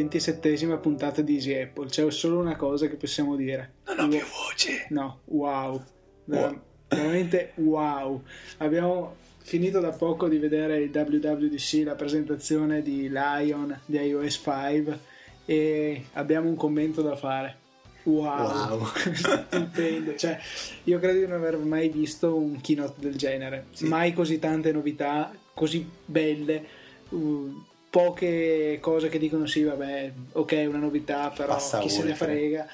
Ventisettesima 0.00 0.76
puntata 0.76 1.22
di 1.22 1.36
Easy 1.36 1.58
Apple. 1.58 1.86
C'è 1.88 2.10
solo 2.10 2.38
una 2.38 2.54
cosa 2.54 2.86
che 2.86 2.96
possiamo 2.96 3.34
dire. 3.34 3.76
Non 3.86 3.98
ho 4.00 4.08
più 4.08 4.18
voce. 4.18 4.86
No, 4.90 5.20
wow. 5.24 5.82
Wow. 6.26 6.60
Veramente 6.88 7.52
wow. 7.54 8.22
Abbiamo 8.58 9.14
finito 9.38 9.80
da 9.80 9.92
poco 9.92 10.28
di 10.28 10.36
vedere 10.36 10.82
il 10.82 10.90
WWDC, 10.92 11.82
la 11.86 11.94
presentazione 11.94 12.82
di 12.82 13.08
Lion 13.08 13.80
di 13.86 13.96
iOS 13.96 14.42
5 14.44 14.98
e 15.46 16.04
abbiamo 16.12 16.50
un 16.50 16.56
commento 16.56 17.00
da 17.00 17.16
fare. 17.16 17.56
Wow, 18.02 18.68
Wow. 18.68 18.86
stupendo. 19.48 20.14
Cioè, 20.14 20.38
io 20.84 20.98
credo 20.98 21.20
di 21.20 21.26
non 21.26 21.38
aver 21.38 21.56
mai 21.56 21.88
visto 21.88 22.36
un 22.36 22.60
keynote 22.60 22.96
del 23.00 23.16
genere. 23.16 23.68
Sì. 23.70 23.86
Mai 23.86 24.12
così 24.12 24.38
tante 24.38 24.72
novità, 24.72 25.32
così 25.54 25.88
belle. 26.04 26.64
uh, 27.08 27.64
poche 27.88 28.78
cose 28.80 29.08
che 29.08 29.18
dicono 29.18 29.46
sì, 29.46 29.62
vabbè, 29.62 30.12
ok, 30.32 30.64
una 30.68 30.78
novità, 30.78 31.30
però 31.30 31.54
Passa 31.54 31.78
chi 31.78 31.88
se 31.88 32.02
ne 32.02 32.12
oltre. 32.12 32.26
frega. 32.26 32.66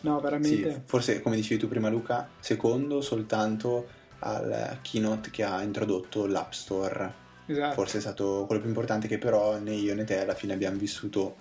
No, 0.00 0.16
Sì, 0.16 0.22
veramente. 0.22 0.82
forse 0.84 1.20
come 1.22 1.36
dicevi 1.36 1.60
tu 1.60 1.68
prima 1.68 1.88
Luca, 1.88 2.28
secondo 2.40 3.00
soltanto 3.00 3.86
al 4.20 4.78
keynote 4.82 5.30
che 5.30 5.44
ha 5.44 5.62
introdotto 5.62 6.26
l'App 6.26 6.52
Store. 6.52 7.12
esatto. 7.46 7.74
Forse 7.74 7.98
è 7.98 8.00
stato 8.00 8.44
quello 8.46 8.60
più 8.60 8.70
importante 8.70 9.06
che 9.08 9.18
però 9.18 9.58
né 9.58 9.74
io 9.74 9.94
né 9.94 10.04
te 10.04 10.20
alla 10.20 10.34
fine 10.34 10.54
abbiamo 10.54 10.76
vissuto 10.78 11.36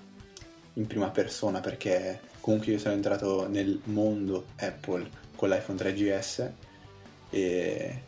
in 0.73 0.87
prima 0.87 1.09
persona 1.09 1.59
perché 1.59 2.19
comunque 2.39 2.71
io 2.71 2.79
sono 2.79 2.93
entrato 2.93 3.47
nel 3.47 3.79
mondo 3.85 4.45
Apple 4.57 5.09
con 5.35 5.49
l'iPhone 5.49 5.77
3GS 5.79 6.49
e 7.31 8.01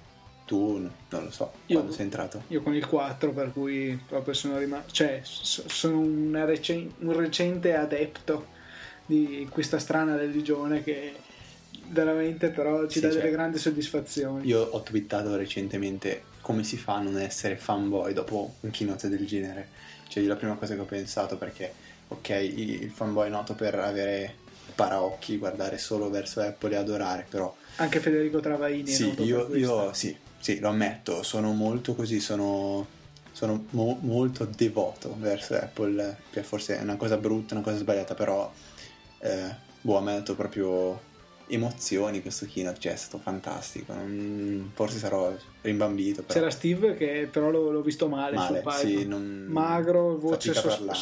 tu 0.53 0.89
non 1.09 1.23
lo 1.23 1.31
so 1.31 1.51
Io- 1.67 1.77
quando 1.77 1.91
sei 1.93 2.05
entrato. 2.05 2.43
Io 2.49 2.61
con 2.61 2.75
il 2.75 2.85
4, 2.85 3.31
per 3.31 3.51
cui 3.51 3.99
proprio 4.07 4.33
sono 4.35 4.57
rimasto. 4.59 4.91
Cioè, 4.91 5.21
so- 5.23 5.63
sono 5.67 5.99
una 5.99 6.45
recen- 6.45 6.93
un 6.99 7.13
recente 7.17 7.75
adepto 7.75 8.47
di 9.05 9.47
questa 9.49 9.79
strana 9.79 10.15
religione 10.15 10.83
che 10.83 11.13
veramente 11.87 12.49
però 12.49 12.85
ci 12.87 12.99
Sì, 12.99 13.01
dà 13.01 13.11
cioè, 13.11 13.19
delle 13.21 13.31
grandi 13.31 13.57
soddisfazioni. 13.57 14.45
Io 14.47 14.61
ho 14.61 14.81
twittato 14.83 15.35
recentemente 15.35 16.23
come 16.41 16.63
si 16.63 16.77
fa 16.77 16.95
a 16.95 17.01
non 17.01 17.17
essere 17.19 17.55
fanboy 17.55 18.13
dopo 18.13 18.55
un 18.61 18.69
keynote 18.69 19.09
del 19.09 19.25
genere. 19.25 19.69
Cioè, 20.07 20.21
io 20.21 20.29
la 20.29 20.35
prima 20.35 20.55
cosa 20.55 20.75
che 20.75 20.81
ho 20.81 20.85
pensato 20.85 21.37
perché, 21.37 21.73
ok, 22.09 22.29
il 22.29 22.91
fanboy 22.93 23.27
è 23.27 23.31
noto 23.31 23.53
per 23.55 23.75
avere 23.75 24.35
paraocchi, 24.75 25.37
guardare 25.37 25.77
solo 25.77 26.09
verso 26.09 26.41
Apple 26.41 26.73
e 26.73 26.77
adorare, 26.77 27.25
però 27.29 27.53
Anche 27.77 27.99
Federico 27.99 28.39
Travaini. 28.39 28.83
è 28.91 28.93
sì, 28.93 29.13
io, 29.23 29.47
io 29.55 29.93
sì, 29.93 30.15
sì, 30.43 30.59
lo 30.59 30.67
ammetto, 30.67 31.23
sono 31.23 31.53
molto 31.53 31.95
così, 31.95 32.19
sono, 32.19 32.85
sono 33.31 33.63
mo- 33.69 33.97
molto 34.01 34.43
devoto 34.43 35.15
verso 35.17 35.53
Apple, 35.55 36.17
che 36.31 36.43
forse 36.43 36.77
è 36.77 36.81
una 36.81 36.97
cosa 36.97 37.15
brutta, 37.15 37.53
una 37.53 37.63
cosa 37.63 37.77
sbagliata, 37.77 38.13
però 38.13 38.51
eh, 39.19 39.55
boh, 39.79 40.01
me 40.01 40.11
ha 40.11 40.17
dato 40.17 40.35
proprio 40.35 40.99
emozioni 41.47 42.21
questo 42.21 42.45
keynote, 42.45 42.77
cioè 42.77 42.91
è 42.91 42.97
stato 42.97 43.19
fantastico, 43.19 43.93
non- 43.93 44.69
forse 44.73 44.97
sarò 44.97 45.33
rimbambito, 45.61 46.23
però 46.23 46.33
C'era 46.33 46.51
Steve 46.51 46.95
che 46.95 47.29
però 47.31 47.49
l'ho, 47.49 47.71
l'ho 47.71 47.81
visto 47.81 48.09
male, 48.09 48.35
male, 48.35 48.63
sì, 48.79 49.07
non... 49.07 49.45
Magro, 49.47 50.17
voce 50.17 50.51
fatica 50.51 50.89
a 50.91 50.95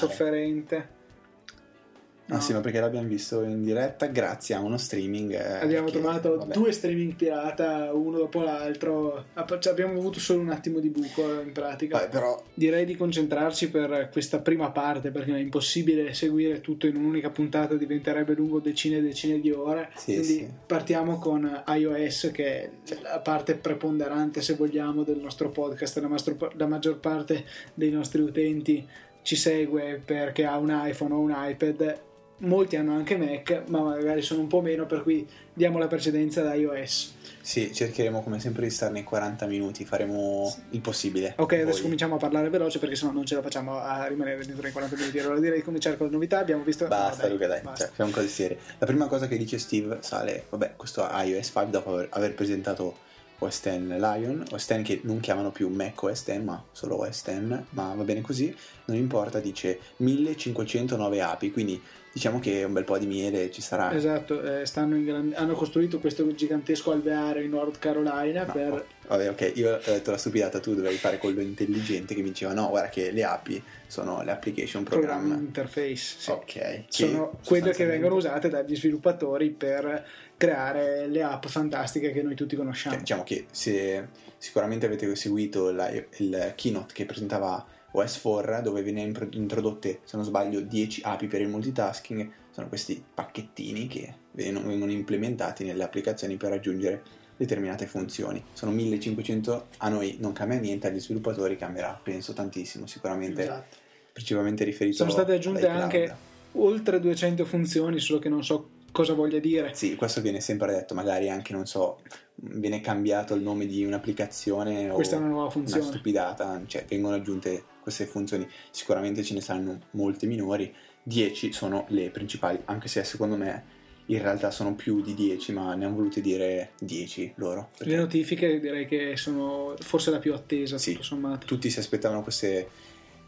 sofferente. 2.32 2.36
Ah 2.36 2.40
sì, 2.40 2.54
ma 2.54 2.60
perché 2.62 2.80
l'abbiamo 2.80 3.08
visto 3.08 3.44
in 3.44 3.64
diretta 3.64 4.06
grazie 4.08 4.56
a 4.56 4.60
uno 4.62 4.78
streaming. 4.78 5.32
eh, 5.34 5.60
Abbiamo 5.62 5.86
che, 5.88 5.92
trovato 5.94 6.38
vabbè. 6.38 6.54
due 6.54 6.72
streaming 6.72 7.14
pirata, 7.16 7.92
uno 7.94 8.18
dopo 8.18 8.42
l'altro. 8.42 9.26
Cioè, 9.60 9.72
abbiamo 9.72 9.98
avuto 10.00 10.20
solo 10.20 10.42
un 10.42 10.50
attimo 10.50 10.80
di 10.80 10.90
buco 10.90 11.42
in 11.42 11.52
pratica. 11.52 11.98
Vabbè, 11.98 12.10
però 12.10 12.42
Direi 12.54 12.86
di 12.86 12.96
concentrarci 12.96 13.70
per 13.70 14.10
questa 14.12 14.40
prima 14.40 14.72
parte 14.72 15.12
perché 15.12 15.34
è 15.36 15.40
impossibile 15.40 16.14
seguire 16.14 16.62
tutto 16.62 16.88
in 16.88 16.96
un'unica 16.96 17.30
puntata, 17.30 17.76
diventerebbe 17.76 18.34
lungo 18.34 18.60
decine 18.60 18.98
e 18.98 19.02
decine 19.02 19.40
di 19.40 19.52
ore. 19.52 19.90
Sì, 19.96 20.14
Quindi 20.16 20.34
sì. 20.34 20.48
partiamo 20.66 21.18
con 21.20 21.64
iOS 21.68 22.30
che 22.34 22.46
è 22.64 22.70
la 23.02 23.20
parte 23.20 23.56
preponderante, 23.56 24.42
se 24.42 24.56
vogliamo, 24.56 25.04
del 25.04 25.18
nostro 25.18 25.50
podcast. 25.50 25.98
La, 26.00 26.08
mastro- 26.08 26.52
la 26.56 26.68
maggior 26.68 27.00
parte 27.00 27.46
dei 27.74 27.90
nostri 27.90 28.22
utenti 28.22 28.88
ci 29.24 29.36
segue 29.36 30.02
perché 30.04 30.46
ha 30.46 30.58
un 30.58 30.70
iPhone 30.86 31.14
o 31.14 31.20
un 31.20 31.34
iPad. 31.36 32.00
Molti 32.44 32.76
hanno 32.76 32.96
anche 32.96 33.18
Mac, 33.18 33.64
ma 33.68 33.82
magari 33.82 34.22
sono 34.24 34.42
un 34.42 34.48
po' 34.48 34.62
meno, 34.62 34.88
per 34.88 35.04
cui 35.04 35.28
diamo 35.54 35.78
la 35.78 35.88
precedenza 35.88 36.42
ad 36.42 36.58
iOS. 36.58 37.14
sì, 37.42 37.72
cercheremo 37.72 38.24
come 38.24 38.40
sempre 38.40 38.64
di 38.64 38.72
stare 38.72 38.92
nei 38.94 39.04
40 39.04 39.46
minuti, 39.46 39.86
faremo 39.86 40.52
il 40.72 40.82
possibile. 40.82 41.34
Ok, 41.38 41.54
adesso 41.54 41.72
Voi- 41.74 41.82
cominciamo 41.82 42.16
a 42.16 42.18
parlare 42.18 42.50
veloce 42.50 42.80
perché 42.80 42.96
sennò 42.96 43.12
non 43.12 43.26
ce 43.26 43.36
la 43.36 43.42
facciamo 43.44 43.78
a 43.78 44.08
rimanere 44.08 44.44
dentro 44.44 44.68
i 44.68 44.72
40 44.72 44.96
minuti. 44.96 45.20
Allora 45.20 45.40
direi 45.40 45.58
di 45.58 45.64
cominciare 45.64 45.98
con 45.98 46.08
le 46.08 46.14
novità. 46.14 46.40
Abbiamo 46.40 46.64
visto. 46.64 46.88
Basta, 46.88 47.28
no, 47.28 47.34
Luca, 47.34 47.48
dai, 47.48 47.62
basta. 47.62 47.86
cioè, 47.86 47.88
facciamo 47.90 48.12
cose 48.12 48.28
serie. 48.28 48.58
La 48.80 48.86
prima 48.88 49.06
cosa 49.08 49.28
che 49.28 49.38
dice 49.38 49.60
Steve 49.60 49.98
sale, 50.02 50.46
vabbè, 50.50 50.74
questo 50.76 51.08
iOS 51.12 51.46
5 51.46 51.68
dopo 51.70 51.94
aver, 51.94 52.08
aver 52.12 52.34
presentato 52.34 53.10
OS 53.38 53.60
X 53.62 53.78
Lion, 53.80 54.44
OS 54.52 54.66
X 54.66 54.82
che 54.84 55.00
non 55.04 55.20
chiamano 55.20 55.52
più 55.52 55.68
Mac 55.70 56.02
OS 56.02 56.24
X, 56.24 56.40
ma 56.42 56.64
solo 56.72 56.98
OS 57.02 57.22
X, 57.24 57.40
ma 57.70 57.94
va 57.96 58.04
bene 58.04 58.22
così, 58.22 58.56
non 58.86 58.98
importa, 58.98 59.40
dice 59.40 59.80
1509 59.98 61.22
api, 61.22 61.52
quindi 61.52 61.82
diciamo 62.14 62.40
che 62.40 62.64
un 62.64 62.74
bel 62.74 62.84
po' 62.84 62.98
di 62.98 63.06
miele 63.06 63.50
ci 63.52 63.62
sarà. 63.62 63.94
Esatto, 63.94 64.42
eh, 64.42 64.66
stanno 64.66 64.96
in 64.96 65.34
hanno 65.36 65.54
costruito 65.54 66.00
questo 66.00 66.30
gigantesco 66.34 66.92
alveare 66.92 67.44
in 67.44 67.52
North 67.52 67.80
Carolina 67.80 68.46
No, 68.46 68.52
per... 68.52 68.72
oh, 68.72 68.86
vabbè, 69.08 69.30
ok, 69.30 69.52
io 69.56 69.76
ho 69.76 69.80
detto 69.86 70.12
la 70.12 70.18
stupidata, 70.18 70.60
tu 70.60 70.76
dovevi 70.76 70.98
fare 70.98 71.18
quello 71.18 71.42
intelligente 71.42 72.14
che 72.14 72.22
mi 72.22 72.30
diceva 72.30 72.54
no, 72.54 72.70
guarda 72.70 72.90
che 72.90 73.12
le 73.12 73.24
api 73.24 73.64
sono 73.88 74.22
le 74.24 74.32
application 74.32 74.84
program. 74.84 75.32
interface. 75.32 76.16
sì. 76.20 76.30
Ok, 76.32 76.84
Sono 76.88 77.40
quelle 77.46 77.72
che 77.72 77.86
vengono 77.86 78.16
usate 78.16 78.50
dagli 78.50 78.76
sviluppatori 78.76 79.50
per 79.50 80.06
creare 80.38 81.08
le 81.08 81.22
app 81.24 81.46
fantastiche 81.46 82.12
che 82.12 82.22
noi 82.24 82.36
tutti 82.36 82.56
Cioè, 82.56 82.60
conosciamo. 82.64 82.96
diciamo 82.98 83.24
che 83.24 83.46
se 83.52 84.08
sicuramente 84.38 84.86
avete 84.88 85.16
seguito 85.16 85.72
la- 85.72 85.92
il 86.18 86.54
keynote 86.56 86.94
che 86.94 87.06
presentava 87.06 87.64
OS4 87.94 88.62
dove 88.62 88.82
venivano 88.82 89.08
impro- 89.08 89.28
introdotte, 89.32 90.00
se 90.04 90.16
non 90.16 90.26
sbaglio, 90.26 90.62
10 90.62 91.02
API 91.04 91.28
per 91.28 91.42
il 91.42 91.50
multitasking, 91.50 92.32
sono 92.52 92.68
questi 92.68 93.04
pacchettini 93.14 93.88
che 93.88 94.14
vengono, 94.32 94.92
implementati 94.92 95.64
nelle 95.64 95.84
applicazioni 95.84 96.38
per 96.38 96.50
raggiungere 96.50 97.02
determinate 97.38 97.88
funzioni. 97.88 98.44
Sono 98.54 98.72
1500, 98.72 99.68
a 99.78 99.90
noi 99.90 100.18
non 100.20 100.32
cambia 100.34 100.60
niente, 100.60 100.88
agli 100.88 101.00
sviluppatori 101.00 101.58
cambierà, 101.58 102.00
penso 102.02 102.34
tantissimo, 102.34 102.86
sicuramente 102.86 103.44
Esatto. 103.44 103.76
principalmente 104.14 104.64
riferito 104.64 104.98
Sono 104.98 105.10
state 105.10 105.34
aggiunte 105.34 105.68
anche 105.68 106.14
oltre 106.54 107.00
200 107.00 107.46
funzioni, 107.46 108.00
solo 108.00 108.20
che 108.20 108.30
non 108.30 108.44
so 108.44 108.70
cosa 108.92 109.14
voglia 109.14 109.40
dire. 109.40 109.74
Sì, 109.74 109.96
questo 109.96 110.22
viene 110.22 110.42
sempre 110.42 110.74
detto, 110.74 110.94
magari 110.94 111.30
anche, 111.30 111.54
non 111.54 111.66
so, 111.66 112.00
viene 112.36 112.82
cambiato 112.82 113.34
il 113.34 113.42
nome 113.42 113.66
di 113.66 113.84
un'applicazione 113.86 114.90
o 114.90 114.96
Questa 114.96 115.16
è 115.16 115.20
una 115.20 115.28
nuova 115.28 115.44
una 115.44 115.52
funzione. 115.52 115.84
stupidata, 115.84 116.62
cioè 116.68 116.86
vengono 116.88 117.16
aggiunte 117.16 117.64
queste 117.82 118.06
funzioni, 118.06 118.48
sicuramente 118.70 119.24
ce 119.24 119.34
ne 119.34 119.42
saranno 119.42 119.80
molte 119.92 120.26
minori, 120.28 120.74
10 121.04 121.52
sono 121.52 121.86
le 121.90 122.10
principali, 122.10 122.60
anche 122.66 122.88
se 122.88 123.04
secondo 123.04 123.36
me 123.36 123.80
in 124.08 124.22
realtà 124.22 124.52
sono 124.52 124.76
più 124.76 125.02
di 125.02 125.14
10, 125.14 125.54
ma 125.54 125.74
ne 125.74 125.86
hanno 125.86 125.96
volute 125.96 126.22
dire 126.22 126.72
10 126.80 127.34
loro. 127.36 127.70
Le 127.78 127.78
perché 127.78 127.96
notifiche 127.96 128.60
direi 128.60 128.86
che 128.86 129.16
sono 129.16 129.76
forse 129.80 130.12
la 130.12 130.20
più 130.20 130.34
attesa, 130.34 130.78
Sì. 130.78 130.92
tutto 130.94 131.04
sommato. 131.04 131.46
tutti 131.46 131.70
si 131.70 131.80
aspettavano 131.80 132.22
queste 132.22 132.70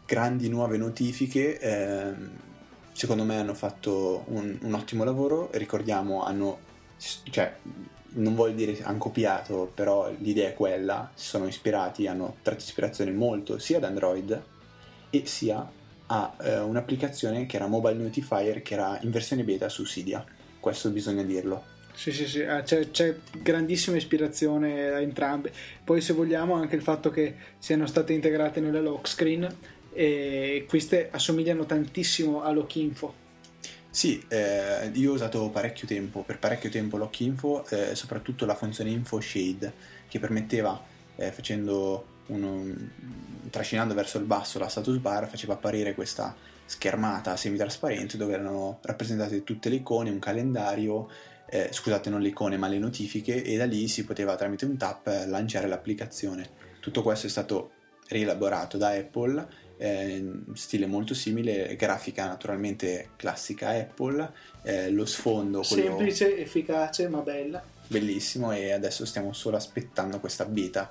grandi 0.06 0.48
nuove 0.48 0.76
notifiche, 0.76 1.58
ehm, 1.58 2.30
secondo 2.92 3.24
me 3.24 3.36
hanno 3.38 3.54
fatto 3.54 4.24
un, 4.28 4.58
un 4.60 4.72
ottimo 4.74 5.04
lavoro, 5.04 5.48
ricordiamo, 5.54 6.22
hanno, 6.24 6.58
cioè, 7.30 7.56
non 8.16 8.34
voglio 8.34 8.54
dire 8.54 8.82
hanno 8.82 8.98
copiato, 8.98 9.70
però 9.74 10.12
l'idea 10.18 10.48
è 10.50 10.54
quella, 10.54 11.10
si 11.14 11.26
sono 11.26 11.46
ispirati, 11.46 12.06
hanno 12.06 12.36
tratto 12.42 12.60
ispirazione 12.62 13.10
molto 13.10 13.58
sia 13.58 13.78
da 13.80 13.86
Android 13.88 14.52
e 15.16 15.26
sia 15.26 15.70
a 16.06 16.36
eh, 16.40 16.58
un'applicazione 16.58 17.46
che 17.46 17.56
era 17.56 17.66
Mobile 17.66 17.94
Notifier 17.94 18.62
che 18.62 18.74
era 18.74 18.98
in 19.02 19.10
versione 19.10 19.44
beta 19.44 19.68
su 19.68 19.84
Cydia, 19.84 20.24
questo 20.60 20.90
bisogna 20.90 21.22
dirlo. 21.22 21.72
Sì, 21.94 22.10
sì, 22.10 22.26
sì, 22.26 22.42
ah, 22.42 22.62
c'è, 22.62 22.90
c'è 22.90 23.16
grandissima 23.40 23.96
ispirazione 23.96 24.90
da 24.90 25.00
entrambe. 25.00 25.52
Poi, 25.84 26.00
se 26.00 26.12
vogliamo, 26.12 26.54
anche 26.54 26.74
il 26.74 26.82
fatto 26.82 27.08
che 27.10 27.36
siano 27.58 27.86
state 27.86 28.12
integrate 28.12 28.60
nella 28.60 28.80
lock 28.80 29.06
screen 29.06 29.46
e 29.92 30.66
queste 30.68 31.08
assomigliano 31.12 31.64
tantissimo 31.66 32.42
a 32.42 32.50
Lock 32.50 32.74
Info. 32.76 33.14
Sì, 33.88 34.20
eh, 34.26 34.90
io 34.92 35.12
ho 35.12 35.14
usato 35.14 35.48
parecchio 35.50 35.86
tempo, 35.86 36.22
per 36.22 36.40
parecchio 36.40 36.68
tempo 36.68 36.96
Lock 36.96 37.20
Info, 37.20 37.64
eh, 37.68 37.94
soprattutto 37.94 38.44
la 38.44 38.56
funzione 38.56 38.90
Info 38.90 39.20
Shade 39.20 39.72
che 40.08 40.18
permetteva, 40.18 40.82
eh, 41.14 41.30
facendo 41.30 42.04
uno, 42.26 42.64
trascinando 43.50 43.94
verso 43.94 44.18
il 44.18 44.24
basso 44.24 44.58
la 44.58 44.68
status 44.68 44.96
bar, 44.98 45.28
faceva 45.28 45.54
apparire 45.54 45.94
questa 45.94 46.34
schermata 46.66 47.36
semitrasparente 47.36 48.16
dove 48.16 48.34
erano 48.34 48.78
rappresentate 48.82 49.44
tutte 49.44 49.68
le 49.68 49.76
icone, 49.76 50.10
un 50.10 50.18
calendario, 50.18 51.08
eh, 51.46 51.68
scusate 51.70 52.10
non 52.10 52.20
le 52.20 52.28
icone 52.28 52.56
ma 52.56 52.68
le 52.68 52.78
notifiche 52.78 53.42
e 53.42 53.56
da 53.56 53.66
lì 53.66 53.86
si 53.88 54.04
poteva 54.04 54.34
tramite 54.36 54.64
un 54.64 54.76
tap 54.76 55.06
eh, 55.08 55.26
lanciare 55.26 55.66
l'applicazione. 55.66 56.62
Tutto 56.80 57.02
questo 57.02 57.26
è 57.26 57.30
stato 57.30 57.70
rielaborato 58.08 58.76
da 58.76 58.90
Apple 58.90 59.62
eh, 59.76 60.32
stile 60.54 60.86
molto 60.86 61.14
simile, 61.14 61.74
grafica 61.76 62.26
naturalmente 62.26 63.10
classica 63.16 63.70
Apple, 63.70 64.30
eh, 64.62 64.90
lo 64.90 65.04
sfondo 65.04 65.62
quello 65.66 65.82
Semplice, 65.82 66.38
efficace, 66.38 67.08
ma 67.08 67.20
bella. 67.20 67.62
bellissimo 67.86 68.52
e 68.52 68.72
adesso 68.72 69.04
stiamo 69.04 69.32
solo 69.32 69.56
aspettando 69.56 70.20
questa 70.20 70.44
beta 70.44 70.90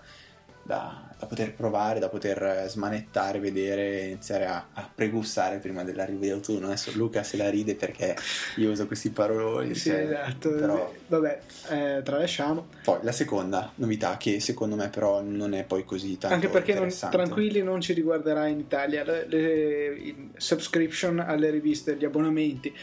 da, 0.64 1.10
da 1.20 1.26
poter 1.26 1.54
provare, 1.54 2.00
da 2.00 2.10
poter 2.10 2.66
smanettare, 2.68 3.40
vedere, 3.40 4.06
iniziare 4.06 4.46
a, 4.46 4.68
a 4.74 4.90
pregustare 4.94 5.58
prima 5.58 5.84
dell'arrivo 5.84 6.22
di 6.22 6.30
autunno. 6.30 6.68
Adesso 6.68 6.92
Luca 6.96 7.24
se 7.24 7.38
la 7.38 7.50
ride 7.50 7.76
perché 7.76 8.16
io 8.56 8.72
uso 8.72 8.88
questi 8.88 9.10
paroloni. 9.10 9.76
Sì, 9.76 9.90
cioè, 9.90 10.00
esatto. 10.00 10.50
però- 10.52 10.94
Vabbè, 11.08 11.40
eh, 11.70 12.02
tralasciamo. 12.04 12.68
Poi 12.84 13.00
la 13.02 13.12
seconda 13.12 13.72
novità 13.76 14.18
che 14.18 14.40
secondo 14.40 14.76
me 14.76 14.90
però 14.90 15.22
non 15.22 15.54
è 15.54 15.64
poi 15.64 15.84
così 15.86 16.18
tanto 16.18 16.34
Anche 16.36 16.48
perché 16.48 16.74
non, 16.74 16.90
tranquilli 16.90 17.62
non 17.62 17.82
ci 17.82 17.94
riguarderà 17.94 18.48
in 18.48 18.60
Italia 18.60 19.04
le, 19.04 19.26
le- 19.28 20.16
subscription 20.38 21.20
alle 21.20 21.50
riviste, 21.50 21.96
gli 21.96 22.06
abbonamenti. 22.06 22.74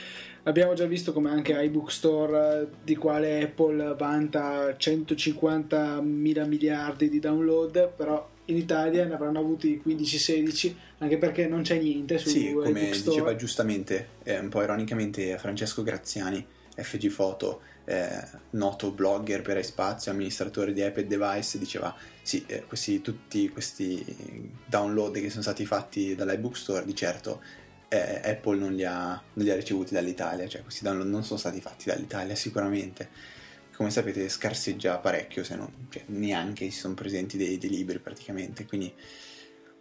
Abbiamo 0.44 0.72
già 0.74 0.86
visto 0.86 1.12
come 1.12 1.30
anche 1.30 1.52
iBook 1.52 1.90
Store, 1.90 2.62
eh, 2.62 2.66
di 2.82 2.96
quale 2.96 3.42
Apple 3.42 3.94
vanta 3.94 4.74
150 4.76 6.00
mila 6.00 6.44
miliardi 6.44 7.10
di 7.10 7.18
download, 7.18 7.92
però 7.94 8.26
in 8.46 8.56
Italia 8.56 9.04
ne 9.04 9.14
avranno 9.14 9.38
avuti 9.38 9.80
15-16, 9.84 10.74
anche 10.98 11.18
perché 11.18 11.46
non 11.46 11.62
c'è 11.62 11.78
niente 11.78 12.18
su 12.18 12.28
Sì, 12.28 12.52
come 12.52 12.90
diceva 12.90 13.36
giustamente, 13.36 14.08
eh, 14.22 14.38
un 14.38 14.48
po' 14.48 14.62
ironicamente, 14.62 15.36
Francesco 15.38 15.82
Graziani, 15.82 16.44
FG 16.74 17.12
Photo, 17.12 17.60
eh, 17.84 18.08
noto 18.50 18.92
blogger 18.92 19.42
per 19.42 19.62
spazio, 19.64 20.10
amministratore 20.10 20.72
di 20.72 20.84
iPad 20.84 21.04
device, 21.04 21.58
diceva 21.58 21.94
sì, 22.22 22.44
eh, 22.46 22.64
questi, 22.64 23.00
tutti 23.00 23.48
questi 23.50 24.04
download 24.64 25.20
che 25.20 25.28
sono 25.28 25.42
stati 25.42 25.66
fatti 25.66 26.14
dall'iBook 26.14 26.56
Store, 26.56 26.84
di 26.84 26.94
certo 26.94 27.42
eh, 27.92 28.20
Apple 28.24 28.56
non 28.56 28.72
li, 28.72 28.84
ha, 28.84 29.20
non 29.32 29.44
li 29.44 29.50
ha 29.50 29.56
ricevuti 29.56 29.92
dall'Italia, 29.92 30.46
cioè 30.46 30.62
questi 30.62 30.84
download 30.84 31.08
non 31.08 31.24
sono 31.24 31.38
stati 31.38 31.60
fatti 31.60 31.86
dall'Italia 31.86 32.36
sicuramente. 32.36 33.08
Come 33.74 33.90
sapete 33.90 34.28
scarseggia 34.28 34.98
parecchio, 34.98 35.42
se 35.42 35.56
non 35.56 35.88
cioè, 35.90 36.04
neanche 36.06 36.66
ci 36.66 36.76
sono 36.76 36.94
presenti 36.94 37.36
dei, 37.36 37.58
dei 37.58 37.70
libri 37.70 37.98
praticamente, 37.98 38.64
quindi 38.64 38.92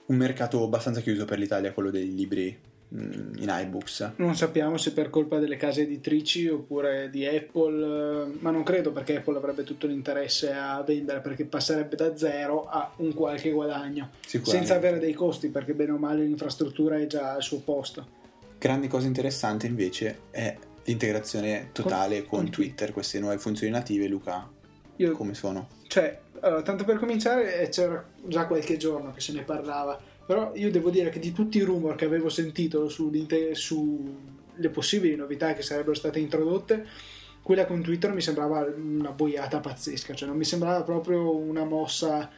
un 0.08 0.16
mercato 0.16 0.64
abbastanza 0.64 1.02
chiuso 1.02 1.26
per 1.26 1.38
l'Italia, 1.38 1.72
quello 1.72 1.92
dei 1.92 2.16
libri 2.16 2.58
in 2.92 3.46
iBooks. 3.48 4.14
Non 4.16 4.36
sappiamo 4.36 4.78
se 4.78 4.94
per 4.94 5.10
colpa 5.10 5.38
delle 5.38 5.58
case 5.58 5.82
editrici 5.82 6.48
oppure 6.48 7.10
di 7.10 7.26
Apple, 7.26 8.24
eh, 8.24 8.38
ma 8.40 8.50
non 8.50 8.64
credo 8.64 8.92
perché 8.92 9.18
Apple 9.18 9.38
avrebbe 9.38 9.64
tutto 9.64 9.86
l'interesse 9.86 10.52
a 10.52 10.82
vendere 10.82 11.20
perché 11.20 11.46
passerebbe 11.46 11.96
da 11.96 12.16
zero 12.18 12.68
a 12.68 12.92
un 12.98 13.14
qualche 13.14 13.52
guadagno, 13.52 14.10
senza 14.26 14.76
avere 14.76 15.00
dei 15.00 15.14
costi 15.14 15.50
perché 15.50 15.74
bene 15.74 15.92
o 15.92 15.98
male 15.98 16.24
l'infrastruttura 16.24 16.98
è 16.98 17.06
già 17.06 17.34
al 17.34 17.44
suo 17.44 17.60
posto. 17.60 18.18
Grande 18.58 18.88
cosa 18.88 19.08
interessante 19.08 19.68
invece 19.68 20.22
è 20.32 20.58
l'integrazione 20.84 21.70
totale 21.72 22.26
con, 22.26 22.40
con 22.40 22.50
Twitter, 22.50 22.92
queste 22.92 23.20
nuove 23.20 23.38
funzioni 23.38 23.72
native, 23.72 24.08
Luca, 24.08 24.50
Io, 24.96 25.12
come 25.12 25.36
sono? 25.36 25.68
cioè, 25.88 26.20
allora, 26.42 26.62
tanto 26.62 26.84
per 26.84 26.98
cominciare, 26.98 27.60
eh, 27.62 27.70
c'era 27.70 28.04
già 28.26 28.48
qualche 28.48 28.78
giorno 28.78 29.12
che 29.12 29.22
se 29.22 29.34
ne 29.34 29.44
parlava, 29.44 30.00
però 30.30 30.52
io 30.54 30.70
devo 30.70 30.92
dire 30.92 31.10
che 31.10 31.18
di 31.18 31.32
tutti 31.32 31.58
i 31.58 31.64
rumor 31.64 31.96
che 31.96 32.06
avevo 32.06 32.30
sentito 32.30 32.88
sulle 32.88 34.70
possibili 34.72 35.16
novità 35.16 35.56
che 35.56 35.64
sarebbero 35.64 35.96
state 35.96 36.20
introdotte, 36.20 36.86
quella 37.42 37.66
con 37.66 37.82
Twitter 37.82 38.14
mi 38.14 38.22
sembrava 38.22 38.60
una 38.78 39.10
boiata 39.10 39.60
pazzesca, 39.60 40.14
cioè 40.14 40.28
non 40.28 40.38
mi 40.38 40.44
sembrava 40.46 40.84
proprio 40.84 41.36
una 41.36 41.64
mossa 41.64 42.30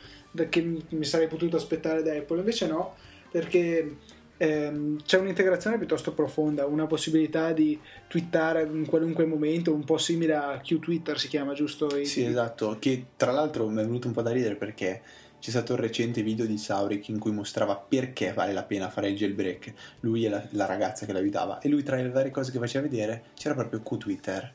che 0.48 0.62
mi 0.88 1.04
sarei 1.04 1.28
potuto 1.28 1.58
aspettare 1.58 2.02
da 2.02 2.14
Apple, 2.14 2.40
invece 2.40 2.68
no, 2.68 2.96
perché 3.30 3.98
ehm, 4.38 5.04
c'è 5.04 5.20
un'integrazione 5.20 5.78
piuttosto 5.78 6.14
profonda, 6.14 6.66
una 6.68 6.88
possibilità 6.88 7.52
di 7.52 7.78
twittare 8.08 8.70
in 8.72 8.86
qualunque 8.86 9.26
momento, 9.26 9.74
un 9.74 9.84
po' 9.84 9.98
simile 9.98 10.34
a 10.34 10.62
Q 10.64 10.80
Twitter 10.80 11.20
si 11.20 11.28
chiama, 11.28 11.52
giusto? 11.52 11.90
Sì, 12.06 12.24
esatto, 12.24 12.78
che 12.80 13.08
tra 13.18 13.34
l'altro 13.34 13.68
mi 13.68 13.82
è 13.82 13.84
venuto 13.84 14.08
un 14.08 14.14
po' 14.14 14.22
da 14.22 14.32
ridere 14.32 14.56
perché 14.56 15.02
c'è 15.42 15.50
stato 15.50 15.74
un 15.74 15.80
recente 15.80 16.22
video 16.22 16.46
di 16.46 16.58
Saurik 16.58 17.10
in 17.10 17.18
cui 17.20 17.32
mostrava 17.32 17.76
perché 17.76 18.32
vale 18.32 18.54
la 18.54 18.64
pena 18.64 18.90
fare 18.90 19.10
il 19.10 19.16
jailbreak, 19.18 19.74
lui 20.02 20.24
e 20.26 20.30
la, 20.30 20.42
la 20.52 20.66
ragazza 20.66 21.06
che 21.06 21.12
l'abitava, 21.14 21.60
e 21.60 21.68
lui 21.68 21.82
tra 21.84 21.96
le 21.98 22.10
varie 22.10 22.30
cose 22.32 22.52
che 22.52 22.60
faceva 22.60 22.88
vedere 22.88 23.24
c'era 23.34 23.56
proprio 23.56 23.82
Q 23.82 23.98
Twitter. 23.98 24.54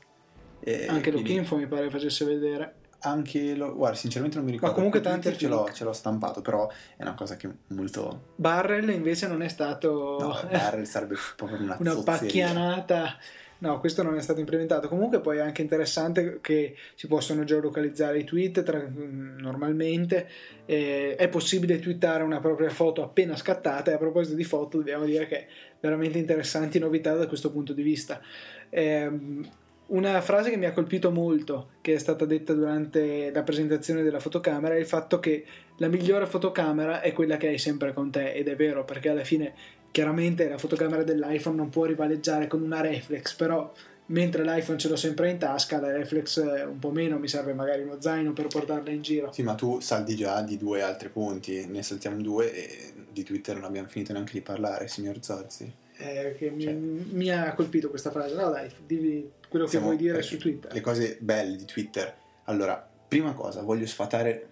E 0.60 0.86
Anche 0.86 1.10
quindi- 1.10 1.28
Lookinfo 1.30 1.56
mi 1.56 1.66
pare 1.66 1.90
facesse 1.90 2.24
vedere. 2.24 2.74
Anche 3.00 3.54
lo, 3.54 3.74
guarda, 3.74 3.96
sinceramente 3.96 4.36
non 4.36 4.46
mi 4.46 4.52
ricordo. 4.52 4.74
comunque 4.74 5.00
Q 5.00 5.02
tanti 5.04 5.36
ce 5.36 5.48
l'ho, 5.48 5.68
ce 5.72 5.84
l'ho 5.84 5.92
stampato, 5.92 6.40
però 6.40 6.68
è 6.96 7.02
una 7.02 7.14
cosa 7.14 7.36
che 7.36 7.48
molto. 7.68 8.30
Barrel 8.36 8.88
invece 8.90 9.28
non 9.28 9.42
è 9.42 9.48
stato 9.48 10.16
No, 10.18 10.40
Barrel 10.50 10.86
sarebbe 10.86 11.16
proprio 11.36 11.60
una, 11.60 11.76
una 11.78 11.94
pacchianata. 12.02 13.16
No, 13.58 13.80
questo 13.80 14.02
non 14.02 14.16
è 14.16 14.20
stato 14.20 14.40
implementato. 14.40 14.88
Comunque 14.88 15.20
poi 15.20 15.38
è 15.38 15.40
anche 15.40 15.62
interessante 15.62 16.40
che 16.40 16.76
si 16.94 17.06
possono 17.06 17.44
geolocalizzare 17.44 18.18
i 18.18 18.24
tweet 18.24 18.62
tra- 18.62 18.86
mm, 18.86 19.38
normalmente. 19.38 20.28
Eh, 20.66 21.14
è 21.16 21.28
possibile 21.28 21.78
twittare 21.78 22.22
una 22.22 22.40
propria 22.40 22.68
foto 22.70 23.02
appena 23.02 23.36
scattata 23.36 23.90
e 23.90 23.94
a 23.94 23.98
proposito 23.98 24.36
di 24.36 24.44
foto 24.44 24.78
dobbiamo 24.78 25.04
dire 25.04 25.26
che 25.26 25.46
veramente 25.80 26.18
interessanti 26.18 26.78
novità 26.78 27.14
da 27.14 27.26
questo 27.26 27.50
punto 27.50 27.72
di 27.72 27.82
vista. 27.82 28.20
Ehm, 28.68 29.48
una 29.88 30.20
frase 30.20 30.50
che 30.50 30.56
mi 30.56 30.64
ha 30.64 30.72
colpito 30.72 31.12
molto, 31.12 31.68
che 31.80 31.94
è 31.94 31.98
stata 31.98 32.24
detta 32.24 32.52
durante 32.52 33.30
la 33.32 33.44
presentazione 33.44 34.02
della 34.02 34.18
fotocamera, 34.18 34.74
è 34.74 34.78
il 34.78 34.86
fatto 34.86 35.20
che 35.20 35.44
la 35.76 35.86
migliore 35.86 36.26
fotocamera 36.26 37.02
è 37.02 37.12
quella 37.12 37.36
che 37.36 37.48
hai 37.48 37.58
sempre 37.58 37.92
con 37.92 38.10
te, 38.10 38.32
ed 38.32 38.48
è 38.48 38.56
vero, 38.56 38.84
perché 38.84 39.10
alla 39.10 39.22
fine 39.22 39.54
chiaramente 39.90 40.48
la 40.48 40.58
fotocamera 40.58 41.02
dell'iPhone 41.02 41.56
non 41.56 41.68
può 41.70 41.84
rivaleggiare 41.84 42.46
con 42.46 42.62
una 42.62 42.80
reflex, 42.80 43.34
però 43.34 43.72
mentre 44.08 44.44
l'iPhone 44.44 44.78
ce 44.78 44.88
l'ho 44.88 44.96
sempre 44.96 45.30
in 45.30 45.38
tasca, 45.38 45.80
la 45.80 45.90
reflex 45.90 46.36
eh, 46.38 46.62
un 46.64 46.78
po' 46.78 46.90
meno, 46.90 47.18
mi 47.18 47.28
serve 47.28 47.52
magari 47.54 47.82
uno 47.82 48.00
zaino 48.00 48.32
per 48.32 48.46
portarla 48.46 48.90
in 48.90 49.02
giro. 49.02 49.32
Sì, 49.32 49.42
ma 49.42 49.54
tu 49.54 49.80
saldi 49.80 50.14
già 50.14 50.42
di 50.42 50.56
due 50.56 50.82
altri 50.82 51.08
punti, 51.08 51.66
ne 51.66 51.82
saltiamo 51.82 52.20
due 52.20 52.52
e 52.52 52.92
di 53.10 53.22
Twitter 53.24 53.54
non 53.56 53.64
abbiamo 53.64 53.88
finito 53.88 54.12
neanche 54.12 54.32
di 54.34 54.42
parlare, 54.42 54.86
signor 54.88 55.18
Zorzi. 55.22 55.72
Eh, 55.98 56.34
che 56.38 56.50
mi, 56.50 56.62
Cioè- 56.64 56.74
mi 56.74 57.30
ha 57.30 57.54
colpito 57.54 57.88
questa 57.88 58.10
frase. 58.10 58.34
No, 58.34 58.50
dai, 58.50 58.70
dimmi 58.86 59.30
quello 59.48 59.64
che 59.66 59.78
vuoi 59.78 59.96
dire 59.96 60.18
eh, 60.18 60.22
su 60.22 60.36
Twitter. 60.36 60.70
Le 60.72 60.80
cose 60.82 61.16
belle 61.20 61.56
di 61.56 61.64
Twitter. 61.64 62.14
Allora, 62.44 62.86
prima 63.08 63.32
cosa, 63.32 63.62
voglio 63.62 63.86
sfatare 63.86 64.48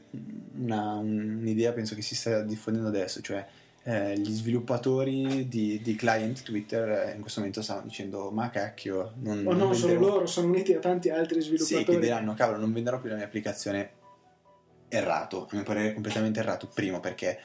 una- 0.56 0.94
un'idea, 0.94 1.72
penso 1.72 1.94
che 1.94 2.02
si 2.02 2.14
sta 2.14 2.40
diffondendo 2.40 2.88
adesso, 2.88 3.20
cioè 3.20 3.44
eh, 3.84 4.18
gli 4.18 4.30
sviluppatori 4.32 5.46
di, 5.48 5.80
di 5.82 5.94
client 5.94 6.42
Twitter 6.42 6.88
eh, 7.08 7.12
in 7.14 7.20
questo 7.20 7.40
momento 7.40 7.62
stanno 7.62 7.82
dicendo 7.82 8.30
ma 8.30 8.50
cacchio, 8.50 9.12
non, 9.20 9.46
O 9.46 9.52
non 9.52 9.68
no, 9.68 9.72
sono 9.74 9.92
venderò- 9.92 10.12
loro, 10.14 10.26
sono 10.26 10.48
uniti 10.48 10.72
a 10.74 10.78
tanti 10.80 11.10
altri 11.10 11.42
Sì, 11.42 11.50
che 11.50 11.56
sviluppatori. 11.56 11.98
diranno, 12.00 12.34
cavolo, 12.34 12.58
non 12.58 12.72
venderò 12.72 12.98
più 12.98 13.10
la 13.10 13.16
mia 13.16 13.26
applicazione 13.26 13.90
errato, 14.88 15.46
a 15.50 15.54
mio 15.54 15.64
parere 15.64 15.92
completamente 15.92 16.40
errato, 16.40 16.68
primo 16.72 17.00
perché 17.00 17.38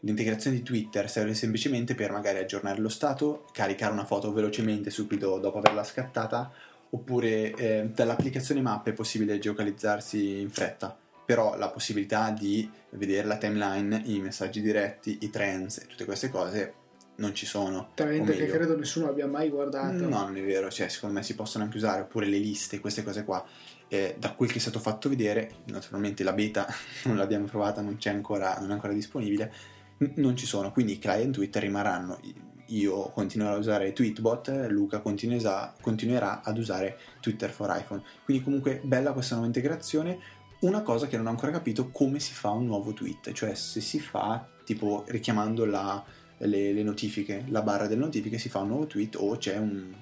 l'integrazione 0.00 0.56
di 0.56 0.62
Twitter 0.62 1.08
serve 1.08 1.34
semplicemente 1.34 1.94
per 1.94 2.10
magari 2.12 2.38
aggiornare 2.38 2.80
lo 2.80 2.88
stato, 2.88 3.46
caricare 3.52 3.92
una 3.92 4.04
foto 4.04 4.32
velocemente 4.32 4.90
subito 4.90 5.38
dopo 5.38 5.58
averla 5.58 5.84
scattata, 5.84 6.50
oppure 6.90 7.52
eh, 7.54 7.90
dall'applicazione 7.92 8.60
Map 8.60 8.88
è 8.88 8.92
possibile 8.92 9.38
geocalizzarsi 9.38 10.40
in 10.40 10.50
fretta, 10.50 10.96
però 11.32 11.56
la 11.56 11.70
possibilità 11.70 12.30
di 12.30 12.70
vedere 12.90 13.26
la 13.26 13.38
timeline, 13.38 14.02
i 14.04 14.20
messaggi 14.20 14.60
diretti, 14.60 15.16
i 15.22 15.30
trends 15.30 15.78
e 15.78 15.86
tutte 15.86 16.04
queste 16.04 16.28
cose 16.28 16.74
non 17.16 17.34
ci 17.34 17.46
sono. 17.46 17.88
O 18.34 18.36
che 18.36 18.46
credo 18.48 18.76
nessuno 18.76 19.08
abbia 19.08 19.26
mai 19.26 19.48
guardato. 19.48 20.06
No, 20.06 20.24
non 20.24 20.36
è 20.36 20.42
vero, 20.42 20.70
cioè, 20.70 20.88
secondo 20.88 21.14
me 21.14 21.22
si 21.22 21.34
possono 21.34 21.64
anche 21.64 21.78
usare, 21.78 22.02
oppure 22.02 22.26
le 22.26 22.36
liste, 22.36 22.80
queste 22.80 23.02
cose 23.02 23.24
qua. 23.24 23.42
Eh, 23.88 24.16
da 24.18 24.34
quel 24.34 24.50
che 24.50 24.58
è 24.58 24.60
stato 24.60 24.78
fatto 24.78 25.08
vedere, 25.08 25.52
naturalmente 25.68 26.22
la 26.22 26.34
beta 26.34 26.66
non 27.04 27.16
l'abbiamo 27.16 27.46
provata, 27.46 27.80
non, 27.80 27.96
c'è 27.96 28.10
ancora, 28.10 28.58
non 28.60 28.68
è 28.68 28.74
ancora 28.74 28.92
disponibile, 28.92 29.50
n- 29.98 30.12
non 30.16 30.36
ci 30.36 30.44
sono, 30.44 30.70
quindi 30.70 30.92
i 30.92 30.98
client 30.98 31.32
Twitter 31.32 31.62
rimarranno. 31.62 32.20
Io 32.66 33.10
continuerò 33.10 33.54
a 33.54 33.58
usare 33.58 33.94
Tweetbot, 33.94 34.66
Luca 34.68 35.00
continuesa- 35.00 35.72
continuerà 35.80 36.42
ad 36.42 36.58
usare 36.58 36.98
Twitter 37.20 37.50
for 37.50 37.74
iPhone. 37.74 38.02
Quindi 38.22 38.44
comunque 38.44 38.82
bella 38.84 39.12
questa 39.12 39.34
nuova 39.34 39.48
integrazione. 39.48 40.40
Una 40.62 40.82
cosa 40.82 41.08
che 41.08 41.16
non 41.16 41.26
ho 41.26 41.30
ancora 41.30 41.50
capito, 41.50 41.90
come 41.90 42.20
si 42.20 42.32
fa 42.32 42.50
un 42.50 42.66
nuovo 42.66 42.92
tweet, 42.92 43.32
cioè 43.32 43.52
se 43.54 43.80
si 43.80 43.98
fa 43.98 44.46
tipo 44.64 45.04
richiamando 45.08 45.64
la, 45.64 46.02
le, 46.38 46.72
le 46.72 46.82
notifiche, 46.84 47.44
la 47.48 47.62
barra 47.62 47.88
delle 47.88 48.00
notifiche 48.00 48.38
si 48.38 48.48
fa 48.48 48.60
un 48.60 48.68
nuovo 48.68 48.86
tweet 48.86 49.16
o 49.16 49.36
c'è 49.36 49.56
un, 49.56 49.92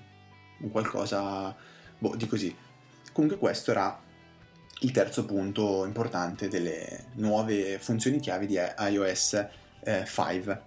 un 0.58 0.70
qualcosa 0.70 1.56
boh, 1.98 2.14
di 2.14 2.26
così. 2.26 2.54
Comunque 3.12 3.38
questo 3.38 3.70
era 3.70 3.98
il 4.80 4.90
terzo 4.90 5.24
punto 5.24 5.86
importante 5.86 6.48
delle 6.48 7.06
nuove 7.14 7.78
funzioni 7.78 8.20
chiavi 8.20 8.46
di 8.46 8.58
iOS 8.58 9.46
eh, 9.82 10.04
5. 10.06 10.62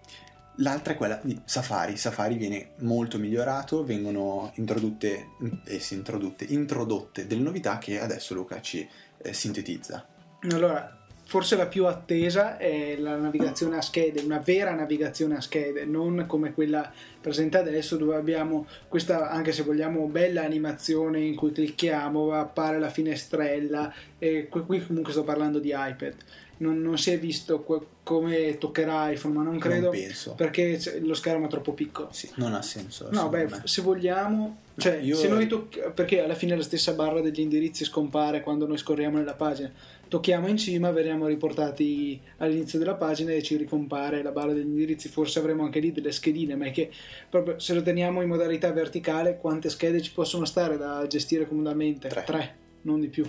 L'altra 0.57 0.93
è 0.93 0.95
quella 0.95 1.19
di 1.21 1.39
Safari. 1.45 1.97
Safari 1.97 2.35
viene 2.35 2.71
molto 2.79 3.17
migliorato, 3.17 3.83
vengono 3.83 4.51
introdotte, 4.55 5.29
eh, 5.65 5.81
introdotte, 5.89 6.45
introdotte 6.49 7.25
delle 7.25 7.41
novità 7.41 7.79
che 7.79 7.99
adesso 7.99 8.33
Luca 8.33 8.61
ci 8.61 8.87
eh, 9.17 9.33
sintetizza. 9.33 10.05
Allora, 10.51 11.03
forse 11.25 11.55
la 11.55 11.65
più 11.65 11.85
attesa 11.87 12.57
è 12.57 12.95
la 12.97 13.15
navigazione 13.15 13.77
a 13.77 13.81
schede, 13.81 14.21
una 14.21 14.39
vera 14.39 14.75
navigazione 14.75 15.37
a 15.37 15.41
schede, 15.41 15.85
non 15.85 16.25
come 16.27 16.53
quella 16.53 16.91
presente 17.19 17.57
adesso 17.57 17.97
dove 17.97 18.15
abbiamo 18.15 18.67
questa, 18.87 19.31
anche 19.31 19.51
se 19.51 19.63
vogliamo, 19.63 20.05
bella 20.07 20.43
animazione 20.43 21.21
in 21.21 21.35
cui 21.35 21.51
clicchiamo, 21.51 22.33
appare 22.33 22.77
la 22.77 22.89
finestrella 22.89 23.91
qui 24.17 24.85
comunque 24.85 25.11
sto 25.11 25.23
parlando 25.23 25.59
di 25.59 25.73
iPad. 25.75 26.15
Non, 26.63 26.81
non 26.81 26.97
si 26.97 27.11
è 27.11 27.19
visto 27.19 27.61
que- 27.61 27.85
come 28.03 28.57
toccherà 28.57 29.11
iPhone, 29.11 29.35
ma 29.35 29.43
non 29.43 29.59
credo 29.59 29.91
non 29.91 30.35
perché 30.35 30.79
lo 31.01 31.13
schermo 31.13 31.45
è 31.45 31.49
troppo 31.49 31.73
piccolo. 31.73 32.09
Sì, 32.11 32.29
non 32.35 32.53
ha 32.53 32.61
senso. 32.61 33.09
No, 33.11 33.29
beh, 33.29 33.47
me. 33.47 33.61
se 33.65 33.81
vogliamo, 33.81 34.57
cioè, 34.77 34.95
io... 34.95 35.15
se 35.15 35.27
noi 35.27 35.47
toc- 35.47 35.91
perché 35.91 36.21
alla 36.21 36.35
fine 36.35 36.55
la 36.55 36.63
stessa 36.63 36.93
barra 36.93 37.21
degli 37.21 37.39
indirizzi 37.39 37.83
scompare 37.83 38.41
quando 38.41 38.65
noi 38.65 38.77
scorriamo 38.77 39.17
nella 39.17 39.33
pagina 39.35 39.71
tocchiamo 40.13 40.47
in 40.47 40.57
cima, 40.57 40.91
veniamo 40.91 41.25
riportati 41.25 42.21
all'inizio 42.37 42.77
della 42.77 42.93
pagina 42.93 43.31
e 43.31 43.41
ci 43.41 43.55
ricompare 43.55 44.21
la 44.21 44.29
barra 44.29 44.53
degli 44.53 44.67
indirizzi. 44.67 45.09
Forse 45.09 45.39
avremo 45.39 45.63
anche 45.63 45.79
lì 45.79 45.91
delle 45.91 46.11
schedine, 46.11 46.55
ma 46.55 46.65
è 46.65 46.71
che 46.71 46.91
proprio 47.27 47.57
se 47.57 47.73
lo 47.73 47.81
teniamo 47.81 48.21
in 48.21 48.27
modalità 48.27 48.71
verticale, 48.71 49.39
quante 49.39 49.71
schede 49.71 50.03
ci 50.03 50.11
possono 50.11 50.45
stare 50.45 50.77
da 50.77 51.07
gestire 51.07 51.47
comodamente? 51.47 52.09
Tre, 52.09 52.23
Tre 52.25 52.55
non 52.83 52.99
di 52.99 53.07
più. 53.07 53.25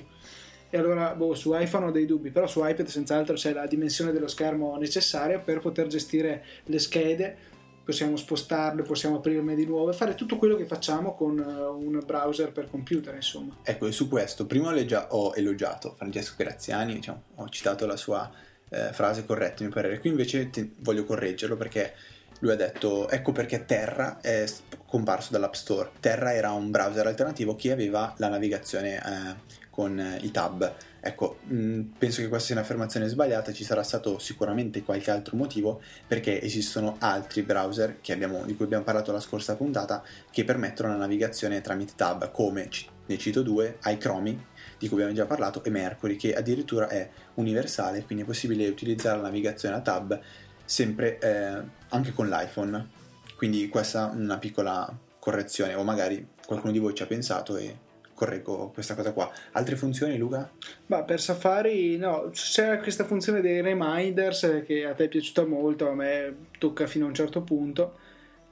E 0.74 0.76
allora, 0.76 1.14
boh, 1.14 1.36
su 1.36 1.54
iPhone 1.54 1.86
ho 1.86 1.90
dei 1.92 2.04
dubbi, 2.04 2.32
però 2.32 2.48
su 2.48 2.58
iPad 2.66 2.86
senz'altro 2.86 3.36
c'è 3.36 3.52
la 3.52 3.64
dimensione 3.64 4.10
dello 4.10 4.26
schermo 4.26 4.76
necessaria 4.76 5.38
per 5.38 5.60
poter 5.60 5.86
gestire 5.86 6.44
le 6.64 6.80
schede 6.80 7.36
possiamo 7.84 8.16
spostarle, 8.16 8.82
possiamo 8.82 9.18
aprirne 9.18 9.54
di 9.54 9.66
nuovo 9.66 9.90
e 9.90 9.92
fare 9.92 10.16
tutto 10.16 10.36
quello 10.36 10.56
che 10.56 10.64
facciamo 10.64 11.14
con 11.14 11.38
uh, 11.38 11.78
un 11.78 12.02
browser 12.04 12.50
per 12.50 12.68
computer, 12.68 13.14
insomma. 13.14 13.58
Ecco, 13.62 13.86
e 13.86 13.92
su 13.92 14.08
questo, 14.08 14.46
prima 14.46 14.74
ho 15.10 15.32
elogiato 15.36 15.94
Francesco 15.96 16.34
Graziani, 16.38 16.94
diciamo, 16.94 17.22
ho 17.36 17.48
citato 17.50 17.86
la 17.86 17.96
sua 17.96 18.28
eh, 18.68 18.92
frase 18.92 19.24
corretta, 19.24 19.62
mi 19.62 19.70
pare. 19.70 20.00
Qui 20.00 20.10
invece 20.10 20.50
voglio 20.78 21.04
correggerlo 21.04 21.56
perché 21.56 21.94
lui 22.40 22.50
ha 22.50 22.56
detto 22.56 23.08
ecco 23.10 23.30
perché 23.30 23.64
Terra 23.64 24.20
è 24.20 24.44
comparso 24.86 25.30
dall'App 25.30 25.52
Store. 25.52 25.90
Terra 26.00 26.34
era 26.34 26.50
un 26.50 26.72
browser 26.72 27.06
alternativo 27.06 27.54
che 27.54 27.70
aveva 27.70 28.12
la 28.16 28.28
navigazione 28.28 28.96
eh, 28.96 29.62
con 29.74 29.98
eh, 29.98 30.18
i 30.22 30.30
tab 30.30 30.72
Ecco, 31.06 31.40
mh, 31.44 31.54
mm, 31.54 31.80
penso 31.98 32.22
che 32.22 32.28
questa 32.28 32.46
sia 32.46 32.56
un'affermazione 32.56 33.08
sbagliata, 33.08 33.52
ci 33.52 33.62
sarà 33.62 33.82
stato 33.82 34.18
sicuramente 34.18 34.82
qualche 34.82 35.10
altro 35.10 35.36
motivo 35.36 35.82
perché 36.06 36.40
esistono 36.40 36.96
altri 36.98 37.42
browser 37.42 37.98
abbiamo, 38.08 38.46
di 38.46 38.56
cui 38.56 38.64
abbiamo 38.64 38.84
parlato 38.84 39.12
la 39.12 39.20
scorsa 39.20 39.54
puntata 39.54 40.02
che 40.30 40.44
permettono 40.44 40.88
la 40.88 40.96
navigazione 40.96 41.60
tramite 41.60 41.92
tab 41.94 42.30
come, 42.30 42.70
ne 43.04 43.18
cito 43.18 43.42
due, 43.42 43.76
iChromi 43.84 44.46
di 44.78 44.88
cui 44.88 44.96
abbiamo 44.96 45.12
già 45.12 45.26
parlato 45.26 45.62
e 45.62 45.68
Mercury 45.68 46.16
che 46.16 46.34
addirittura 46.34 46.88
è 46.88 47.06
universale, 47.34 48.02
quindi 48.04 48.24
è 48.24 48.26
possibile 48.26 48.66
utilizzare 48.66 49.18
la 49.18 49.24
navigazione 49.24 49.74
a 49.74 49.80
tab 49.82 50.18
sempre 50.64 51.18
eh, 51.18 51.62
anche 51.90 52.14
con 52.14 52.30
l'iPhone. 52.30 52.88
Quindi 53.36 53.68
questa 53.68 54.10
è 54.10 54.14
una 54.14 54.38
piccola 54.38 54.90
correzione 55.18 55.74
o 55.74 55.84
magari 55.84 56.28
qualcuno 56.46 56.72
di 56.72 56.78
voi 56.78 56.94
ci 56.94 57.02
ha 57.02 57.06
pensato 57.06 57.58
e 57.58 57.92
correggo 58.24 58.70
questa 58.72 58.94
cosa 58.94 59.12
qua. 59.12 59.30
Altre 59.52 59.76
funzioni, 59.76 60.16
Luca? 60.16 60.50
Ma 60.86 61.02
per 61.02 61.20
Safari, 61.20 61.96
no, 61.96 62.30
c'è 62.32 62.78
questa 62.78 63.04
funzione 63.04 63.40
dei 63.40 63.60
reminders 63.60 64.62
che 64.66 64.86
a 64.86 64.94
te 64.94 65.04
è 65.04 65.08
piaciuta 65.08 65.44
molto, 65.44 65.88
a 65.88 65.94
me 65.94 66.34
tocca 66.58 66.86
fino 66.86 67.04
a 67.04 67.08
un 67.08 67.14
certo 67.14 67.42
punto. 67.42 67.98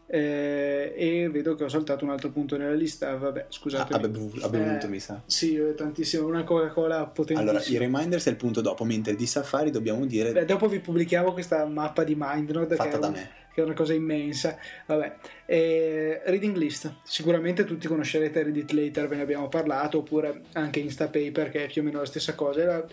Eh, 0.07 0.93
e 0.95 1.31
vedo 1.31 1.55
che 1.55 1.65
ho 1.65 1.69
saltato 1.69 2.05
un 2.05 2.11
altro 2.11 2.29
punto 2.29 2.59
nella 2.59 2.75
lista. 2.75 3.17
Vabbè, 3.17 3.47
scusate. 3.49 3.95
Ah, 3.95 3.97
ha 3.97 4.49
bevuto, 4.49 4.87
eh, 4.87 4.89
mi 4.89 5.01
sa. 5.01 5.23
Sì, 5.25 5.59
tantissimo. 5.75 6.27
Una 6.27 6.45
Coca-Cola 6.45 7.07
potentissima. 7.07 7.41
Allora, 7.41 7.65
i 7.65 7.79
reminders 7.79 8.27
è 8.27 8.31
il 8.31 8.37
punto 8.37 8.61
dopo, 8.61 8.85
mentre 8.85 9.15
di 9.15 9.25
Safari 9.25 9.71
dobbiamo 9.71 10.05
dire. 10.05 10.33
Beh, 10.33 10.45
dopo 10.45 10.69
vi 10.69 10.81
pubblichiamo 10.81 11.33
questa 11.33 11.65
mappa 11.65 12.05
di 12.05 12.15
MindNode. 12.15 12.77
Fatta 12.77 12.99
da 12.99 13.09
me 13.09 13.41
che 13.53 13.61
è 13.61 13.65
una 13.65 13.75
cosa 13.75 13.93
immensa. 13.93 14.59
Vabbè. 14.87 15.17
E 15.47 16.23
reading 16.25 16.57
list, 16.57 16.95
sicuramente 17.05 17.65
tutti 17.65 17.87
conoscerete 17.87 18.43
Read 18.43 18.57
It 18.57 18.73
Later, 18.73 19.09
ve 19.09 19.17
ne 19.17 19.23
abbiamo 19.23 19.49
parlato, 19.49 19.99
oppure 19.99 20.43
anche 20.53 20.81
Instapaper, 20.81 21.51
che 21.51 21.65
è 21.65 21.67
più 21.69 21.83
o 21.83 21.85
meno 21.85 21.99
la 21.99 22.07
stessa 22.07 22.35
cosa. 22.35 22.85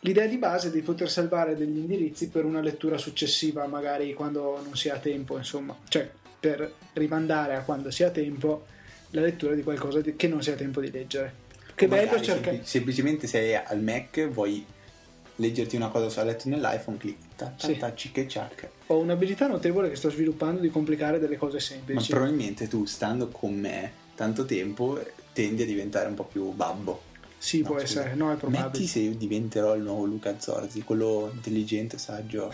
L'idea 0.00 0.26
di 0.26 0.36
base 0.36 0.68
è 0.68 0.70
di 0.70 0.82
poter 0.82 1.10
salvare 1.10 1.56
degli 1.56 1.78
indirizzi 1.78 2.28
per 2.28 2.44
una 2.44 2.60
lettura 2.60 2.98
successiva, 2.98 3.66
magari 3.66 4.12
quando 4.12 4.60
non 4.62 4.76
si 4.76 4.88
ha 4.88 4.98
tempo, 4.98 5.36
insomma, 5.36 5.76
cioè 5.88 6.08
per 6.38 6.72
rimandare 6.92 7.54
a 7.54 7.62
quando 7.62 7.90
si 7.90 8.02
ha 8.02 8.10
tempo 8.10 8.66
la 9.10 9.22
lettura 9.22 9.54
di 9.54 9.62
qualcosa 9.62 10.02
che 10.02 10.28
non 10.28 10.42
si 10.42 10.50
ha 10.50 10.54
tempo 10.56 10.80
di 10.80 10.90
leggere. 10.90 11.42
Che 11.74 11.88
bello 11.88 12.20
cercare. 12.20 12.60
Semplicemente 12.64 13.26
se 13.26 13.56
al 13.56 13.80
Mac 13.80 14.28
vuoi 14.28 14.64
leggerti 15.36 15.76
una 15.76 15.88
cosa 15.88 16.20
a 16.20 16.24
letto 16.24 16.48
nell'iPhone, 16.48 16.96
clic, 16.96 17.16
ta, 17.36 17.46
ta, 17.46 17.66
sì. 17.66 17.76
ta, 17.76 17.94
cic 17.94 18.18
e 18.18 18.28
ciac. 18.28 18.68
Ho 18.86 18.98
un'abilità 18.98 19.46
notevole 19.46 19.88
che 19.88 19.96
sto 19.96 20.10
sviluppando 20.10 20.60
di 20.60 20.70
complicare 20.70 21.18
delle 21.18 21.36
cose 21.36 21.60
semplici. 21.60 22.12
Ma 22.12 22.18
probabilmente 22.18 22.68
tu, 22.68 22.84
stando 22.84 23.28
con 23.28 23.54
me 23.54 23.92
tanto 24.14 24.44
tempo, 24.44 25.00
tendi 25.32 25.62
a 25.62 25.66
diventare 25.66 26.08
un 26.08 26.14
po' 26.14 26.24
più 26.24 26.50
babbo. 26.52 27.12
Sì, 27.38 27.60
no, 27.60 27.66
può 27.66 27.78
scusa. 27.78 28.00
essere, 28.00 28.14
no, 28.14 28.32
è 28.32 28.36
probabile. 28.36 28.70
Metti 28.70 28.86
se 28.86 29.00
io 29.00 29.14
diventerò 29.14 29.74
il 29.74 29.82
nuovo 29.82 30.04
Luca 30.04 30.38
Zorzi, 30.38 30.82
quello 30.82 31.30
intelligente, 31.32 31.98
saggio. 31.98 32.52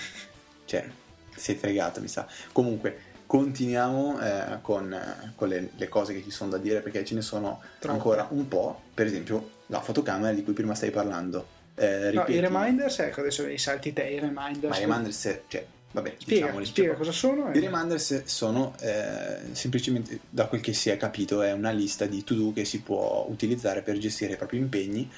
cioè, 0.64 0.88
sei 1.36 1.54
fregato, 1.54 2.00
mi 2.00 2.08
sa. 2.08 2.26
Comunque, 2.52 3.08
continuiamo 3.26 4.20
eh, 4.20 4.58
con, 4.62 4.92
eh, 4.92 5.32
con 5.36 5.48
le, 5.48 5.70
le, 5.76 5.88
cose 5.88 6.12
che 6.12 6.22
ci 6.24 6.32
sono 6.32 6.50
da 6.50 6.58
dire 6.58 6.80
perché 6.80 7.04
ce 7.04 7.14
ne 7.14 7.22
sono 7.22 7.60
Troppo. 7.78 7.94
ancora 7.94 8.26
un 8.30 8.48
po'. 8.48 8.80
Per 8.92 9.06
esempio, 9.06 9.50
la 9.66 9.80
fotocamera 9.80 10.34
di 10.34 10.42
cui 10.42 10.52
prima 10.52 10.74
stai 10.74 10.90
parlando 10.90 11.58
eh, 11.80 12.12
no, 12.12 12.24
i 12.28 12.38
reminders, 12.40 12.98
ecco 12.98 13.20
adesso 13.20 13.46
i 13.46 13.56
salti 13.56 13.94
te, 13.94 14.02
i 14.02 14.18
reminders. 14.18 14.68
Ma 14.68 14.76
i 14.76 14.80
reminders, 14.80 15.40
cioè, 15.48 15.66
vabbè, 15.92 16.14
spiega, 16.18 16.42
diciamoli, 16.42 16.66
spiega 16.66 16.94
cosa 16.94 17.12
sono. 17.12 17.50
I 17.52 17.56
e... 17.56 17.60
reminders 17.60 18.24
sono 18.24 18.74
eh, 18.80 19.38
semplicemente, 19.52 20.20
da 20.28 20.46
quel 20.46 20.60
che 20.60 20.74
si 20.74 20.90
è 20.90 20.98
capito, 20.98 21.40
è 21.40 21.52
una 21.52 21.70
lista 21.70 22.04
di 22.04 22.22
to-do 22.22 22.52
che 22.52 22.66
si 22.66 22.82
può 22.82 23.26
utilizzare 23.30 23.80
per 23.80 23.96
gestire 23.96 24.34
i 24.34 24.36
propri 24.36 24.58
impegni 24.58 25.10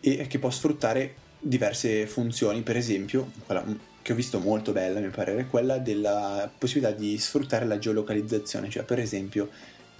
e 0.00 0.26
che 0.28 0.38
può 0.38 0.50
sfruttare 0.50 1.14
diverse 1.40 2.06
funzioni, 2.06 2.62
per 2.62 2.76
esempio, 2.76 3.32
quella 3.44 3.64
che 4.02 4.12
ho 4.12 4.14
visto 4.16 4.38
molto 4.38 4.70
bella, 4.70 4.98
a 4.98 5.00
mio 5.00 5.10
parere, 5.10 5.42
è 5.42 5.46
quella 5.48 5.78
della 5.78 6.50
possibilità 6.56 6.96
di 6.96 7.18
sfruttare 7.18 7.64
la 7.66 7.78
geolocalizzazione, 7.78 8.68
cioè 8.68 8.84
per 8.84 9.00
esempio 9.00 9.50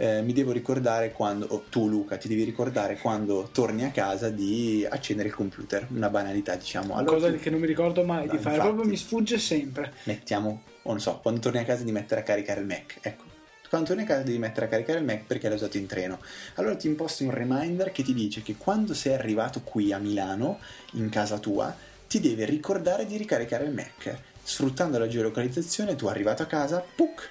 eh, 0.02 0.20
mi 0.20 0.32
devo 0.32 0.50
ricordare 0.50 1.12
quando, 1.12 1.46
o 1.50 1.64
tu 1.70 1.86
Luca, 1.86 2.16
ti 2.16 2.26
devi 2.26 2.42
ricordare 2.42 2.98
quando 2.98 3.50
torni 3.52 3.84
a 3.84 3.92
casa 3.92 4.30
di 4.30 4.84
accendere 4.88 5.28
il 5.28 5.34
computer, 5.34 5.86
una 5.90 6.10
banalità 6.10 6.56
diciamo. 6.56 6.96
Allora, 6.96 7.14
cosa 7.14 7.30
tu... 7.30 7.38
che 7.38 7.50
non 7.50 7.60
mi 7.60 7.68
ricordo 7.68 8.02
mai 8.02 8.26
no, 8.26 8.32
di 8.32 8.38
fare, 8.38 8.58
proprio 8.58 8.84
mi 8.84 8.96
sfugge 8.96 9.38
sempre. 9.38 9.92
Mettiamo, 10.02 10.62
o 10.82 10.90
non 10.90 11.00
so, 11.00 11.20
quando 11.22 11.38
torni 11.38 11.60
a 11.60 11.64
casa 11.64 11.84
di 11.84 11.92
mettere 11.92 12.22
a 12.22 12.24
caricare 12.24 12.58
il 12.58 12.66
Mac, 12.66 12.98
ecco. 13.00 13.22
Quando 13.68 13.90
torni 13.90 14.02
a 14.02 14.06
casa 14.06 14.22
devi 14.22 14.38
mettere 14.38 14.66
a 14.66 14.68
caricare 14.68 14.98
il 14.98 15.04
Mac 15.04 15.22
perché 15.24 15.46
l'hai 15.46 15.56
usato 15.56 15.76
in 15.76 15.86
treno. 15.86 16.18
Allora 16.56 16.74
ti 16.74 16.88
imposti 16.88 17.22
un 17.22 17.30
reminder 17.30 17.92
che 17.92 18.02
ti 18.02 18.12
dice 18.12 18.42
che 18.42 18.56
quando 18.56 18.94
sei 18.94 19.14
arrivato 19.14 19.60
qui 19.62 19.92
a 19.92 19.98
Milano, 19.98 20.58
in 20.94 21.10
casa 21.10 21.38
tua, 21.38 21.72
ti 22.08 22.18
devi 22.18 22.44
ricordare 22.44 23.06
di 23.06 23.16
ricaricare 23.16 23.66
il 23.66 23.72
Mac. 23.72 24.18
Sfruttando 24.42 24.98
la 24.98 25.06
geolocalizzazione, 25.06 25.94
tu 25.94 26.08
arrivato 26.08 26.42
a 26.42 26.46
casa, 26.46 26.84
puc, 26.96 27.30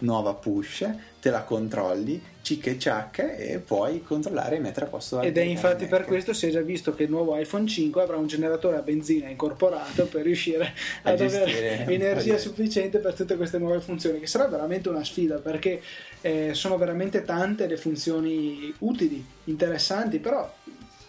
nuova 0.00 0.34
push, 0.34 0.88
te 1.20 1.30
la 1.30 1.42
controlli, 1.42 2.22
cic 2.42 2.66
e 2.66 2.78
ciac 2.78 3.18
e 3.18 3.62
puoi 3.64 4.02
controllare 4.02 4.56
e 4.56 4.58
mettere 4.60 4.86
a 4.86 4.88
posto 4.88 5.20
Ed 5.20 5.36
è 5.36 5.42
infatti 5.42 5.86
per 5.86 6.04
questo 6.04 6.32
si 6.32 6.46
è 6.46 6.50
già 6.50 6.62
visto 6.62 6.94
che 6.94 7.04
il 7.04 7.10
nuovo 7.10 7.36
iPhone 7.36 7.66
5 7.66 8.02
avrà 8.02 8.16
un 8.16 8.26
generatore 8.26 8.76
a 8.76 8.82
benzina 8.82 9.28
incorporato 9.28 10.06
per 10.06 10.22
riuscire 10.22 10.72
a 11.02 11.10
ad 11.10 11.20
avere 11.20 11.84
energia 11.88 12.38
sufficiente 12.38 12.98
per 12.98 13.14
tutte 13.14 13.36
queste 13.36 13.58
nuove 13.58 13.80
funzioni, 13.80 14.20
che 14.20 14.26
sarà 14.26 14.46
veramente 14.46 14.88
una 14.88 15.04
sfida 15.04 15.36
perché 15.36 15.80
eh, 16.20 16.54
sono 16.54 16.76
veramente 16.76 17.24
tante 17.24 17.66
le 17.66 17.76
funzioni 17.76 18.72
utili, 18.78 19.24
interessanti, 19.44 20.18
però 20.18 20.50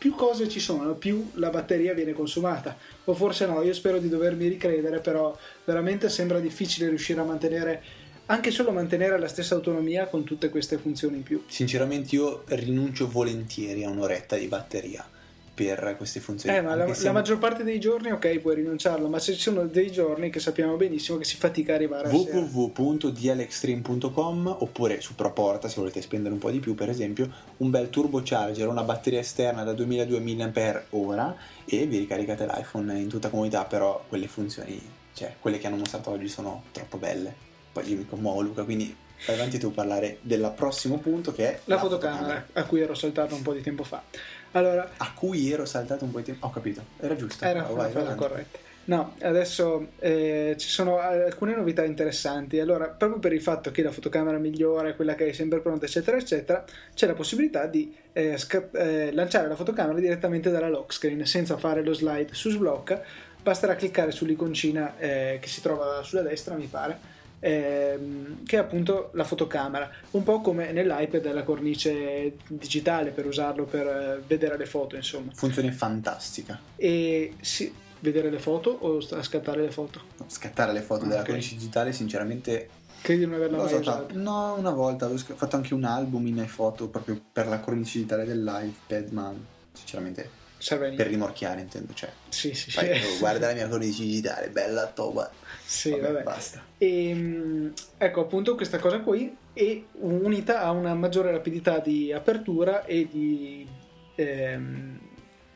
più 0.01 0.15
cose 0.15 0.49
ci 0.49 0.59
sono, 0.59 0.95
più 0.95 1.29
la 1.35 1.51
batteria 1.51 1.93
viene 1.93 2.13
consumata. 2.13 2.75
O 3.03 3.13
forse 3.13 3.45
no, 3.45 3.61
io 3.61 3.71
spero 3.71 3.99
di 3.99 4.09
dovermi 4.09 4.47
ricredere, 4.47 4.97
però 4.97 5.37
veramente 5.63 6.09
sembra 6.09 6.39
difficile 6.39 6.89
riuscire 6.89 7.19
a 7.19 7.23
mantenere 7.23 7.83
anche 8.31 8.49
solo 8.49 8.71
mantenere 8.71 9.19
la 9.19 9.27
stessa 9.27 9.55
autonomia 9.55 10.07
con 10.07 10.23
tutte 10.23 10.49
queste 10.49 10.77
funzioni 10.77 11.17
in 11.17 11.23
più. 11.23 11.43
Sinceramente 11.47 12.15
io 12.15 12.43
rinuncio 12.47 13.09
volentieri 13.09 13.83
a 13.83 13.89
un'oretta 13.89 14.37
di 14.37 14.47
batteria 14.47 15.05
per 15.53 15.95
queste 15.97 16.21
funzioni. 16.21 16.55
Eh, 16.55 16.61
ma 16.61 16.75
la, 16.75 16.87
la, 16.87 17.11
maggior 17.11 17.37
parte 17.37 17.65
dei 17.65 17.77
giorni, 17.77 18.09
ok, 18.09 18.39
puoi 18.39 18.55
rinunciarlo, 18.55 19.09
ma 19.09 19.19
ci 19.19 19.33
sono 19.33 19.65
dei 19.65 19.91
giorni 19.91 20.29
che 20.29 20.39
sappiamo 20.39 20.77
benissimo 20.77 21.17
che 21.17 21.25
si 21.25 21.35
fatica 21.35 21.73
a 21.73 21.75
arrivare 21.75 22.07
a 22.07 22.11
www.dlextreme.com 22.11 24.55
oppure 24.59 25.01
su 25.01 25.13
Proporta, 25.13 25.67
se 25.67 25.81
volete 25.81 26.01
spendere 26.01 26.33
un 26.33 26.39
po' 26.39 26.51
di 26.51 26.59
più, 26.59 26.73
per 26.73 26.87
esempio, 26.89 27.29
un 27.57 27.69
bel 27.69 27.89
turbocharger, 27.89 28.65
una 28.65 28.83
batteria 28.83 29.19
esterna 29.19 29.63
da 29.63 29.73
2200 29.73 30.87
mAh 30.89 31.35
e 31.65 31.85
vi 31.85 31.97
ricaricate 31.97 32.45
l'iPhone 32.45 32.97
in 32.97 33.09
tutta 33.09 33.27
comodità, 33.27 33.65
però 33.65 34.05
quelle 34.07 34.29
funzioni, 34.29 34.81
cioè 35.13 35.35
quelle 35.37 35.57
che 35.57 35.67
hanno 35.67 35.75
mostrato 35.75 36.11
oggi 36.11 36.29
sono 36.29 36.63
troppo 36.71 36.95
belle 36.97 37.49
poi 37.71 37.89
io 37.89 37.97
mi 37.97 38.05
commuovo 38.05 38.41
Luca, 38.41 38.63
quindi 38.63 38.95
vai 39.25 39.35
avanti 39.35 39.57
tu 39.59 39.67
a 39.67 39.71
parlare 39.71 40.17
del 40.21 40.51
prossimo 40.55 40.97
punto 40.97 41.31
che 41.31 41.47
è 41.47 41.59
la, 41.65 41.75
la 41.75 41.81
fotocamera, 41.81 42.17
fotocamera, 42.17 42.45
a 42.53 42.63
cui 42.65 42.81
ero 42.81 42.93
saltato 42.93 43.35
un 43.35 43.41
po' 43.41 43.53
di 43.53 43.61
tempo 43.61 43.83
fa. 43.83 44.03
Allora, 44.51 44.91
a 44.97 45.13
cui 45.13 45.51
ero 45.51 45.65
saltato 45.65 46.03
un 46.03 46.11
po' 46.11 46.17
di 46.17 46.25
tempo. 46.25 46.45
Ho 46.45 46.49
capito, 46.49 46.83
era 46.99 47.15
giusto. 47.15 47.45
Era 47.45 47.69
oh, 47.69 47.75
vai, 47.75 47.91
vai, 47.91 48.15
corretta. 48.15 48.69
No, 48.83 49.13
adesso 49.21 49.89
eh, 49.99 50.55
ci 50.57 50.67
sono 50.67 50.97
alcune 50.97 51.55
novità 51.55 51.83
interessanti. 51.83 52.59
Allora, 52.59 52.87
proprio 52.87 53.19
per 53.19 53.31
il 53.31 53.41
fatto 53.41 53.69
che 53.69 53.83
la 53.83 53.91
fotocamera 53.91 54.37
migliore, 54.39 54.95
quella 54.95 55.13
che 55.13 55.29
è 55.29 55.31
sempre 55.33 55.59
pronta, 55.59 55.85
eccetera, 55.85 56.17
eccetera, 56.17 56.65
c'è 56.93 57.05
la 57.05 57.13
possibilità 57.13 57.67
di 57.67 57.95
eh, 58.11 58.37
sca- 58.37 58.69
eh, 58.73 59.13
lanciare 59.13 59.47
la 59.47 59.55
fotocamera 59.55 59.99
direttamente 59.99 60.49
dalla 60.49 60.67
lock 60.67 60.93
screen 60.93 61.25
senza 61.25 61.57
fare 61.57 61.83
lo 61.83 61.93
slide 61.93 62.33
su 62.33 62.49
sblocca. 62.49 63.01
Basterà 63.41 63.75
cliccare 63.75 64.11
sull'iconcina 64.11 64.97
eh, 64.97 65.37
che 65.39 65.47
si 65.47 65.61
trova 65.61 66.01
sulla 66.01 66.23
destra, 66.23 66.55
mi 66.55 66.65
pare. 66.65 67.19
Ehm, 67.43 68.45
che 68.45 68.57
è 68.57 68.59
appunto 68.59 69.09
la 69.13 69.23
fotocamera, 69.23 69.89
un 70.11 70.21
po' 70.21 70.41
come 70.41 70.71
nell'iPad 70.71 71.33
la 71.33 71.43
cornice 71.43 72.35
digitale 72.47 73.09
per 73.09 73.25
usarlo 73.25 73.65
per 73.65 73.87
eh, 73.87 74.23
vedere 74.25 74.57
le 74.57 74.67
foto, 74.67 74.95
insomma. 74.95 75.31
Funzione 75.33 75.71
fantastica. 75.71 76.59
E 76.75 77.33
sì, 77.41 77.73
vedere 77.99 78.29
le 78.29 78.37
foto 78.37 78.69
o 78.69 79.01
scattare 79.01 79.61
le 79.61 79.71
foto? 79.71 80.01
No, 80.17 80.25
scattare 80.27 80.71
le 80.71 80.81
foto 80.81 81.05
okay. 81.05 81.09
della 81.09 81.23
cornice 81.23 81.55
digitale, 81.55 81.93
sinceramente. 81.93 82.69
Credi 83.01 83.21
di 83.21 83.25
non 83.25 83.35
averla 83.35 83.57
mai 83.57 83.73
usata? 83.73 84.05
No, 84.13 84.53
una 84.53 84.69
volta 84.69 85.07
ho 85.07 85.17
fatto 85.17 85.55
anche 85.55 85.73
un 85.73 85.83
album 85.83 86.27
in 86.27 86.37
iPhoto 86.37 86.89
proprio 86.89 87.19
per 87.31 87.47
la 87.47 87.59
cornice 87.59 87.97
digitale 87.97 88.25
dell'iPad, 88.25 89.09
ma 89.09 89.33
sinceramente 89.73 90.40
Serve 90.61 90.91
per 90.91 91.07
rimorchiare 91.07 91.61
intendo 91.61 91.93
cioè 91.93 92.09
sì 92.29 92.53
sì, 92.53 92.69
Fai, 92.69 92.93
sì. 93.01 93.17
Guarda 93.17 93.47
la 93.47 93.53
mia 93.53 93.67
cornice 93.67 94.03
digitale 94.03 94.49
bella 94.49 94.85
toba 94.87 95.29
sì 95.65 95.89
vabbè, 95.89 96.01
vabbè. 96.01 96.23
basta 96.23 96.63
e, 96.77 97.09
ehm, 97.09 97.73
ecco 97.97 98.21
appunto 98.21 98.55
questa 98.55 98.77
cosa 98.77 98.99
qui 98.99 99.35
è 99.53 99.81
unita 99.93 100.61
a 100.61 100.71
una 100.71 100.93
maggiore 100.93 101.31
rapidità 101.31 101.79
di 101.79 102.13
apertura 102.13 102.85
e 102.85 103.07
di 103.11 103.67
ehm, 104.15 104.99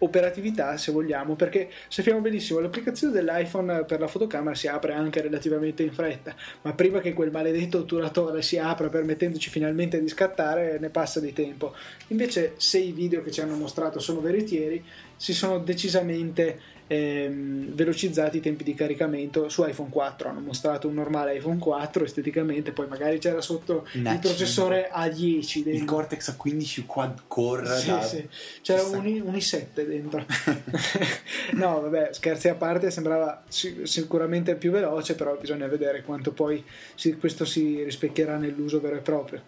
operatività 0.05 0.77
se 0.77 0.91
vogliamo 0.91 1.35
perché 1.35 1.69
sappiamo 1.87 2.21
benissimo 2.21 2.59
l'applicazione 2.59 3.13
dell'iPhone 3.13 3.83
per 3.85 3.99
la 3.99 4.07
fotocamera 4.07 4.55
si 4.55 4.67
apre 4.67 4.93
anche 4.93 5.21
relativamente 5.21 5.83
in 5.83 5.91
fretta 5.91 6.35
ma 6.61 6.73
prima 6.73 6.99
che 6.99 7.13
quel 7.13 7.31
maledetto 7.31 7.79
otturatore 7.79 8.41
si 8.41 8.57
apra 8.57 8.89
permettendoci 8.89 9.49
finalmente 9.49 10.01
di 10.01 10.07
scattare 10.07 10.77
ne 10.79 10.89
passa 10.89 11.19
di 11.19 11.33
tempo. 11.33 11.73
Invece 12.07 12.53
se 12.57 12.79
i 12.79 12.91
video 12.91 13.21
che 13.21 13.31
ci 13.31 13.41
hanno 13.41 13.55
mostrato 13.55 13.99
sono 13.99 14.19
veritieri 14.21 14.83
si 15.15 15.33
sono 15.33 15.59
decisamente 15.59 16.59
ehm, 16.87 17.73
velocizzati 17.73 18.37
i 18.37 18.41
tempi 18.41 18.63
di 18.63 18.73
caricamento 18.73 19.49
su 19.49 19.65
iPhone 19.65 19.89
4 19.89 20.29
hanno 20.29 20.39
mostrato 20.39 20.87
un 20.87 20.93
normale 20.93 21.35
iPhone 21.35 21.57
4 21.57 22.03
esteticamente 22.03 22.71
poi 22.71 22.87
magari 22.87 23.19
c'era 23.19 23.41
sotto 23.41 23.87
Naccino. 23.93 24.13
il 24.13 24.19
processore 24.19 24.91
A10 24.93 25.53
dentro. 25.63 25.71
il 25.71 25.85
Cortex 25.85 26.35
A15 26.35 26.85
quad 26.85 27.21
core 27.27 27.77
sì, 27.77 27.87
da... 27.87 28.01
sì. 28.01 28.27
c'era 28.61 28.83
un, 28.83 29.07
i, 29.07 29.19
un 29.19 29.33
i7 29.33 29.85
dentro 29.85 30.25
no 31.53 31.81
vabbè 31.81 32.09
scherzi 32.11 32.49
a 32.49 32.55
parte 32.55 32.91
sembrava 32.91 33.43
sicuramente 33.47 34.55
più 34.55 34.71
veloce 34.71 35.15
però 35.15 35.35
bisogna 35.37 35.67
vedere 35.67 36.03
quanto 36.03 36.31
poi 36.31 36.63
si, 36.95 37.15
questo 37.17 37.45
si 37.45 37.83
rispecchierà 37.83 38.37
nell'uso 38.37 38.79
vero 38.79 38.97
e 38.97 39.01
proprio 39.01 39.41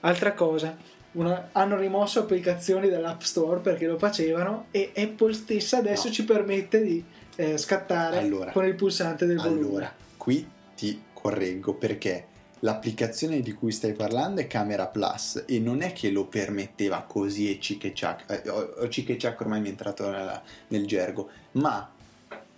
altra 0.00 0.32
cosa 0.32 0.76
una, 1.16 1.48
hanno 1.52 1.76
rimosso 1.76 2.20
applicazioni 2.20 2.88
dall'App 2.88 3.20
Store 3.22 3.60
perché 3.60 3.86
lo 3.86 3.98
facevano 3.98 4.66
e 4.70 4.92
Apple 4.94 5.32
stessa 5.32 5.78
adesso 5.78 6.08
no. 6.08 6.12
ci 6.12 6.24
permette 6.24 6.82
di 6.82 7.04
eh, 7.36 7.58
scattare 7.58 8.18
allora, 8.18 8.52
con 8.52 8.64
il 8.64 8.74
pulsante 8.74 9.26
del 9.26 9.36
volume. 9.36 9.60
Allora, 9.60 9.94
qui 10.16 10.48
ti 10.74 11.02
correggo 11.12 11.74
perché 11.74 12.26
l'applicazione 12.60 13.40
di 13.40 13.52
cui 13.52 13.72
stai 13.72 13.92
parlando 13.92 14.40
è 14.40 14.46
Camera 14.46 14.86
Plus 14.86 15.44
e 15.46 15.58
non 15.58 15.82
è 15.82 15.92
che 15.92 16.10
lo 16.10 16.26
permetteva 16.26 17.02
così 17.02 17.50
e 17.50 17.60
cic 17.60 17.84
e 17.84 17.94
ciac, 17.94 18.24
eh, 18.30 18.48
o 18.48 18.88
cic 18.88 19.10
e 19.10 19.18
ciac 19.18 19.40
ormai 19.40 19.60
mi 19.60 19.68
è 19.68 19.70
entrato 19.70 20.10
nella, 20.10 20.42
nel 20.68 20.86
gergo, 20.86 21.28
ma 21.52 21.90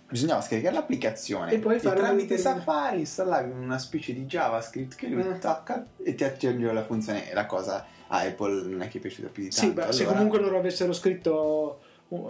bisognava 0.09 0.41
scaricare 0.41 0.73
l'applicazione 0.73 1.51
e 1.51 1.59
poi 1.59 1.79
fare 1.79 1.99
e 1.99 2.01
tramite 2.01 2.37
Safari 2.37 2.99
installavi 2.99 3.51
una 3.51 3.77
specie 3.77 4.11
di 4.11 4.25
JavaScript 4.25 4.95
che 4.95 5.07
lui 5.07 5.21
eh. 5.21 5.37
tocca 5.37 5.85
e 6.03 6.15
ti 6.15 6.23
aggiungeva 6.23 6.73
la 6.73 6.83
funzione 6.83 7.29
e 7.29 7.33
la 7.35 7.45
cosa 7.45 7.85
a 8.09 8.19
Apple 8.19 8.67
non 8.67 8.81
è 8.81 8.87
che 8.87 8.97
è 8.97 9.01
piaciuta 9.01 9.29
più 9.29 9.43
di 9.43 9.49
tanto. 9.49 9.65
Sì, 9.65 9.73
beh, 9.73 9.81
allora... 9.81 9.97
se 9.97 10.05
comunque 10.05 10.39
loro 10.39 10.57
avessero 10.57 10.93
scritto 10.93 11.79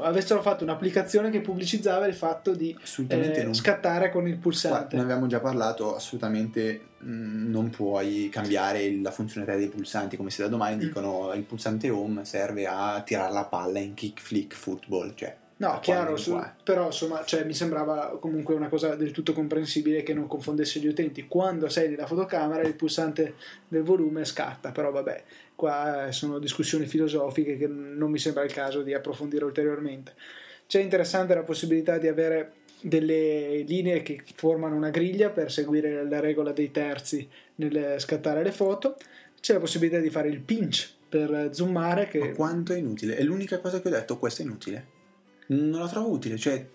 avessero 0.02 0.42
fatto 0.42 0.65
un'applicazione 0.65 1.30
che 1.30 1.39
pubblicizzava 1.39 2.06
il 2.06 2.13
fatto 2.13 2.54
di 2.54 2.78
eh, 3.08 3.54
scattare 3.54 4.12
con 4.12 4.28
il 4.28 4.36
pulsante. 4.36 4.98
ne 4.98 5.02
abbiamo 5.02 5.26
già 5.28 5.39
parlato, 5.39 5.96
assolutamente 5.96 6.82
mh, 6.98 7.10
mm, 7.10 7.50
non 7.50 7.70
puoi 7.70 8.28
cambiare 8.30 9.00
la 9.02 9.12
funzionalità 9.12 9.58
dei 9.58 9.70
pulsanti, 9.70 10.18
come 10.18 10.32
se 10.32 10.44
da 10.44 10.50
domani 10.50 10.76
mm. 10.76 10.80
dicono 10.80 11.32
il 11.34 11.44
pulsante 11.44 11.89
home 11.89 12.26
serve 12.26 12.65
a 12.65 13.02
tirare 13.06 13.32
la 13.32 13.46
palla 13.46 13.80
in 13.80 13.94
kick 13.94 14.20
flick 14.20 14.54
football, 14.54 15.13
cioè 15.15 15.34
No, 15.60 15.80
chiaro, 15.82 16.15
su, 16.15 16.39
però 16.63 16.86
insomma 16.86 17.26
cioè, 17.26 17.43
mi 17.43 17.54
sembrava 17.54 18.17
comunque 18.17 18.56
una 18.56 18.69
cosa 18.69 18.95
del 18.95 19.12
tutto 19.12 19.34
comprensibile 19.34 20.04
che 20.04 20.13
non 20.13 20.26
confondesse 20.26 20.80
gli 20.80 20.88
utenti. 20.88 21.28
Quando 21.28 21.67
sei 21.67 21.89
nella 21.89 22.08
fotocamera 22.08 22.62
il 22.62 22.76
pulsante 22.76 23.36
del 23.67 23.84
volume 23.84 24.24
scatta, 24.24 24.72
però 24.72 24.89
vabbè, 24.91 25.24
qua 25.56 26.08
sono 26.12 26.39
discussioni 26.39 26.86
filosofiche 26.86 27.58
che 27.58 27.67
non 27.67 28.10
mi 28.10 28.19
sembra 28.19 28.43
il 28.43 28.54
caso 28.54 28.84
di 28.84 28.93
approfondire 28.93 29.43
ulteriormente. 29.43 30.13
C'è 30.65 30.80
interessante 30.80 31.34
la 31.34 31.43
possibilità 31.43 31.98
di 31.98 32.08
avere 32.08 32.54
delle 32.80 33.65
linee 33.67 34.02
che 34.02 34.24
formano 34.36 34.78
una 34.78 34.91
griglia 34.91 35.30
per 35.30 35.52
seguire 35.52 36.08
la 36.08 36.22
regola 36.22 36.54
dei 36.54 36.72
terzi 36.72 37.28
nel 37.56 37.95
scattare 37.98 38.43
le 38.43 38.54
foto. 38.54 38.95
C'è 39.41 39.52
la 39.52 39.60
possibilità 39.60 40.00
di 40.00 40.10
fare 40.10 40.30
il 40.30 40.39
pinch 40.39 40.89
per 41.10 41.50
zoomare. 41.52 42.08
Che... 42.08 42.19
Ma 42.19 42.32
quanto 42.32 42.72
è 42.72 42.78
inutile? 42.78 43.17
È 43.17 43.24
l'unica 43.24 43.60
cosa 43.60 43.82
che 43.82 43.89
ho 43.89 43.91
detto, 43.91 44.17
questo 44.17 44.41
è 44.41 44.45
inutile 44.45 44.98
non 45.50 45.80
la 45.80 45.88
trovo 45.88 46.10
utile, 46.10 46.38
cioè 46.38 46.66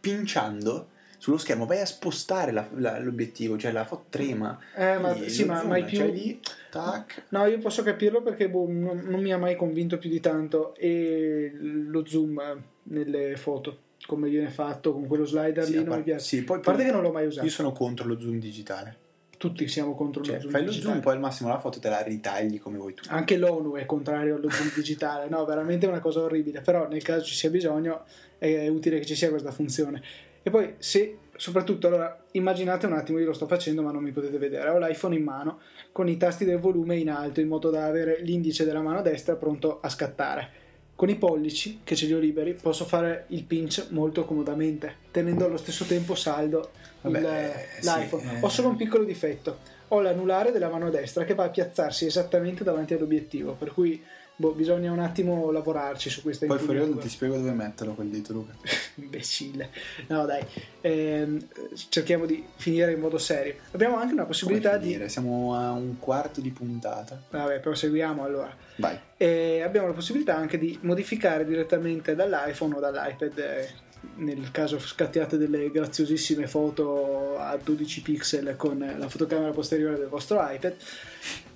pinciando 0.00 0.88
sullo 1.24 1.38
schermo 1.38 1.64
vai 1.64 1.80
a 1.80 1.86
spostare 1.86 2.52
la, 2.52 2.68
la, 2.74 2.98
l'obiettivo, 2.98 3.56
cioè 3.56 3.72
la 3.72 3.86
foto 3.86 4.04
trema. 4.10 4.58
Eh, 4.76 4.98
ma, 4.98 5.16
sì, 5.26 5.44
ma 5.44 5.62
mai 5.64 5.84
più... 5.84 5.96
Cioè 5.96 6.10
lì, 6.10 6.38
tac. 6.70 7.22
No, 7.30 7.46
io 7.46 7.58
posso 7.58 7.82
capirlo 7.82 8.20
perché 8.20 8.50
boh, 8.50 8.66
non, 8.68 9.04
non, 9.06 9.22
mi 9.22 9.32
ha 9.32 9.38
mai 9.38 9.56
convinto 9.56 9.96
più 9.96 10.10
di 10.10 10.20
tanto 10.20 10.74
e 10.74 11.50
lo 11.58 12.04
zoom 12.04 12.62
nelle 12.82 13.36
foto 13.36 13.78
come 14.06 14.28
viene 14.28 14.50
fatto 14.50 14.92
con 14.92 15.06
quello 15.06 15.24
slider 15.24 15.64
sì, 15.64 15.78
lì 15.78 15.84
non 15.84 15.96
mi 15.96 16.02
piace. 16.02 16.24
Sì, 16.26 16.44
poi, 16.44 16.58
a 16.58 16.60
parte 16.60 16.84
che 16.84 16.90
non 16.90 17.00
l'ho 17.00 17.12
mai 17.12 17.26
usato. 17.26 17.46
Io 17.46 17.52
sono 17.52 17.72
contro 17.72 18.06
lo 18.06 18.20
zoom 18.20 18.38
digitale. 18.38 18.98
Tutti 19.48 19.68
siamo 19.68 19.94
contro 19.94 20.22
cioè, 20.22 20.36
lo 20.36 20.40
zoom 20.40 20.52
fai 20.52 20.64
digitale. 20.64 20.84
lo 20.84 20.90
zoom, 20.90 21.02
poi 21.02 21.12
al 21.12 21.20
massimo 21.20 21.50
la 21.50 21.58
foto 21.58 21.78
te 21.78 21.90
la 21.90 22.02
ritagli 22.02 22.58
come 22.58 22.78
vuoi 22.78 22.94
tu. 22.94 23.02
Anche 23.08 23.36
l'ONU 23.36 23.74
è 23.74 23.84
contrario 23.84 24.36
allo 24.36 24.48
zoom 24.48 24.72
digitale, 24.74 25.28
no, 25.28 25.44
veramente 25.44 25.84
è 25.84 25.88
una 25.90 26.00
cosa 26.00 26.20
orribile, 26.20 26.62
però 26.62 26.88
nel 26.88 27.02
caso 27.02 27.24
ci 27.24 27.34
sia 27.34 27.50
bisogno 27.50 28.04
è 28.38 28.68
utile 28.68 28.98
che 28.98 29.04
ci 29.04 29.14
sia 29.14 29.28
questa 29.28 29.50
funzione. 29.50 30.02
E 30.42 30.48
poi 30.48 30.76
se, 30.78 31.18
soprattutto, 31.36 31.88
allora 31.88 32.24
immaginate 32.32 32.86
un 32.86 32.94
attimo, 32.94 33.18
io 33.18 33.26
lo 33.26 33.32
sto 33.34 33.46
facendo 33.46 33.82
ma 33.82 33.92
non 33.92 34.02
mi 34.02 34.12
potete 34.12 34.38
vedere, 34.38 34.70
ho 34.70 34.78
l'iPhone 34.78 35.14
in 35.14 35.22
mano 35.22 35.60
con 35.92 36.08
i 36.08 36.16
tasti 36.16 36.46
del 36.46 36.58
volume 36.58 36.96
in 36.96 37.10
alto 37.10 37.40
in 37.40 37.48
modo 37.48 37.68
da 37.68 37.84
avere 37.84 38.20
l'indice 38.22 38.64
della 38.64 38.80
mano 38.80 39.02
destra 39.02 39.36
pronto 39.36 39.80
a 39.80 39.90
scattare. 39.90 40.62
Con 40.96 41.08
i 41.08 41.16
pollici, 41.16 41.80
che 41.82 41.96
ce 41.96 42.06
li 42.06 42.12
ho 42.12 42.18
liberi, 42.18 42.54
posso 42.54 42.84
fare 42.84 43.24
il 43.28 43.44
pinch 43.44 43.88
molto 43.90 44.24
comodamente, 44.24 44.96
tenendo 45.10 45.44
allo 45.44 45.56
stesso 45.56 45.84
tempo 45.84 46.14
saldo 46.14 46.70
Vabbè, 47.00 47.18
il, 47.18 47.24
eh, 47.26 47.68
l'iPhone. 47.80 48.22
Sì, 48.22 48.34
eh. 48.34 48.38
Ho 48.40 48.48
solo 48.48 48.68
un 48.68 48.76
piccolo 48.76 49.04
difetto, 49.04 49.58
ho 49.88 50.00
l'anulare 50.00 50.52
della 50.52 50.68
mano 50.68 50.90
destra 50.90 51.24
che 51.24 51.34
va 51.34 51.44
a 51.44 51.48
piazzarsi 51.50 52.06
esattamente 52.06 52.62
davanti 52.62 52.94
all'obiettivo, 52.94 53.54
per 53.54 53.72
cui 53.72 54.02
boh, 54.36 54.52
bisogna 54.52 54.90
un 54.90 54.98
attimo 54.98 55.50
lavorarci 55.50 56.10
su 56.10 56.22
questa 56.22 56.46
Poi 56.46 56.58
fuori 56.58 56.78
non 56.78 56.98
ti 56.98 57.08
spiego 57.08 57.36
dove 57.36 57.52
metterlo 57.52 57.94
quel 57.94 58.08
dito, 58.08 58.32
Luca. 58.32 58.52
Imbecille. 58.96 59.70
No, 60.08 60.24
dai, 60.26 60.44
ehm, 60.80 61.46
cerchiamo 61.88 62.26
di 62.26 62.44
finire 62.56 62.92
in 62.92 63.00
modo 63.00 63.18
serio. 63.18 63.54
Abbiamo 63.72 63.96
anche 63.96 64.12
una 64.12 64.24
possibilità 64.24 64.76
di. 64.76 65.08
Siamo 65.08 65.54
a 65.54 65.72
un 65.72 65.98
quarto 65.98 66.40
di 66.40 66.50
puntata. 66.50 67.20
Vabbè, 67.30 67.60
proseguiamo 67.60 68.24
allora. 68.24 68.54
Vai. 68.76 68.98
E 69.16 69.62
abbiamo 69.62 69.86
la 69.86 69.92
possibilità 69.94 70.36
anche 70.36 70.58
di 70.58 70.78
modificare 70.82 71.44
direttamente 71.44 72.14
dall'iPhone 72.14 72.74
o 72.74 72.80
dall'iPad. 72.80 73.38
Eh, 73.38 73.82
nel 74.16 74.50
caso 74.50 74.78
scattiate 74.78 75.38
delle 75.38 75.70
graziosissime 75.70 76.46
foto 76.46 77.38
a 77.38 77.56
12 77.56 78.02
pixel 78.02 78.54
con 78.56 78.94
la 78.98 79.08
fotocamera 79.08 79.50
posteriore 79.50 79.96
del 79.96 80.08
vostro 80.08 80.44
iPad. 80.46 80.74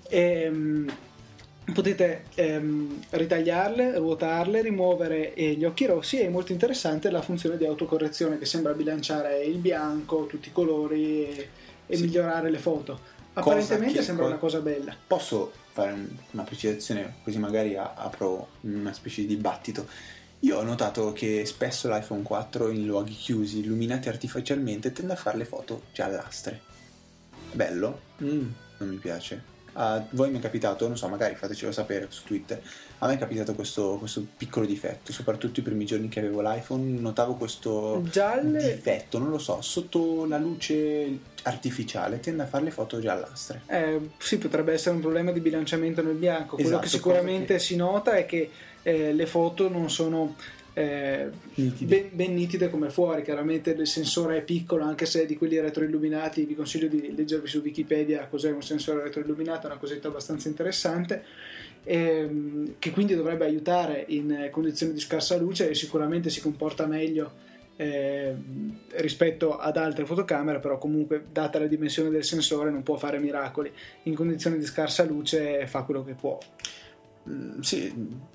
Ehm, 0.09 0.91
potete 1.73 2.25
ehm, 2.35 3.05
ritagliarle, 3.11 3.99
ruotarle, 3.99 4.63
rimuovere 4.63 5.35
eh, 5.35 5.53
gli 5.53 5.65
occhi 5.65 5.87
rossi 5.87 6.19
e 6.19 6.27
è 6.27 6.29
molto 6.29 6.53
interessante 6.53 7.11
la 7.11 7.23
funzione 7.23 7.57
di 7.57 7.67
autocorrezione 7.67 8.39
che 8.39 8.47
sembra 8.47 8.73
bilanciare 8.73 9.43
il 9.43 9.59
bianco, 9.59 10.27
tutti 10.27 10.49
i 10.49 10.53
colori 10.53 11.29
e, 11.29 11.49
e 11.87 11.97
sì. 11.97 12.03
migliorare 12.03 12.51
le 12.51 12.59
foto. 12.59 13.17
Apparentemente 13.35 14.03
sembra 14.03 14.27
una 14.27 14.37
cosa 14.37 14.61
bella. 14.61 14.97
Posso 15.07 15.53
fare 15.73 15.95
una 16.33 16.43
precisazione 16.43 17.17
così 17.23 17.39
magari 17.39 17.77
apro 17.77 18.49
una 18.63 18.93
specie 18.93 19.23
di 19.23 19.29
dibattito. 19.29 19.87
Io 20.41 20.59
ho 20.59 20.63
notato 20.63 21.13
che 21.13 21.45
spesso 21.45 21.89
l'iPhone 21.89 22.23
4 22.23 22.71
in 22.71 22.87
luoghi 22.87 23.15
chiusi, 23.15 23.59
illuminati 23.59 24.09
artificialmente, 24.09 24.93
tende 24.93 25.13
a 25.13 25.17
fare 25.17 25.37
le 25.37 25.45
foto 25.45 25.83
giallastre. 25.93 26.61
Bello? 27.53 28.01
Mm, 28.23 28.49
non 28.79 28.89
mi 28.89 28.97
piace 28.97 29.57
A 29.81 30.05
voi 30.11 30.29
mi 30.31 30.39
è 30.39 30.41
capitato, 30.41 30.89
non 30.89 30.97
so, 30.97 31.07
magari 31.07 31.37
fatecelo 31.37 31.71
sapere 31.71 32.07
su 32.09 32.25
Twitter. 32.25 32.61
A 32.99 33.07
me 33.07 33.15
è 33.15 33.17
capitato 33.17 33.55
questo, 33.55 33.97
questo 33.99 34.27
piccolo 34.37 34.67
difetto, 34.67 35.13
soprattutto 35.13 35.61
i 35.61 35.63
primi 35.63 35.85
giorni 35.85 36.09
che 36.09 36.19
avevo 36.19 36.41
l'iPhone, 36.43 36.99
notavo 36.99 37.35
questo 37.37 38.03
Gialle... 38.11 38.75
difetto, 38.75 39.19
non 39.19 39.31
lo 39.31 39.39
so, 39.39 39.63
sotto 39.63 40.27
la 40.27 40.37
luce 40.37 41.21
artificiale 41.43 42.19
tende 42.19 42.43
a 42.43 42.47
fare 42.47 42.65
le 42.65 42.73
foto 42.73 42.99
giallastre. 42.99 43.63
Eh, 43.67 44.11
sì, 44.19 44.39
potrebbe 44.39 44.73
essere 44.73 44.97
un 44.97 45.01
problema 45.01 45.31
di 45.31 45.39
bilanciamento 45.39 46.03
nel 46.03 46.17
bianco. 46.17 46.57
Quello 46.57 46.71
Esatto, 46.71 46.83
che 46.83 46.89
sicuramente 46.89 47.53
cosa 47.55 47.65
si 47.65 47.77
nota 47.77 48.17
è 48.17 48.27
che 48.27 48.51
eh, 48.83 49.13
le 49.13 49.27
foto 49.27 49.69
non 49.69 49.91
sono 49.91 50.35
eh, 50.79 51.31
ben, 51.55 52.11
ben 52.13 52.35
nitide 52.35 52.71
come 52.71 52.89
fuori. 52.91 53.23
Chiaramente 53.23 53.71
il 53.71 53.87
sensore 53.87 54.37
è 54.37 54.43
piccolo, 54.43 54.85
anche 54.85 55.07
se 55.07 55.23
è 55.23 55.27
di 55.27 55.37
quelli 55.37 55.59
retroilluminati. 55.59 56.45
Vi 56.45 56.55
consiglio 56.55 56.87
di 56.87 57.15
leggervi 57.17 57.49
su 57.49 57.59
Wikipedia 57.59 58.29
cos'è 58.29 58.53
un 58.53 58.63
sensore 58.63 59.03
retroilluminato, 59.03 59.67
è 59.67 59.71
una 59.71 59.81
cosetta 59.81 60.07
abbastanza 60.07 60.49
interessante. 60.49 61.25
ehm, 61.85 62.75
che 62.79 62.91
quindi 62.91 63.15
dovrebbe 63.15 63.45
aiutare 63.45 64.05
in 64.09 64.49
condizioni 64.53 64.93
di 64.93 65.01
scarsa 65.01 65.37
luce 65.37 65.71
e 65.71 65.75
sicuramente 65.75 66.29
si 66.29 66.41
comporta 66.41 66.87
meglio 66.87 67.47
eh, 67.77 68.35
rispetto 68.97 69.57
ad 69.57 69.77
altre 69.77 70.05
fotocamere, 70.05 70.61
però 70.61 70.79
comunque 70.79 71.25
data 71.33 71.59
la 71.59 71.67
dimensione 71.67 72.11
del 72.11 72.25
sensore 72.25 72.71
non 72.71 72.83
può 72.83 72.97
fare 72.97 73.19
miracoli. 73.19 73.73
In 74.05 74.15
condizioni 74.15 74.59
di 74.59 74.65
scarsa 74.65 75.05
luce 75.05 75.67
fa 75.67 75.83
quello 75.83 76.05
che 76.05 76.15
può. 76.15 76.39
Mm, 77.29 77.61
sì, 77.61 77.93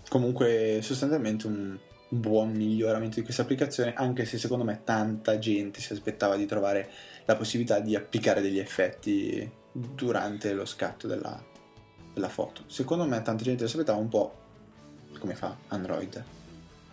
comunque 0.10 0.80
sostanzialmente 0.82 1.48
un 1.48 1.78
buon 2.20 2.52
miglioramento 2.52 3.16
di 3.16 3.24
questa 3.24 3.42
applicazione, 3.42 3.94
anche 3.94 4.26
se 4.26 4.38
secondo 4.38 4.64
me 4.64 4.82
tanta 4.84 5.38
gente 5.40 5.82
si 5.82 5.94
aspettava 5.94 6.36
di 6.36 6.46
trovare 6.46 6.90
la 7.26 7.36
possibilità 7.36 7.80
di 7.80 7.96
applicare 7.96 8.42
degli 8.42 8.60
effetti 8.60 9.50
durante 9.72 10.54
lo 10.54 10.66
scatto 10.66 11.08
della, 11.08 11.42
della 12.14 12.30
foto. 12.30 12.64
Secondo 12.68 13.06
me 13.06 13.22
tanta 13.22 13.44
gente 13.44 13.68
si 13.68 13.76
aspettava 13.76 14.00
un 14.00 14.10
po' 14.10 14.42
come 15.20 15.36
fa 15.36 15.56
Android, 15.70 16.24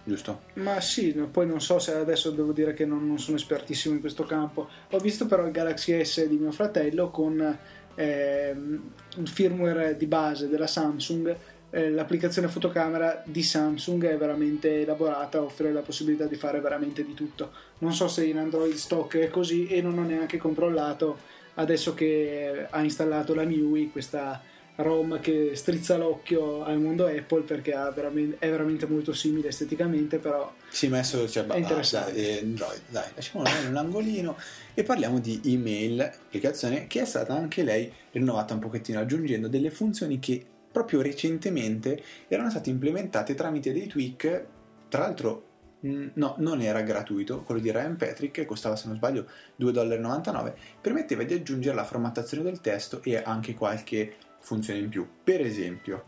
giusto? 0.04 0.42
Ma 0.54 0.80
sì, 0.80 1.12
poi 1.12 1.46
non 1.46 1.60
so 1.60 1.78
se 1.78 1.94
adesso 1.94 2.30
devo 2.30 2.52
dire 2.52 2.74
che 2.74 2.84
non, 2.84 3.06
non 3.06 3.18
sono 3.18 3.36
espertissimo 3.36 3.94
in 3.94 4.00
questo 4.00 4.24
campo. 4.24 4.68
Ho 4.90 4.98
visto 4.98 5.26
però 5.26 5.44
il 5.44 5.52
Galaxy 5.52 6.04
S 6.04 6.24
di 6.26 6.36
mio 6.36 6.52
fratello 6.52 7.10
con 7.10 7.58
ehm, 7.94 8.92
il 9.16 9.28
firmware 9.28 9.96
di 9.96 10.06
base 10.06 10.48
della 10.48 10.66
Samsung. 10.66 11.36
Eh, 11.70 11.90
l'applicazione 11.90 12.48
fotocamera 12.48 13.22
di 13.24 13.42
Samsung 13.42 14.06
è 14.06 14.16
veramente 14.16 14.82
elaborata, 14.82 15.42
offre 15.42 15.72
la 15.72 15.80
possibilità 15.82 16.26
di 16.26 16.34
fare 16.36 16.60
veramente 16.60 17.04
di 17.04 17.14
tutto. 17.14 17.52
Non 17.78 17.92
so 17.92 18.08
se 18.08 18.24
in 18.24 18.38
Android 18.38 18.74
stock 18.74 19.16
è 19.18 19.28
così 19.28 19.66
e 19.68 19.80
non 19.80 19.98
ho 19.98 20.02
neanche 20.02 20.36
controllato 20.36 21.18
adesso 21.54 21.94
che 21.94 22.66
ha 22.68 22.82
installato 22.82 23.34
la 23.34 23.44
MIUI, 23.44 23.90
questa 23.90 24.42
ROM 24.76 25.20
che 25.20 25.52
strizza 25.54 25.96
l'occhio 25.98 26.64
al 26.64 26.80
mondo 26.80 27.06
Apple 27.06 27.42
perché 27.42 27.72
veramente- 27.94 28.36
è 28.38 28.48
veramente 28.48 28.86
molto 28.86 29.12
simile 29.12 29.48
esteticamente, 29.48 30.18
però 30.18 30.52
Sì, 30.70 30.88
ma 30.88 30.98
adesso 30.98 31.28
cioè, 31.28 31.44
bah, 31.44 31.56
interessante. 31.56 32.12
dai, 32.12 32.38
eh, 32.38 32.38
Android, 32.40 32.80
dai, 32.88 33.08
lasciamolo 33.14 33.50
in 33.62 33.68
un 33.68 33.76
angolino 33.76 34.36
e 34.72 34.82
parliamo 34.82 35.18
di 35.18 35.40
email, 35.44 36.00
applicazione 36.00 36.86
che 36.86 37.02
è 37.02 37.04
stata 37.04 37.34
anche 37.34 37.62
lei 37.62 37.92
rinnovata 38.12 38.54
un 38.54 38.60
pochettino 38.60 39.00
aggiungendo 39.00 39.48
delle 39.48 39.70
funzioni 39.70 40.18
che 40.18 40.46
proprio 40.70 41.02
recentemente 41.02 42.02
erano 42.28 42.50
state 42.50 42.70
implementate 42.70 43.34
tramite 43.34 43.72
dei 43.72 43.86
tweak, 43.86 44.46
tra 44.88 45.00
l'altro 45.00 45.44
mh, 45.80 46.06
no, 46.14 46.34
non 46.38 46.60
era 46.60 46.82
gratuito, 46.82 47.40
quello 47.40 47.60
di 47.60 47.70
Ryan 47.70 47.96
Patrick 47.96 48.32
che 48.32 48.46
costava 48.46 48.76
se 48.76 48.86
non 48.86 48.96
sbaglio 48.96 49.26
2,99$, 49.58 50.52
permetteva 50.80 51.22
di 51.22 51.34
aggiungere 51.34 51.74
la 51.74 51.84
formattazione 51.84 52.42
del 52.42 52.60
testo 52.60 53.02
e 53.02 53.16
anche 53.16 53.54
qualche 53.54 54.14
funzione 54.38 54.80
in 54.80 54.88
più. 54.88 55.06
Per 55.22 55.40
esempio, 55.40 56.04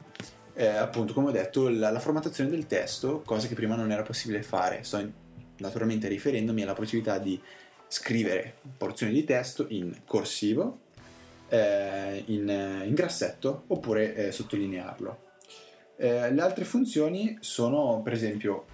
eh, 0.55 0.66
appunto, 0.66 1.12
come 1.12 1.29
ho 1.29 1.33
detto, 1.33 1.68
la, 1.68 1.90
la 1.90 2.01
formattazione 2.01 2.51
del 2.51 2.66
testo, 2.66 3.22
cosa 3.25 3.46
che 3.46 3.55
prima 3.55 3.75
non 3.75 3.90
era 3.90 4.03
possibile 4.03 4.42
fare. 4.42 4.83
Sto 4.83 4.98
in- 4.98 5.12
naturalmente 5.59 6.09
riferendomi 6.09 6.62
alla 6.62 6.72
possibilità 6.72 7.18
di 7.18 7.40
scrivere 7.88 8.57
porzioni 8.77 9.12
di 9.12 9.25
testo 9.25 9.66
in 9.68 10.03
corsivo, 10.07 10.81
eh, 11.52 12.22
in, 12.28 12.48
eh, 12.48 12.86
in 12.86 12.94
grassetto 12.94 13.64
oppure 13.66 14.14
eh, 14.14 14.32
sottolinearlo. 14.32 15.18
Eh, 15.98 16.32
le 16.32 16.40
altre 16.40 16.64
funzioni 16.64 17.36
sono, 17.40 18.00
per 18.02 18.14
esempio, 18.14 18.64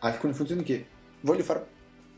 alcune 0.00 0.32
funzioni 0.32 0.64
che 0.64 0.86
voglio 1.20 1.44
far 1.44 1.64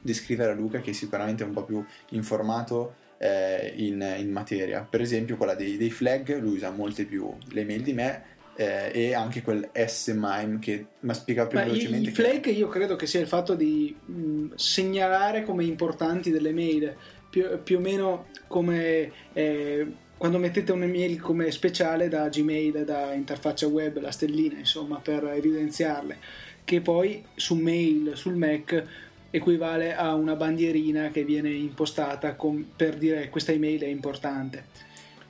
descrivere 0.01 0.53
a 0.53 0.55
Luca, 0.55 0.81
che 0.81 0.95
sicuramente 0.95 1.45
è 1.45 1.47
un 1.47 1.53
po' 1.53 1.65
più 1.65 1.85
informato 2.11 2.95
eh, 3.19 3.75
in, 3.77 4.01
in 4.19 4.31
materia. 4.31 4.87
Per 4.89 5.03
esempio, 5.03 5.37
quella 5.37 5.55
dei, 5.55 5.77
dei 5.77 5.91
flag, 5.91 6.39
lui 6.39 6.55
usa 6.57 6.71
molte 6.71 7.05
più 7.05 7.31
le 7.51 7.65
mail 7.65 7.83
di 7.83 7.93
me. 7.93 8.23
eh, 8.57 8.91
e 8.93 9.15
anche 9.15 9.41
quel 9.41 9.71
S-MIME 9.73 10.59
che 10.59 10.87
mi 10.99 11.11
ha 11.11 11.15
spiegato 11.15 11.51
più 11.51 11.59
Ma 11.59 11.65
i, 11.65 11.69
velocemente 11.69 12.11
i 12.11 12.13
che- 12.13 12.23
flag 12.23 12.47
io 12.47 12.67
credo 12.67 12.97
che 12.97 13.07
sia 13.07 13.21
il 13.21 13.29
fatto 13.29 13.55
di 13.55 13.95
mh, 14.05 14.55
segnalare 14.57 15.45
come 15.45 15.63
importanti 15.65 16.33
delle 16.33 16.53
mail, 16.53 16.93
più, 17.31 17.63
più 17.63 17.79
o 17.79 17.81
meno 17.81 18.27
come 18.47 19.13
eh, 19.33 19.87
quando 20.19 20.39
mettete 20.39 20.73
un'email 20.73 21.21
come 21.21 21.51
speciale 21.53 22.09
da 22.09 22.29
Gmail, 22.29 22.85
da 22.85 23.13
interfaccia 23.13 23.69
web, 23.69 24.01
la 24.01 24.11
stellina, 24.11 24.59
insomma, 24.59 24.99
per 24.99 25.25
evidenziarle, 25.25 26.19
che 26.65 26.81
poi 26.81 27.25
su 27.37 27.55
mail, 27.55 28.13
sul 28.17 28.35
Mac, 28.35 28.85
equivale 29.31 29.95
a 29.95 30.15
una 30.15 30.35
bandierina 30.35 31.11
che 31.11 31.23
viene 31.23 31.51
impostata 31.51 32.35
con- 32.35 32.73
per 32.75 32.97
dire 32.97 33.29
questa 33.29 33.53
email 33.53 33.83
è 33.83 33.87
importante. 33.87 34.65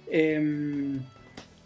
Ehm, 0.07 1.05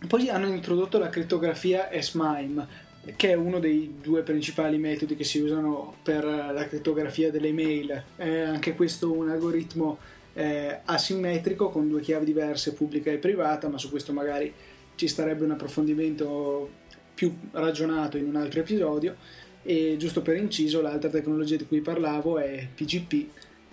poi 0.09 0.29
hanno 0.29 0.49
introdotto 0.49 0.99
la 0.99 1.09
crittografia 1.09 1.90
S-MIME, 1.92 2.90
che 3.14 3.31
è 3.31 3.35
uno 3.35 3.61
dei 3.61 3.97
due 4.01 4.23
principali 4.23 4.79
metodi 4.79 5.14
che 5.14 5.25
si 5.25 5.40
usano 5.40 5.95
per 6.03 6.25
la 6.25 6.66
crittografia 6.66 7.31
delle 7.31 7.49
email. 7.49 8.03
È 8.16 8.40
anche 8.40 8.75
questo 8.75 9.12
un 9.12 9.29
algoritmo 9.29 9.99
eh, 10.35 10.81
asimmetrico 10.85 11.68
con 11.71 11.88
due 11.88 12.01
chiavi 12.01 12.25
diverse, 12.25 12.73
pubblica 12.73 13.11
e 13.11 13.18
privata, 13.18 13.68
ma 13.68 13.79
su 13.79 13.90
questo 13.90 14.12
magari 14.12 14.53
ci 14.95 15.09
starebbe 15.09 15.45
un 15.45 15.51
approfondimento 15.53 16.71
più 17.14 17.35
ragionato 17.53 18.16
in 18.16 18.27
un 18.27 18.37
altro 18.37 18.61
episodio. 18.61 19.16
E 19.62 19.97
giusto 19.99 20.23
per 20.23 20.37
inciso, 20.37 20.81
l'altra 20.81 21.09
tecnologia 21.09 21.57
di 21.57 21.66
cui 21.66 21.81
parlavo 21.81 22.38
è 22.38 22.66
PGP, 22.75 23.27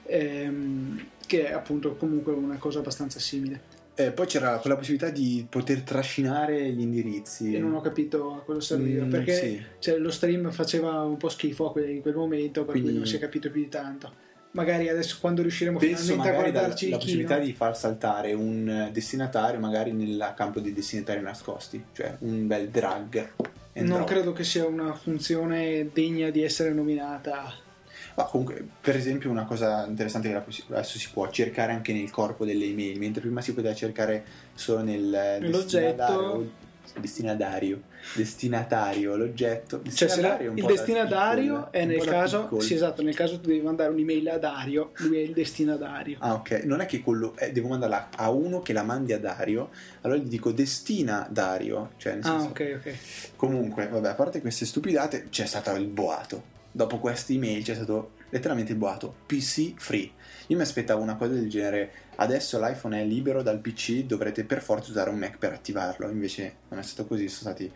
ehm, 0.06 1.06
che 1.26 1.48
è 1.48 1.52
appunto 1.54 1.96
comunque 1.96 2.34
una 2.34 2.58
cosa 2.58 2.80
abbastanza 2.80 3.20
simile. 3.20 3.78
Eh, 3.96 4.12
poi 4.12 4.28
c'era 4.28 4.58
quella 4.60 4.78
possibilità 4.78 5.10
di 5.10 5.46
poter 5.50 5.82
trascinare 5.82 6.70
gli 6.72 6.80
indirizzi. 6.80 7.54
E 7.54 7.60
non 7.60 7.74
ho 7.74 7.82
capito 7.82 8.34
a 8.36 8.44
cosa 8.44 8.62
serviva 8.62 9.04
Mm, 9.04 9.10
perché 9.10 9.34
sì. 9.34 9.62
cioè, 9.80 9.98
lo 9.98 10.10
stream 10.10 10.52
faceva 10.52 11.02
un 11.02 11.18
po' 11.18 11.28
schifo 11.28 11.74
in 11.86 12.02
quel 12.02 12.16
momento, 12.16 12.62
per 12.64 12.72
Quindi- 12.72 12.90
cui 12.92 12.98
non 13.00 13.08
si 13.08 13.18
è 13.18 13.20
capito 13.20 13.52
più 13.52 13.62
di 13.62 13.68
tanto. 13.68 14.14
Magari 14.52 14.90
adesso 14.90 15.18
quando 15.20 15.44
riusciremo 15.44 15.78
Penso 15.78 16.14
finalmente 16.14 16.30
a 16.30 16.40
guardarci 16.42 16.90
la 16.90 16.96
il 16.96 17.02
possibilità 17.02 17.38
di 17.38 17.54
far 17.54 17.78
saltare 17.78 18.34
un 18.34 18.68
eh, 18.68 18.92
destinatario 18.92 19.60
magari 19.60 19.92
nel 19.92 20.34
campo 20.36 20.60
dei 20.60 20.74
destinatari 20.74 21.22
nascosti, 21.22 21.84
cioè 21.94 22.16
un 22.20 22.48
bel 22.48 22.70
drag. 22.70 23.32
non 23.74 23.88
drop. 23.88 24.08
credo 24.08 24.34
che 24.34 24.44
sia 24.44 24.66
una 24.66 24.94
funzione 24.94 25.90
degna 25.94 26.32
di 26.32 26.44
essere 26.44 26.74
nominata. 26.74 27.68
Ma 28.16 28.24
comunque, 28.26 28.68
per 28.82 28.96
esempio, 28.96 29.30
una 29.30 29.46
cosa 29.46 29.86
interessante 29.88 30.28
che 30.28 30.34
la 30.34 30.44
adesso 30.76 30.98
si 30.98 31.10
può 31.14 31.30
cercare 31.30 31.72
anche 31.72 31.94
nel 31.94 32.10
corpo 32.10 32.44
delle 32.44 32.66
email, 32.66 32.98
mentre 32.98 33.22
prima 33.22 33.42
si 33.42 33.54
poteva 33.54 33.74
cercare 33.76 34.26
solo 34.56 34.82
nel 34.82 35.14
eh, 35.14 35.40
Nell'oggetto. 35.40 36.59
Destinatario, 37.00 37.82
destinatario, 38.16 38.30
destinatario, 38.40 39.16
l'oggetto. 39.16 39.82
Cioè, 39.84 40.08
Destinatario 40.08 40.48
è 40.48 40.52
un 40.52 40.58
il 40.58 40.66
destinatario 40.66 41.54
piccolo, 41.54 41.72
è 41.72 41.86
nel 41.86 42.04
caso, 42.06 42.60
sì, 42.60 42.74
esatto, 42.74 43.02
nel 43.02 43.16
caso 43.16 43.40
tu 43.40 43.48
devi 43.50 43.62
mandare 43.62 43.92
un'email 43.92 44.30
a 44.30 44.38
Dario, 44.38 44.92
lui 44.98 45.18
è 45.18 45.22
il 45.22 45.34
destinatario. 45.34 46.18
Ah, 46.20 46.34
ok. 46.34 46.62
Non 46.66 46.82
è 46.82 46.86
che 46.86 47.02
quello. 47.02 47.36
eh, 47.38 47.52
devo 47.52 47.68
mandarla 47.70 48.10
a 48.16 48.30
uno 48.30 48.62
che 48.62 48.74
la 48.74 48.84
mandi 48.84 49.14
a 49.14 49.20
Dario. 49.20 49.70
Allora 50.02 50.20
gli 50.20 50.28
dico 50.28 50.52
destina 50.52 51.28
Dario. 51.30 51.92
Cioè, 51.98 52.14
nel 52.14 52.22
Ah, 52.26 52.30
senso. 52.40 52.48
ok, 52.50 52.74
ok. 52.78 52.96
Comunque, 53.36 53.88
vabbè, 53.88 54.10
a 54.10 54.14
parte 54.16 54.42
queste 54.42 54.66
stupidate, 54.66 55.28
c'è 55.30 55.46
stato 55.46 55.72
il 55.76 55.88
boato. 55.88 56.58
Dopo 56.72 57.00
queste 57.00 57.34
email 57.34 57.64
c'è 57.64 57.74
stato 57.76 58.12
letteralmente 58.30 58.72
il 58.72 58.78
boato. 58.78 59.16
PC 59.26 59.74
free. 59.78 60.12
Io 60.48 60.56
mi 60.58 60.62
aspettavo 60.64 61.02
una 61.02 61.16
cosa 61.16 61.34
del 61.34 61.50
genere. 61.50 61.92
Adesso 62.22 62.60
l'iPhone 62.60 63.00
è 63.00 63.06
libero 63.06 63.42
dal 63.42 63.60
PC, 63.60 64.04
dovrete 64.04 64.44
per 64.44 64.62
forza 64.62 64.92
usare 64.92 65.10
un 65.10 65.18
Mac 65.18 65.38
per 65.38 65.54
attivarlo. 65.54 66.10
Invece 66.10 66.58
non 66.68 66.80
è 66.80 66.84
stato 66.84 67.08
così, 67.08 67.30
sono 67.30 67.52
stati 67.52 67.72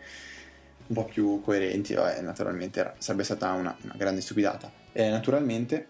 un 0.86 0.94
po' 0.94 1.04
più 1.04 1.40
coerenti. 1.40 1.94
Vabbè, 1.94 2.20
naturalmente 2.20 2.80
era- 2.80 2.94
sarebbe 2.98 3.24
stata 3.24 3.50
una, 3.52 3.74
una 3.82 3.94
grande 3.96 4.20
stupidata. 4.20 4.70
E 4.92 5.08
naturalmente, 5.08 5.88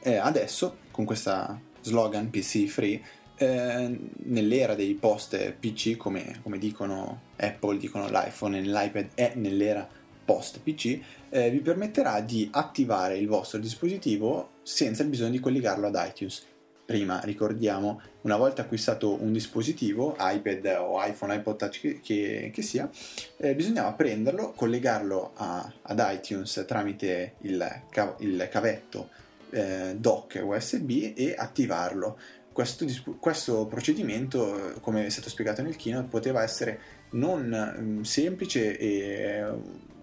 eh, 0.00 0.16
adesso 0.16 0.78
con 0.90 1.04
questa 1.04 1.60
slogan 1.82 2.30
PC 2.30 2.66
free, 2.68 3.02
eh, 3.36 3.98
nell'era 4.24 4.74
dei 4.74 4.94
post 4.94 5.52
PC, 5.52 5.98
come, 5.98 6.40
come 6.42 6.56
dicono 6.56 7.20
Apple, 7.36 7.76
dicono 7.76 8.08
l'iPhone 8.08 8.56
e 8.56 8.62
l'iPad, 8.62 9.08
è 9.12 9.32
nell'era 9.34 9.86
post 10.24 10.60
PC, 10.60 11.00
eh, 11.28 11.50
vi 11.50 11.60
permetterà 11.60 12.20
di 12.20 12.48
attivare 12.50 13.18
il 13.18 13.26
vostro 13.26 13.58
dispositivo 13.58 14.52
senza 14.62 15.02
il 15.02 15.10
bisogno 15.10 15.32
di 15.32 15.40
collegarlo 15.40 15.86
ad 15.86 16.02
iTunes. 16.08 16.47
Prima 16.88 17.20
ricordiamo, 17.20 18.00
una 18.22 18.38
volta 18.38 18.62
acquistato 18.62 19.20
un 19.22 19.30
dispositivo, 19.30 20.16
iPad 20.18 20.76
o 20.78 21.04
iPhone, 21.04 21.34
iPod 21.34 21.56
Touch 21.58 21.80
che, 21.80 22.00
che, 22.02 22.50
che 22.50 22.62
sia, 22.62 22.88
eh, 23.36 23.54
bisognava 23.54 23.92
prenderlo, 23.92 24.52
collegarlo 24.52 25.32
a, 25.34 25.70
ad 25.82 26.02
iTunes 26.10 26.64
tramite 26.66 27.34
il, 27.40 27.82
il 28.20 28.48
cavetto 28.50 29.10
eh, 29.50 29.96
dock 29.98 30.40
USB 30.42 31.12
e 31.14 31.34
attivarlo. 31.36 32.18
Questo, 32.50 32.86
questo, 33.20 33.66
procedimento, 33.66 34.78
come 34.80 35.04
è 35.04 35.10
stato 35.10 35.28
spiegato 35.28 35.60
nel 35.60 35.76
keynote, 35.76 36.08
poteva 36.08 36.42
essere 36.42 36.80
non 37.10 37.48
mh, 37.48 37.82
mm, 37.82 38.00
semplice 38.00 38.78
e 38.78 39.44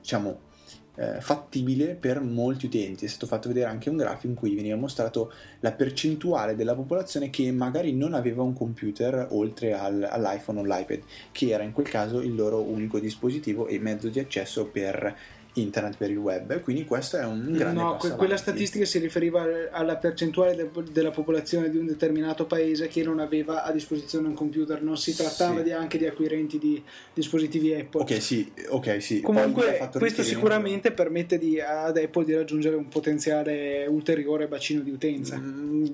diciamo 0.01 0.53
eh, 0.95 1.21
fattibile 1.21 1.95
per 1.95 2.21
molti 2.21 2.65
utenti. 2.65 3.05
È 3.05 3.07
stato 3.07 3.27
fatto 3.27 3.47
vedere 3.47 3.69
anche 3.69 3.89
un 3.89 3.97
grafico 3.97 4.27
in 4.27 4.35
cui 4.35 4.55
veniva 4.55 4.75
mostrato 4.75 5.31
la 5.59 5.71
percentuale 5.71 6.55
della 6.55 6.75
popolazione 6.75 7.29
che 7.29 7.51
magari 7.51 7.93
non 7.93 8.13
aveva 8.13 8.43
un 8.43 8.53
computer 8.53 9.27
oltre 9.31 9.73
al, 9.73 10.07
all'iPhone 10.09 10.59
o 10.59 10.63
all'iPad, 10.63 11.01
che 11.31 11.49
era 11.49 11.63
in 11.63 11.71
quel 11.71 11.87
caso 11.87 12.21
il 12.21 12.35
loro 12.35 12.61
unico 12.61 12.99
dispositivo 12.99 13.67
e 13.67 13.79
mezzo 13.79 14.09
di 14.09 14.19
accesso 14.19 14.65
per 14.65 15.15
internet 15.55 15.97
per 15.97 16.09
il 16.09 16.17
web, 16.17 16.61
quindi 16.61 16.85
questo 16.85 17.17
è 17.17 17.25
un 17.25 17.51
grande 17.51 17.81
no, 17.81 17.97
passo 17.97 18.15
quella 18.15 18.37
statistica 18.37 18.85
si 18.85 18.99
riferiva 18.99 19.45
alla 19.71 19.97
percentuale 19.97 20.55
de- 20.55 20.69
della 20.91 21.11
popolazione 21.11 21.69
di 21.69 21.77
un 21.77 21.85
determinato 21.85 22.45
paese 22.45 22.87
che 22.87 23.03
non 23.03 23.19
aveva 23.19 23.63
a 23.63 23.71
disposizione 23.71 24.27
un 24.27 24.33
computer, 24.33 24.81
non 24.81 24.97
si 24.97 25.15
trattava 25.15 25.57
sì. 25.57 25.63
di, 25.63 25.71
anche 25.71 25.97
di 25.97 26.05
acquirenti 26.05 26.57
di 26.57 26.81
dispositivi 27.13 27.73
Apple. 27.73 28.01
Ok, 28.01 28.21
sì, 28.21 28.51
ok, 28.69 29.01
sì. 29.01 29.21
Comunque 29.21 29.89
questo 29.93 30.23
sicuramente 30.23 30.91
permette 30.91 31.37
di, 31.37 31.59
ad 31.59 31.97
Apple 31.97 32.25
di 32.25 32.33
raggiungere 32.33 32.75
un 32.75 32.87
potenziale 32.87 33.85
ulteriore 33.87 34.47
bacino 34.47 34.81
di 34.81 34.91
utenza. 34.91 35.37
Mm, 35.37 35.85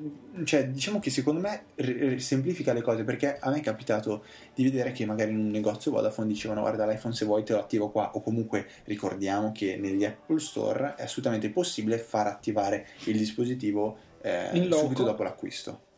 cioè, 0.43 0.67
diciamo 0.67 0.99
che 0.99 1.09
secondo 1.09 1.41
me 1.41 1.63
r- 1.75 2.15
semplifica 2.17 2.73
le 2.73 2.81
cose 2.81 3.03
perché 3.03 3.37
a 3.39 3.49
me 3.49 3.57
è 3.57 3.61
capitato 3.61 4.23
di 4.53 4.63
vedere 4.63 4.91
che 4.91 5.05
magari 5.05 5.31
in 5.31 5.37
un 5.37 5.49
negozio 5.49 5.91
Vodafone 5.91 6.27
dicevano 6.27 6.61
guarda 6.61 6.85
l'iPhone 6.85 7.13
se 7.13 7.25
vuoi 7.25 7.43
te 7.43 7.53
lo 7.53 7.59
attivo 7.59 7.89
qua 7.89 8.11
o 8.13 8.21
comunque 8.21 8.67
ricordiamo 8.85 9.50
che 9.51 9.77
negli 9.77 10.05
Apple 10.05 10.39
Store 10.39 10.95
è 10.95 11.03
assolutamente 11.03 11.49
possibile 11.49 11.97
far 11.97 12.27
attivare 12.27 12.87
il 13.05 13.17
dispositivo 13.17 13.97
eh, 14.21 14.67
subito 14.71 15.03
dopo 15.03 15.23
l'acquisto. 15.23 15.89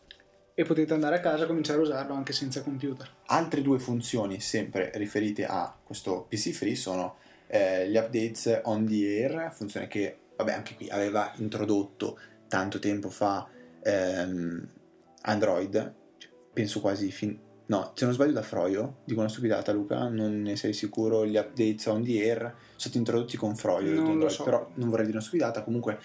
E 0.55 0.63
potete 0.63 0.93
andare 0.93 1.15
a 1.15 1.19
casa 1.19 1.45
e 1.45 1.47
cominciare 1.47 1.79
a 1.79 1.81
usarlo 1.81 2.13
anche 2.13 2.31
senza 2.31 2.61
computer. 2.61 3.09
Altre 3.27 3.61
due 3.61 3.79
funzioni 3.79 4.39
sempre 4.39 4.91
riferite 4.95 5.45
a 5.45 5.75
questo 5.83 6.27
PC 6.29 6.51
Free 6.51 6.75
sono 6.75 7.15
eh, 7.47 7.89
gli 7.89 7.97
updates 7.97 8.61
on 8.63 8.85
the 8.85 9.25
air, 9.25 9.51
funzione 9.51 9.87
che 9.87 10.17
vabbè 10.35 10.53
anche 10.53 10.75
qui 10.75 10.89
aveva 10.89 11.31
introdotto 11.37 12.19
tanto 12.47 12.79
tempo 12.79 13.09
fa 13.09 13.47
ehm, 13.81 14.67
Android, 15.21 15.93
penso 16.53 16.81
quasi 16.81 17.11
fin, 17.11 17.39
No, 17.65 17.91
se 17.95 18.05
non 18.05 18.13
sbaglio 18.13 18.33
da 18.33 18.41
Froio, 18.41 18.97
dico 19.05 19.21
una 19.21 19.29
stupidata 19.29 19.71
Luca, 19.71 20.09
non 20.09 20.41
ne 20.41 20.55
sei 20.57 20.73
sicuro, 20.73 21.25
gli 21.25 21.37
updates 21.37 21.85
on 21.85 22.03
the 22.03 22.21
air 22.21 22.39
sono 22.39 22.55
stati 22.75 22.97
introdotti 22.97 23.37
con 23.37 23.55
Froio, 23.55 23.93
non 23.93 24.11
Android, 24.11 24.31
so. 24.31 24.43
però 24.43 24.69
non 24.75 24.89
vorrei 24.89 25.05
dire 25.05 25.17
una 25.17 25.25
stupidata, 25.25 25.63
comunque 25.63 25.97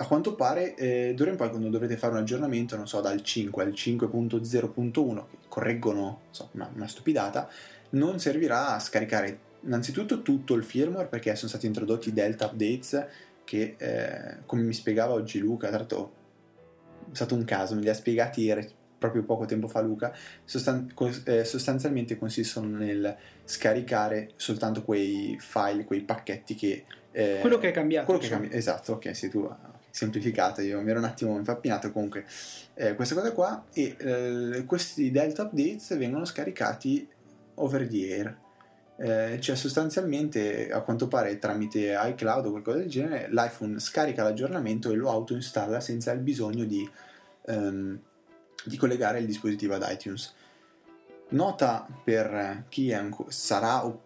a 0.00 0.06
quanto 0.06 0.34
pare 0.34 0.74
eh, 0.76 1.12
d'ora 1.16 1.30
in 1.30 1.36
poi 1.36 1.48
quando 1.48 1.68
dovrete 1.70 1.96
fare 1.96 2.12
un 2.12 2.20
aggiornamento, 2.20 2.76
non 2.76 2.86
so, 2.86 3.00
dal 3.00 3.20
5 3.20 3.62
al 3.64 3.70
5.0.1, 3.70 5.24
che 5.30 5.36
correggono 5.48 6.20
so, 6.30 6.50
una, 6.52 6.70
una 6.74 6.86
stupidata, 6.86 7.48
non 7.90 8.18
servirà 8.20 8.74
a 8.74 8.78
scaricare 8.78 9.46
innanzitutto 9.62 10.22
tutto 10.22 10.54
il 10.54 10.62
firmware 10.62 11.08
perché 11.08 11.34
sono 11.34 11.48
stati 11.48 11.66
introdotti 11.66 12.12
delta 12.12 12.46
updates 12.46 13.06
che, 13.42 13.74
eh, 13.76 14.44
come 14.46 14.62
mi 14.62 14.72
spiegava 14.72 15.14
oggi 15.14 15.38
Luca, 15.38 15.68
tra 15.68 15.78
l'altro 15.78 16.12
è 17.10 17.14
stato 17.14 17.34
un 17.34 17.44
caso, 17.44 17.74
me 17.74 17.80
li 17.80 17.88
ha 17.88 17.94
spiegati 17.94 18.50
proprio 18.98 19.22
poco 19.22 19.44
tempo 19.46 19.68
fa 19.68 19.80
Luca, 19.80 20.12
sostan- 20.44 20.92
eh, 21.24 21.44
sostanzialmente 21.44 22.18
consistono 22.18 22.76
nel 22.76 23.16
scaricare 23.44 24.30
soltanto 24.36 24.82
quei 24.82 25.36
file, 25.40 25.84
quei 25.84 26.02
pacchetti 26.02 26.54
che... 26.54 26.84
Eh, 27.12 27.38
quello 27.40 27.58
che 27.58 27.68
è 27.68 27.72
cambiato. 27.72 28.04
Quello 28.06 28.20
che 28.20 28.26
è 28.26 28.30
cambiato, 28.30 28.56
esatto, 28.56 28.92
ok, 28.94 29.14
sei 29.14 29.30
tu 29.30 29.48
semplificato, 29.90 30.60
io 30.60 30.80
mi 30.80 30.90
ero 30.90 30.98
un 30.98 31.06
attimo 31.06 31.36
infappinato 31.36 31.90
comunque 31.90 32.24
eh, 32.74 32.94
questa 32.94 33.14
cosa 33.14 33.32
qua 33.32 33.64
e 33.72 33.96
eh, 33.98 34.64
questi 34.64 35.10
delta 35.10 35.42
updates 35.42 35.96
vengono 35.96 36.24
scaricati 36.24 37.08
over 37.54 37.88
the 37.88 38.14
air 38.14 38.36
eh, 39.00 39.38
cioè 39.40 39.54
sostanzialmente 39.54 40.70
a 40.70 40.80
quanto 40.80 41.06
pare 41.06 41.38
tramite 41.38 41.96
iCloud 41.96 42.46
o 42.46 42.50
qualcosa 42.50 42.78
del 42.78 42.88
genere 42.88 43.28
l'iPhone 43.30 43.78
scarica 43.78 44.24
l'aggiornamento 44.24 44.90
e 44.90 44.96
lo 44.96 45.08
autoinstalla 45.08 45.78
senza 45.78 46.10
il 46.10 46.20
bisogno 46.20 46.64
di 46.64 46.88
um, 47.46 47.96
di 48.68 48.76
collegare 48.76 49.18
il 49.18 49.26
dispositivo 49.26 49.74
ad 49.74 49.86
iTunes. 49.88 50.34
Nota 51.30 51.86
per 52.04 52.64
chi 52.68 52.90
è, 52.90 53.06
sarà 53.28 53.84
o 53.84 54.04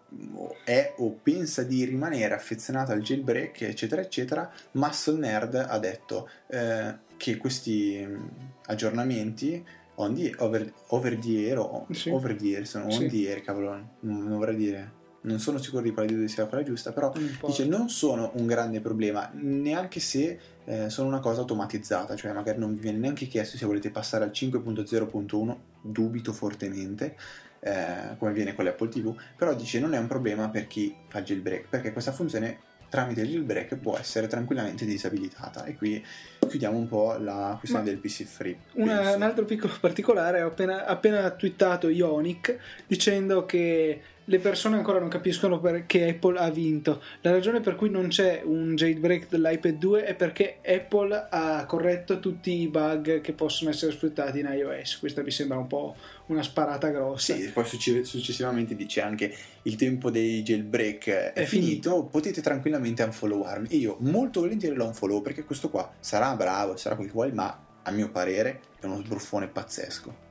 è 0.65 0.93
o 0.97 1.17
pensa 1.23 1.63
di 1.63 1.85
rimanere 1.85 2.33
affezionato 2.33 2.91
al 2.91 3.01
jailbreak, 3.01 3.61
eccetera, 3.61 4.01
eccetera, 4.01 4.51
Muscle 4.71 5.19
Nerd 5.19 5.55
ha 5.55 5.79
detto 5.79 6.29
eh, 6.47 6.95
che 7.15 7.37
questi 7.37 8.03
mm, 8.05 8.27
aggiornamenti 8.65 9.65
on 9.95 10.15
the, 10.15 10.33
over, 10.39 10.73
over 10.87 11.17
the 11.17 11.47
air 11.47 11.59
o 11.59 11.87
sì. 11.91 12.09
over 12.09 12.35
the 12.35 12.55
air, 12.55 12.67
sono 12.67 12.89
sì. 12.89 13.03
on 13.03 13.09
the 13.09 13.29
air, 13.29 13.41
cavolo, 13.41 13.71
non, 13.99 14.23
non 14.27 14.37
vorrei 14.37 14.55
dire 14.57 15.01
non 15.23 15.39
sono 15.39 15.57
sicuro 15.57 15.81
di 15.81 15.91
quale 15.91 16.07
due 16.07 16.27
sia 16.27 16.45
quella 16.45 16.63
giusta, 16.63 16.91
però 16.91 17.11
dice 17.45 17.65
non 17.65 17.89
sono 17.89 18.31
un 18.35 18.45
grande 18.45 18.81
problema, 18.81 19.29
neanche 19.33 19.99
se 19.99 20.39
eh, 20.65 20.89
sono 20.89 21.07
una 21.07 21.19
cosa 21.19 21.41
automatizzata, 21.41 22.15
cioè 22.15 22.31
magari 22.31 22.59
non 22.59 22.73
vi 22.73 22.79
viene 22.79 22.97
neanche 22.97 23.27
chiesto 23.27 23.57
se 23.57 23.65
volete 23.65 23.89
passare 23.89 24.23
al 24.23 24.31
5.0.1, 24.31 25.55
dubito 25.81 26.33
fortemente, 26.33 27.15
eh, 27.59 28.15
come 28.17 28.33
viene 28.33 28.53
con 28.53 28.65
l'Apple 28.65 28.89
TV, 28.89 29.15
però 29.37 29.53
dice 29.53 29.79
non 29.79 29.93
è 29.93 29.97
un 29.97 30.07
problema 30.07 30.49
per 30.49 30.67
chi 30.67 30.95
fa 31.07 31.21
jailbreak, 31.21 31.67
perché 31.69 31.91
questa 31.91 32.11
funzione 32.11 32.71
tramite 32.93 33.21
il 33.21 33.29
jailbreak 33.29 33.77
può 33.77 33.97
essere 33.97 34.27
tranquillamente 34.27 34.85
disabilitata 34.85 35.65
e 35.65 35.75
qui 35.75 36.05
chiudiamo 36.47 36.77
un 36.77 36.87
po' 36.87 37.17
la 37.17 37.55
questione 37.57 37.85
Ma 37.85 37.89
del 37.89 37.99
PC 37.99 38.23
free. 38.23 38.55
Una, 38.73 39.15
un 39.15 39.23
altro 39.23 39.45
piccolo 39.45 39.73
particolare, 39.81 40.43
ho 40.43 40.49
appena, 40.49 40.85
appena 40.85 41.27
twittato 41.31 41.89
Ionic 41.89 42.55
dicendo 42.85 43.47
che 43.47 43.99
le 44.25 44.39
persone 44.39 44.77
ancora 44.77 44.99
non 44.99 45.09
capiscono 45.09 45.59
perché 45.59 46.07
Apple 46.09 46.39
ha 46.39 46.49
vinto. 46.49 47.01
La 47.21 47.31
ragione 47.31 47.59
per 47.59 47.75
cui 47.75 47.89
non 47.89 48.07
c'è 48.07 48.41
un 48.43 48.75
jailbreak 48.75 49.27
dell'iPad 49.29 49.77
2 49.77 50.05
è 50.05 50.15
perché 50.15 50.57
Apple 50.65 51.27
ha 51.29 51.65
corretto 51.65 52.19
tutti 52.19 52.61
i 52.61 52.67
bug 52.67 53.19
che 53.21 53.33
possono 53.33 53.69
essere 53.69 53.91
sfruttati 53.91 54.39
in 54.39 54.49
iOS. 54.49 54.99
Questa 54.99 55.21
mi 55.21 55.31
sembra 55.31 55.57
un 55.57 55.67
po' 55.67 55.95
una 56.27 56.41
sparata 56.41 56.87
grossa. 56.89 57.35
Sì, 57.35 57.49
poi 57.49 57.65
successivamente 57.65 58.75
dice 58.75 59.01
anche 59.01 59.35
il 59.63 59.75
tempo 59.75 60.09
dei 60.09 60.41
jailbreak 60.41 61.09
è, 61.09 61.33
è 61.33 61.43
finito, 61.45 61.89
finito, 61.89 62.03
potete 62.05 62.41
tranquillamente 62.41 63.03
unfollowarmi. 63.03 63.67
E 63.67 63.75
io 63.75 63.97
molto 63.99 64.41
volentieri 64.41 64.75
lo 64.75 64.85
unfollow 64.85 65.21
perché 65.21 65.43
questo 65.43 65.69
qua 65.69 65.91
sarà 65.99 66.33
bravo, 66.35 66.77
sarà 66.77 66.95
quel 66.95 67.07
che 67.07 67.13
vuoi, 67.13 67.31
ma 67.33 67.65
a 67.83 67.91
mio 67.91 68.09
parere 68.09 68.61
è 68.79 68.85
uno 68.85 69.01
sbruffone 69.03 69.47
pazzesco. 69.47 70.21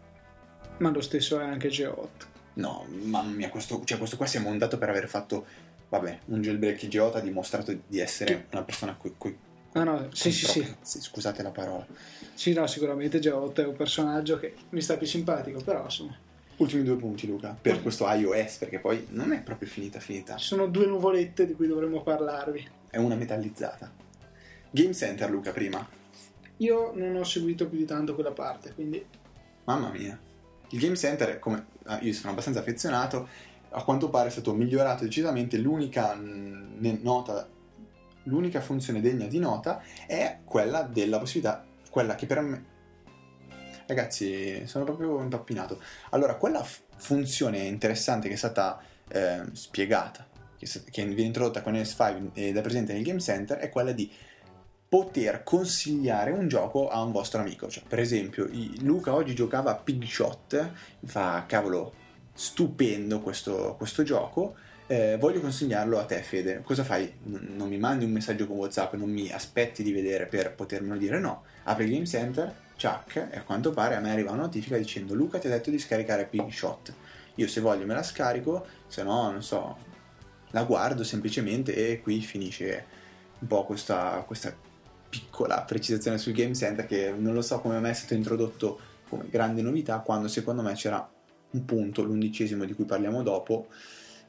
Ma 0.79 0.91
lo 0.91 1.03
stesso 1.03 1.39
è 1.39 1.45
anche 1.45 1.69
G8. 1.69 2.32
No, 2.55 2.87
mamma 2.89 3.31
mia, 3.31 3.49
questo, 3.49 3.83
cioè 3.85 3.99
questo 3.99 4.17
qua 4.17 4.27
si 4.27 4.37
è 4.37 4.41
montato 4.41 4.79
per 4.79 4.91
aver 4.91 5.09
fatto, 5.09 5.47
vabbè, 5.89 6.19
un 6.27 6.43
jailbreak 6.43 6.83
idiota, 6.83 7.19
ha 7.19 7.23
dimostrato 7.23 7.77
di 7.87 7.99
essere 7.99 8.47
una 8.51 8.63
persona 8.63 8.95
coi, 8.95 9.15
coi 9.17 9.37
Ah 9.75 9.85
no, 9.85 10.09
sì, 10.13 10.31
sì, 10.31 10.75
sì. 10.83 11.01
Scusate 11.01 11.43
la 11.43 11.51
parola. 11.51 11.87
Sì, 12.35 12.53
no, 12.53 12.67
sicuramente 12.67 13.19
G8 13.19 13.55
è 13.55 13.67
un 13.67 13.77
personaggio 13.77 14.39
che 14.39 14.55
mi 14.71 14.83
sta 14.83 14.99
più 14.99 15.07
simpatico, 15.07 15.63
però 15.63 15.85
insomma. 15.85 16.15
Ultimi 16.57 16.83
due 16.83 16.97
punti, 16.97 17.27
Luca, 17.27 17.57
per 17.59 17.81
questo 17.81 18.07
iOS, 18.07 18.57
perché 18.59 18.79
poi 18.79 19.07
non 19.11 19.33
è 19.33 19.41
proprio 19.41 19.69
finita, 19.69 19.99
finita. 19.99 20.37
Ci 20.37 20.45
sono 20.45 20.67
due 20.67 20.85
nuvolette 20.85 21.47
di 21.47 21.55
cui 21.55 21.67
dovremmo 21.67 22.03
parlarvi. 22.03 22.69
È 22.91 22.99
una 22.99 23.15
metallizzata. 23.15 23.91
Game 24.71 24.93
Center, 24.93 25.31
Luca, 25.31 25.53
prima. 25.53 25.89
Io 26.59 26.93
non 26.95 27.17
ho 27.17 27.25
seguito 27.25 27.67
più 27.67 27.79
di 27.79 27.87
tanto 27.87 28.15
quella 28.15 28.33
parte, 28.33 28.75
quindi... 28.75 29.05
Mamma 29.65 29.91
mia. 29.91 30.21
Il 30.69 30.79
Game 30.79 30.97
Center, 30.97 31.39
come 31.39 31.67
io 32.01 32.13
sono 32.13 32.33
abbastanza 32.33 32.61
affezionato, 32.61 33.29
a 33.71 33.83
quanto 33.85 34.11
pare 34.11 34.29
è 34.29 34.31
stato 34.31 34.53
migliorato 34.55 35.05
decisamente. 35.05 35.59
L'unica 35.59 36.15
n- 36.15 36.99
nota, 37.03 37.49
l'unica 38.25 38.61
funzione 38.61 39.01
degna 39.01 39.27
di 39.27 39.39
nota 39.39 39.83
è 40.07 40.41
quella 40.45 40.83
della 40.83 41.19
possibilità, 41.19 41.65
quella 41.91 42.15
che 42.15 42.27
per 42.27 42.41
me. 42.41 42.65
Ragazzi, 43.87 44.67
sono 44.67 44.85
proprio 44.85 45.21
impappinato. 45.21 45.81
Allora, 46.11 46.37
quella 46.37 46.63
f- 46.63 46.83
funzione 46.97 47.59
interessante 47.59 48.29
che 48.29 48.35
è 48.35 48.39
stata 48.39 48.81
eh, 49.09 49.43
spiegata, 49.53 50.27
che, 50.57 50.67
che 50.91 51.05
viene 51.05 51.23
introdotta 51.23 51.63
con 51.63 51.75
S5 51.75 52.31
ed 52.33 52.57
è 52.57 52.61
presente 52.61 52.93
nel 52.93 53.03
Game 53.03 53.21
Center, 53.21 53.59
è 53.59 53.69
quella 53.69 53.93
di 53.93 54.11
poter 54.93 55.43
consigliare 55.43 56.33
un 56.33 56.49
gioco 56.49 56.91
a 56.91 57.03
un 57.03 57.13
vostro 57.13 57.41
amico. 57.41 57.67
Cioè, 57.67 57.83
per 57.89 57.99
esempio, 57.99 58.47
Luca 58.81 59.15
oggi 59.15 59.35
giocava 59.35 59.71
a 59.71 59.75
Pig 59.75 60.05
Shot, 60.05 60.71
fa 61.07 61.47
cavolo, 61.49 61.95
stupendo 62.35 63.21
questo, 63.21 63.75
questo 63.79 64.03
gioco. 64.03 64.55
Eh, 64.87 65.17
voglio 65.19 65.41
consigliarlo 65.41 65.99
a 65.99 66.05
te, 66.05 66.21
Fede. 66.21 66.61
Cosa 66.63 66.85
fai? 66.85 67.11
non 67.23 67.71
mi 67.71 67.79
mandi 67.79 68.05
un 68.05 68.11
messaggio 68.11 68.47
con 68.47 68.59
WhatsApp, 68.59 68.93
non 68.97 69.09
mi 69.09 69.33
aspetti 69.33 69.83
di 69.83 69.93
vedere 69.93 70.27
per 70.27 70.55
potermelo 70.55 70.99
dire 70.99 71.19
no. 71.19 71.45
Apri 71.63 71.91
Game 71.91 72.05
Center, 72.05 72.55
Chuck 72.79 73.29
e 73.31 73.39
a 73.39 73.43
quanto 73.45 73.71
pare 73.71 73.95
a 73.95 74.01
me 74.01 74.11
arriva 74.11 74.33
una 74.33 74.43
notifica 74.43 74.77
dicendo 74.77 75.15
Luca 75.15 75.39
ti 75.39 75.47
ha 75.47 75.51
detto 75.51 75.71
di 75.71 75.79
scaricare 75.79 76.27
Pig 76.27 76.51
Shot. 76.51 76.93
Io 77.37 77.49
se 77.49 77.63
voglio 77.63 77.87
me 77.87 77.95
la 77.95 78.03
scarico, 78.03 78.67
se 78.89 79.03
no 79.03 79.31
non 79.31 79.43
so, 79.43 79.75
la 80.51 80.65
guardo 80.65 81.03
semplicemente 81.03 81.75
e 81.75 82.03
qui 82.03 82.21
finisce 82.21 82.85
un 83.39 83.47
po' 83.47 83.65
questa, 83.65 84.23
questa 84.27 84.55
piccola 85.13 85.61
precisazione 85.61 86.17
sul 86.17 86.33
Game 86.33 86.55
Center 86.55 86.87
che 86.87 87.13
non 87.15 87.35
lo 87.35 87.43
so 87.43 87.61
come 87.61 87.79
mai 87.81 87.91
è 87.91 87.95
stato 87.95 88.15
introdotto 88.15 88.81
come 89.11 89.27
grande 89.29 89.61
novità 89.61 89.99
quando 89.99 90.27
secondo 90.27 90.63
me 90.63 90.73
c'era 90.73 91.07
un 91.51 91.65
punto, 91.67 92.03
l'undicesimo 92.03 92.65
di 92.65 92.73
cui 92.73 92.87
parliamo 92.87 93.23
dopo, 93.23 93.67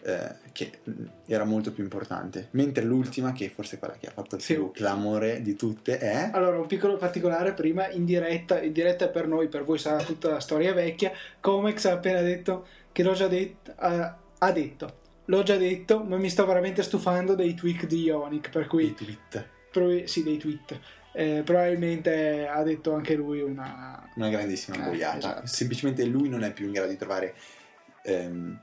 eh, 0.01 0.35
che 0.51 0.79
era 1.25 1.45
molto 1.45 1.71
più 1.71 1.81
importante. 1.83 2.49
Mentre 2.51 2.83
l'ultima, 2.83 3.31
che 3.31 3.47
forse 3.47 3.77
è 3.77 3.79
quella 3.79 3.95
che 3.95 4.07
ha 4.07 4.11
fatto 4.11 4.35
il 4.35 4.41
Sì. 4.41 4.55
più 4.55 4.71
clamore 4.71 5.41
di 5.41 5.55
tutte, 5.55 5.99
è... 5.99 6.31
Allora, 6.33 6.59
un 6.59 6.67
piccolo 6.67 6.97
particolare 6.97 7.53
prima, 7.53 7.89
in 7.89 8.03
diretta, 8.03 8.61
in 8.61 8.73
diretta 8.73 9.07
per 9.07 9.25
noi, 9.25 9.47
per 9.47 9.63
voi 9.63 9.77
sarà 9.77 10.03
tutta 10.03 10.29
la 10.29 10.41
storia 10.41 10.73
vecchia. 10.73 11.13
Comex 11.39 11.85
ha 11.85 11.93
appena 11.93 12.19
detto 12.19 12.67
che 12.91 13.03
l'ho 13.03 13.13
già 13.13 13.27
detto, 13.29 13.71
ha, 13.77 14.17
ha 14.39 14.51
detto, 14.51 14.97
l'ho 15.23 15.43
già 15.43 15.55
detto, 15.55 16.03
ma 16.03 16.17
mi 16.17 16.29
sto 16.29 16.45
veramente 16.45 16.83
stufando 16.83 17.35
dei 17.35 17.53
tweak 17.53 17.85
di 17.87 18.01
Ionic, 18.01 18.49
per 18.49 18.67
cui, 18.67 18.87
i 18.87 18.93
tweet. 18.93 19.51
Prob- 19.73 20.03
sì, 20.05 20.23
dei 20.23 20.37
tweet. 20.37 20.79
Eh, 21.15 21.41
probabilmente 21.43 22.47
ha 22.47 22.63
detto 22.63 22.93
anche 22.93 23.15
lui 23.15 23.41
una... 23.41 24.07
Una 24.15 24.29
grandissima 24.29 24.77
Eh, 24.77 24.89
boiata. 24.89 25.17
esatto. 25.17 25.47
Semplicemente 25.47 26.05
lui 26.05 26.29
non 26.29 26.43
è 26.43 26.51
più 26.53 26.65
in 26.67 26.71
grado 26.71 26.89
di 26.89 26.97
trovare 26.97 27.35
ehm, 28.03 28.57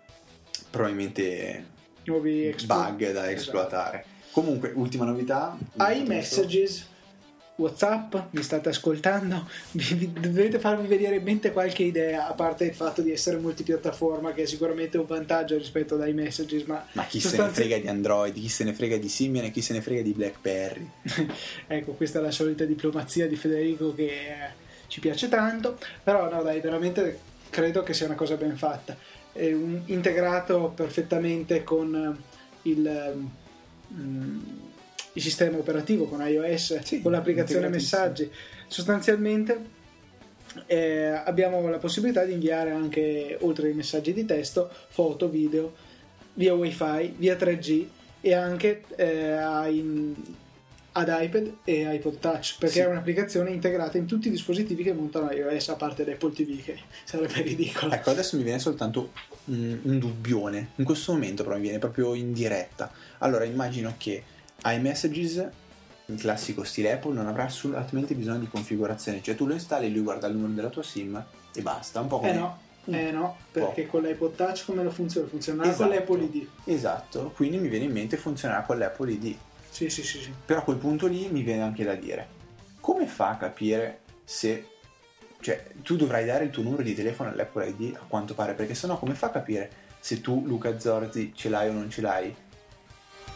probabilmente 0.70 1.66
nuovi 2.04 2.46
explo- 2.46 2.74
bug 2.74 2.98
da 3.12 3.24
Esatto. 3.24 3.30
esploitare. 3.30 4.04
Comunque, 4.32 4.72
ultima 4.74 5.04
novità. 5.04 5.56
iMessages, 5.78 6.88
Whatsapp, 7.60 8.14
mi 8.30 8.42
state 8.42 8.68
ascoltando? 8.70 9.48
Vi- 9.72 10.12
dovete 10.12 10.58
farmi 10.58 10.86
venire 10.86 11.16
in 11.16 11.22
mente 11.22 11.52
qualche 11.52 11.82
idea, 11.82 12.26
a 12.28 12.32
parte 12.32 12.64
il 12.64 12.74
fatto 12.74 13.02
di 13.02 13.12
essere 13.12 13.36
multipiattaforma, 13.38 14.32
che 14.32 14.42
è 14.42 14.46
sicuramente 14.46 14.98
un 14.98 15.06
vantaggio 15.06 15.56
rispetto 15.56 15.94
ad 15.94 16.08
iMessages, 16.08 16.64
ma 16.64 16.84
Ma 16.92 17.04
chi 17.04 17.20
se 17.20 17.28
ne 17.28 17.34
sostanzi- 17.36 17.60
frega 17.62 17.78
di 17.78 17.88
Android, 17.88 18.34
chi 18.34 18.48
se 18.48 18.64
ne 18.64 18.72
frega 18.72 18.96
di 18.96 19.08
Symbian 19.08 19.44
e 19.44 19.50
chi 19.50 19.60
se 19.62 19.72
ne 19.74 19.80
frega 19.80 20.02
di 20.02 20.12
BlackBerry. 20.12 20.90
ecco, 21.68 21.92
questa 21.92 22.18
è 22.18 22.22
la 22.22 22.30
solita 22.30 22.64
diplomazia 22.64 23.26
di 23.28 23.36
Federico 23.36 23.94
che 23.94 24.06
eh, 24.06 24.68
ci 24.88 25.00
piace 25.00 25.28
tanto, 25.28 25.78
però 26.02 26.30
no 26.30 26.42
dai, 26.42 26.60
veramente 26.60 27.18
credo 27.50 27.82
che 27.82 27.92
sia 27.94 28.06
una 28.06 28.14
cosa 28.14 28.36
ben 28.36 28.56
fatta. 28.56 28.96
È 29.32 29.52
un- 29.52 29.82
integrato 29.86 30.72
perfettamente 30.74 31.62
con 31.62 31.94
eh, 32.62 32.68
il, 32.70 33.14
mm, 33.94 34.38
il 35.14 35.22
sistema 35.22 35.58
operativo, 35.58 36.04
con 36.06 36.20
iOS, 36.26 36.78
Sì, 36.80 37.02
con 37.02 37.12
l'applicazione 37.12 37.68
messaggi. 37.68 38.30
Sostanzialmente 38.68 39.78
eh, 40.66 41.06
abbiamo 41.24 41.68
la 41.68 41.78
possibilità 41.78 42.24
di 42.24 42.32
inviare 42.32 42.70
anche, 42.70 43.36
oltre 43.40 43.68
ai 43.68 43.74
messaggi 43.74 44.12
di 44.12 44.24
testo, 44.24 44.70
foto, 44.88 45.28
video, 45.28 45.72
via 46.34 46.54
wifi, 46.54 47.14
via 47.16 47.36
3G 47.36 47.86
e 48.20 48.34
anche 48.34 48.82
eh, 48.96 49.30
ai- 49.32 50.14
ad 50.92 51.06
iPad 51.08 51.52
e 51.64 51.94
iPod 51.94 52.18
Touch 52.18 52.56
perché 52.58 52.74
Sì. 52.74 52.80
è 52.80 52.86
un'applicazione 52.86 53.50
integrata 53.50 53.96
in 53.96 54.06
tutti 54.06 54.26
i 54.26 54.30
dispositivi 54.30 54.82
che 54.82 54.92
montano 54.92 55.30
iOS 55.30 55.68
a 55.68 55.74
parte 55.76 56.04
l'Apple 56.04 56.32
TV 56.32 56.60
che 56.64 56.78
sarebbe 57.04 57.42
ridicolo 57.42 57.92
Ecco, 57.92 58.10
adesso 58.10 58.36
mi 58.36 58.42
viene 58.42 58.58
soltanto 58.58 59.12
un, 59.44 59.78
un 59.82 59.98
dubbione. 60.00 60.70
In 60.76 60.84
questo 60.84 61.12
momento 61.12 61.44
però 61.44 61.54
mi 61.56 61.62
viene 61.62 61.78
proprio 61.78 62.14
in 62.14 62.32
diretta. 62.32 62.90
Allora, 63.18 63.44
immagino 63.44 63.94
che 63.98 64.22
iMessages, 64.64 65.48
in 66.06 66.16
classico 66.16 66.64
stile 66.64 66.92
Apple, 66.92 67.14
non 67.14 67.26
avrà 67.26 67.44
assolutamente 67.44 68.14
bisogno 68.14 68.38
di 68.38 68.48
configurazione. 68.48 69.22
Cioè 69.22 69.34
tu 69.34 69.46
lo 69.46 69.54
installi, 69.54 69.92
lui 69.92 70.02
guarda 70.02 70.26
il 70.26 70.34
numero 70.34 70.52
della 70.52 70.68
tua 70.68 70.82
SIM 70.82 71.22
e 71.54 71.62
basta. 71.62 72.00
Un 72.00 72.06
po' 72.08 72.18
come... 72.18 72.30
eh 72.30 72.34
no 72.34 72.68
eh 72.86 73.10
no 73.10 73.36
perché 73.52 73.86
con 73.86 74.02
l'iPod 74.02 74.34
Touch 74.34 74.64
come 74.64 74.82
lo 74.82 74.90
funziona? 74.90 75.28
funzionerà 75.28 75.68
Esatto. 75.68 75.86
con 75.88 75.94
l'Apple 75.94 76.22
ID 76.24 76.48
Esatto, 76.64 77.30
quindi 77.36 77.58
mi 77.58 77.68
viene 77.68 77.84
in 77.84 77.92
mente 77.92 78.16
funzionerà 78.16 78.62
con 78.62 78.78
l'Apple 78.78 79.12
ID. 79.12 79.36
sì 79.68 79.90
sì 79.90 80.02
sì, 80.02 80.18
sì. 80.18 80.32
Però 80.46 80.60
a 80.60 80.62
quel 80.62 80.78
punto 80.78 81.06
lì 81.06 81.28
mi 81.30 81.42
viene 81.42 81.62
anche 81.62 81.84
da 81.84 81.94
dire, 81.94 82.26
come 82.80 83.06
fa 83.06 83.30
a 83.30 83.36
capire 83.36 84.00
se... 84.24 84.66
Cioè, 85.42 85.72
tu 85.82 85.96
dovrai 85.96 86.24
dare 86.26 86.44
il 86.44 86.50
tuo 86.50 86.62
numero 86.62 86.82
di 86.82 86.94
telefono 86.94 87.30
all'Apple 87.30 87.68
ID 87.68 87.94
a 87.96 88.04
quanto 88.08 88.34
pare, 88.34 88.54
perché 88.54 88.74
sennò 88.74 88.98
come 88.98 89.14
fa 89.14 89.26
a 89.26 89.30
capire 89.30 89.70
se 90.00 90.20
tu, 90.20 90.42
Luca 90.46 90.78
Zorzi, 90.78 91.32
ce 91.34 91.48
l'hai 91.50 91.68
o 91.68 91.72
non 91.72 91.90
ce 91.90 92.00
l'hai 92.00 92.34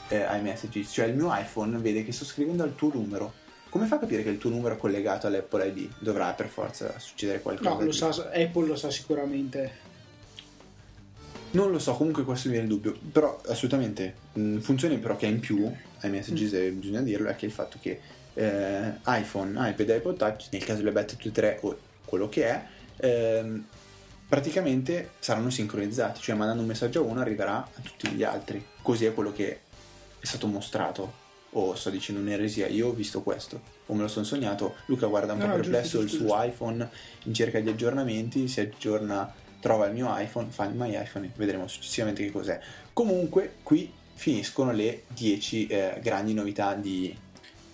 eh, 0.08 0.26
iMessages? 0.36 0.92
Cioè 0.92 1.06
il 1.06 1.14
mio 1.14 1.34
iPhone 1.34 1.78
vede 1.78 2.04
che 2.04 2.12
sto 2.12 2.24
scrivendo 2.24 2.62
al 2.62 2.74
tuo 2.74 2.90
numero. 2.92 3.42
Come 3.68 3.86
fa 3.86 3.96
a 3.96 3.98
capire 3.98 4.22
che 4.22 4.28
il 4.28 4.38
tuo 4.38 4.50
numero 4.50 4.74
è 4.74 4.78
collegato 4.78 5.26
all'Apple 5.26 5.66
ID? 5.66 5.90
Dovrà 5.98 6.32
per 6.32 6.48
forza 6.48 6.98
succedere 6.98 7.40
qualcosa. 7.42 7.70
no 7.70 7.84
lo 7.84 7.92
sa 7.92 8.30
Apple 8.32 8.66
lo 8.66 8.76
sa 8.76 8.90
sicuramente 8.90 9.72
Non 11.52 11.70
lo 11.70 11.78
so, 11.78 11.94
comunque 11.94 12.24
questo 12.24 12.48
mi 12.48 12.54
viene 12.54 12.68
il 12.68 12.74
dubbio. 12.74 12.96
Però 13.12 13.40
assolutamente, 13.46 14.14
mh, 14.32 14.58
funzione 14.58 14.98
però 14.98 15.16
che 15.16 15.26
ha 15.26 15.28
in 15.28 15.40
più, 15.40 15.72
iMessages 16.02 16.52
e 16.52 16.70
bisogna 16.70 17.00
dirlo, 17.00 17.28
è 17.28 17.36
che 17.36 17.46
il 17.46 17.52
fatto 17.52 17.78
che 17.80 18.00
eh, 18.34 18.92
iPhone, 19.06 19.70
iPad 19.70 19.88
e 19.88 19.96
iPod 19.96 20.16
Touch, 20.16 20.48
nel 20.50 20.64
caso 20.64 20.82
le 20.82 20.92
bette 20.92 21.16
tutte 21.16 21.28
e 21.28 21.32
tre 21.32 21.58
o 21.62 21.76
quello 22.04 22.28
che 22.28 22.46
è, 22.46 22.64
ehm, 22.96 23.64
praticamente 24.28 25.10
saranno 25.18 25.50
sincronizzati, 25.50 26.20
cioè 26.20 26.34
mandando 26.34 26.62
un 26.62 26.68
messaggio 26.68 27.00
a 27.00 27.02
uno 27.02 27.20
arriverà 27.20 27.56
a 27.56 27.80
tutti 27.82 28.08
gli 28.10 28.22
altri. 28.22 28.64
Così 28.82 29.04
è 29.04 29.14
quello 29.14 29.32
che 29.32 29.60
è 30.24 30.26
stato 30.26 30.46
mostrato. 30.46 31.22
O 31.56 31.76
sto 31.76 31.88
dicendo 31.90 32.20
un'eresia, 32.20 32.66
io 32.66 32.88
ho 32.88 32.92
visto 32.92 33.22
questo, 33.22 33.60
o 33.86 33.94
me 33.94 34.00
lo 34.02 34.08
sono 34.08 34.24
sognato. 34.24 34.74
Luca 34.86 35.06
guarda 35.06 35.34
un 35.34 35.38
No, 35.38 35.44
po' 35.44 35.50
no, 35.52 35.56
perplesso 35.58 36.00
giusto, 36.00 36.00
il 36.00 36.08
giusto, 36.08 36.24
suo 36.26 36.34
giusto. 36.34 36.48
iPhone 36.50 36.90
in 37.24 37.34
cerca 37.34 37.60
di 37.60 37.68
aggiornamenti, 37.68 38.48
si 38.48 38.58
aggiorna, 38.60 39.32
trova 39.60 39.86
il 39.86 39.92
mio 39.92 40.12
iPhone, 40.18 40.48
find 40.50 40.74
my 40.74 41.00
iPhone 41.00 41.26
e 41.26 41.30
vedremo 41.36 41.68
successivamente 41.68 42.24
che 42.24 42.32
cos'è. 42.32 42.58
Comunque 42.92 43.56
qui 43.62 43.88
finiscono 44.14 44.72
le 44.72 45.02
10 45.08 45.66
eh, 45.68 45.98
grandi 46.02 46.34
novità 46.34 46.74
di, 46.74 47.16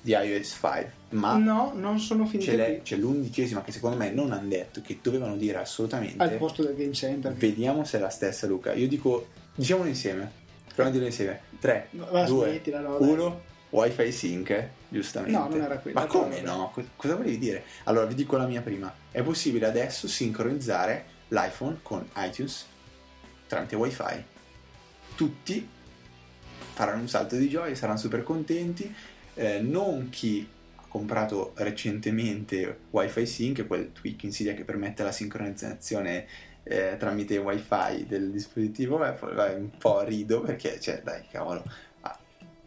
di 0.03 0.11
iOS 0.13 0.59
5, 0.61 0.93
ma 1.11 1.37
no 1.39 1.73
non 1.75 1.99
sono 2.01 2.27
finite 2.27 2.55
c'è, 2.57 2.81
c'è 2.83 2.97
l'undicesima 2.97 3.63
che 3.63 3.73
secondo 3.73 3.97
me 3.97 4.11
non 4.11 4.33
hanno 4.33 4.49
detto, 4.49 4.83
che 4.83 4.99
dovevano 5.01 5.37
dire 5.37 5.57
assolutamente. 5.57 6.23
al 6.23 6.33
posto 6.33 6.63
del 6.63 6.75
Game 6.77 6.93
Center 6.93 7.33
Vediamo 7.33 7.85
se 7.85 7.97
è 7.97 8.01
la 8.01 8.11
stessa 8.11 8.47
Luca. 8.47 8.75
Io 8.75 8.89
dico, 8.89 9.29
diciamolo 9.55 9.89
insieme. 9.89 10.39
Proviamo 10.75 10.89
a 10.89 10.93
dirlo 10.93 11.07
insieme. 11.07 11.41
3, 11.59 11.89
Ma 11.91 12.25
2, 12.25 12.49
smettila, 12.49 12.81
no, 12.81 12.99
dai. 12.99 13.09
1, 13.09 13.41
Wi-Fi 13.71 14.13
sync, 14.13 14.69
giustamente. 14.89 15.37
No, 15.39 15.49
non 15.49 15.61
era 15.61 15.79
quella, 15.79 16.01
Ma 16.01 16.07
come 16.07 16.41
no? 16.41 16.71
Co- 16.73 16.85
Cosa 16.97 17.17
volevi 17.17 17.39
dire? 17.39 17.65
Allora, 17.85 18.07
vi 18.07 18.15
dico 18.15 18.37
la 18.37 18.47
mia 18.47 18.63
prima. 18.63 18.93
È 19.11 19.23
possibile 19.23 19.67
adesso 19.67 20.09
sincronizzare 20.09 21.05
l'iPhone 21.29 21.79
con 21.83 22.09
iTunes 22.17 22.67
tramite 23.47 23.77
Wi-Fi. 23.77 24.25
Tutti 25.17 25.69
faranno 26.73 27.03
un 27.03 27.09
salto 27.09 27.37
di 27.37 27.49
gioia, 27.49 27.75
saranno 27.75 27.99
super 27.99 28.23
contenti. 28.23 28.93
Eh, 29.35 29.61
non 29.61 30.09
chi 30.09 30.49
ha 30.77 30.85
comprato 30.89 31.53
recentemente 31.57 32.79
Wi-Fi 32.91 33.27
Sync, 33.27 33.67
quel 33.67 33.93
tweak 33.93 34.23
insidia 34.25 34.55
che 34.55 34.65
permette 34.65 35.03
la 35.03 35.13
sincronizzazione 35.13 36.27
eh, 36.63 36.97
tramite 36.99 37.39
Wi-Fi 37.39 38.07
del 38.07 38.31
dispositivo 38.31 39.03
Apple, 39.03 39.35
vai, 39.35 39.55
un 39.55 39.71
po' 39.77 40.03
rido 40.03 40.41
perché, 40.41 40.81
cioè, 40.81 41.01
dai, 41.03 41.23
cavolo. 41.31 41.63
Ah, 42.03 42.19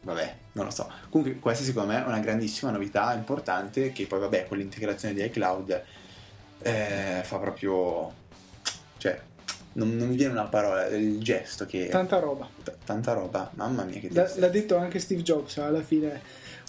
vabbè, 0.01 0.35
non 0.53 0.65
lo 0.65 0.71
so. 0.71 0.91
Comunque, 1.09 1.39
questa 1.39 1.63
secondo 1.63 1.91
me 1.91 2.03
è 2.03 2.07
una 2.07 2.19
grandissima 2.19 2.71
novità 2.71 3.13
importante 3.13 3.91
che 3.91 4.05
poi, 4.05 4.19
vabbè, 4.19 4.47
con 4.47 4.57
l'integrazione 4.57 5.13
di 5.13 5.23
iCloud 5.23 5.83
eh, 6.61 7.21
fa 7.23 7.37
proprio... 7.37 8.13
cioè, 8.97 9.19
non, 9.73 9.95
non 9.95 10.09
mi 10.09 10.15
viene 10.15 10.33
una 10.33 10.45
parola, 10.45 10.85
il 10.87 11.19
gesto 11.19 11.65
che... 11.65 11.87
tanta 11.87 12.19
roba 12.19 12.47
t- 12.63 12.75
tanta 12.85 13.13
roba, 13.13 13.49
mamma 13.55 13.83
mia 13.83 13.99
che 13.99 14.09
L'ha, 14.09 14.21
tristezza. 14.21 14.39
l'ha 14.39 14.51
detto 14.51 14.77
anche 14.77 14.99
Steve 14.99 15.21
Jobs 15.21 15.57
alla 15.57 15.81
fine. 15.81 16.21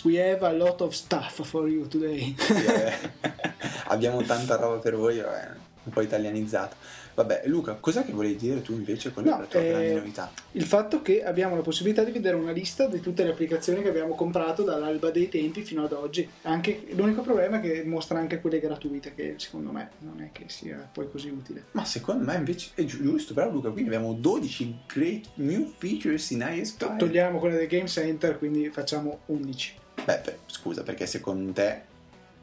We 0.04 0.20
have 0.20 0.46
a 0.46 0.52
lot 0.52 0.80
of 0.82 0.92
stuff 0.92 1.46
for 1.46 1.68
you 1.68 1.86
today. 1.86 2.34
Eh, 2.36 3.10
abbiamo 3.88 4.22
tanta 4.22 4.56
roba 4.56 4.78
per 4.78 4.96
voi, 4.96 5.18
un 5.18 5.92
po' 5.92 6.00
italianizzato. 6.02 6.76
Vabbè, 7.14 7.42
Luca, 7.46 7.74
cos'è 7.74 8.04
che 8.04 8.12
volevi 8.12 8.36
dire 8.36 8.60
tu 8.62 8.72
invece 8.72 9.12
con 9.12 9.22
No, 9.24 9.38
la 9.38 9.44
tua 9.44 9.60
eh, 9.60 9.68
grande 9.68 9.94
novità? 9.94 10.32
Il 10.52 10.64
fatto 10.64 11.00
che 11.00 11.22
abbiamo 11.24 11.54
la 11.54 11.62
possibilità 11.62 12.02
di 12.02 12.10
vedere 12.10 12.34
una 12.34 12.50
lista 12.50 12.86
di 12.86 13.00
tutte 13.00 13.22
le 13.22 13.30
applicazioni 13.30 13.82
che 13.82 13.88
abbiamo 13.88 14.14
comprato 14.14 14.62
dall'alba 14.64 15.10
dei 15.10 15.28
tempi 15.28 15.62
fino 15.62 15.84
ad 15.84 15.92
oggi. 15.92 16.28
Anche, 16.42 16.86
l'unico 16.90 17.22
problema 17.22 17.58
è 17.58 17.60
che 17.60 17.84
mostra 17.84 18.18
anche 18.18 18.40
quelle 18.40 18.58
gratuite, 18.58 19.14
che 19.14 19.34
secondo 19.38 19.70
me 19.70 19.90
non 20.00 20.20
è 20.20 20.30
che 20.32 20.44
sia 20.48 20.88
poi 20.92 21.08
così 21.10 21.28
utile. 21.28 21.66
Ma 21.72 21.84
secondo 21.84 22.24
me 22.24 22.34
invece 22.34 22.70
è 22.74 22.84
gi- 22.84 23.00
giusto, 23.00 23.32
però 23.32 23.50
Luca, 23.50 23.70
quindi 23.70 23.94
abbiamo 23.94 24.12
12 24.14 24.78
great 24.92 25.26
new 25.34 25.72
features 25.78 26.30
in 26.32 26.40
iOS 26.48 26.76
To- 26.76 26.86
5. 26.86 27.06
Togliamo 27.06 27.38
quella 27.38 27.56
del 27.56 27.68
Game 27.68 27.86
Center, 27.86 28.38
quindi 28.38 28.70
facciamo 28.70 29.20
11. 29.26 29.74
Beh, 30.04 30.18
per- 30.18 30.38
scusa, 30.46 30.82
perché 30.82 31.06
secondo 31.06 31.52
te 31.52 31.92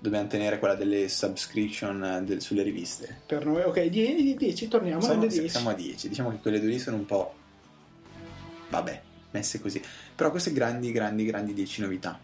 dobbiamo 0.02 0.28
tenere 0.28 0.58
quella 0.60 0.74
delle 0.76 1.08
subscription 1.08 2.04
eh, 2.04 2.24
del- 2.24 2.42
sulle 2.42 2.64
riviste? 2.64 3.22
Per 3.26 3.46
noi, 3.46 3.62
ok, 3.62 3.84
10, 3.86 4.36
10 4.36 4.68
torniamo 4.68 5.00
Siamo, 5.02 5.20
alle 5.22 5.28
10. 5.30 5.48
siamo 5.48 5.70
a 5.70 5.74
10, 5.74 6.10
diciamo 6.10 6.32
che 6.32 6.38
quelle 6.42 6.60
due 6.60 6.70
lì 6.70 6.80
sono 6.80 6.98
un 6.98 7.06
po'... 7.06 7.36
Vabbè, 8.70 9.02
messe 9.32 9.62
così. 9.62 9.82
Però 10.16 10.32
queste 10.32 10.52
grandi, 10.54 10.92
grandi, 10.92 11.24
grandi 11.26 11.54
10 11.54 11.82
novità. 11.82 12.20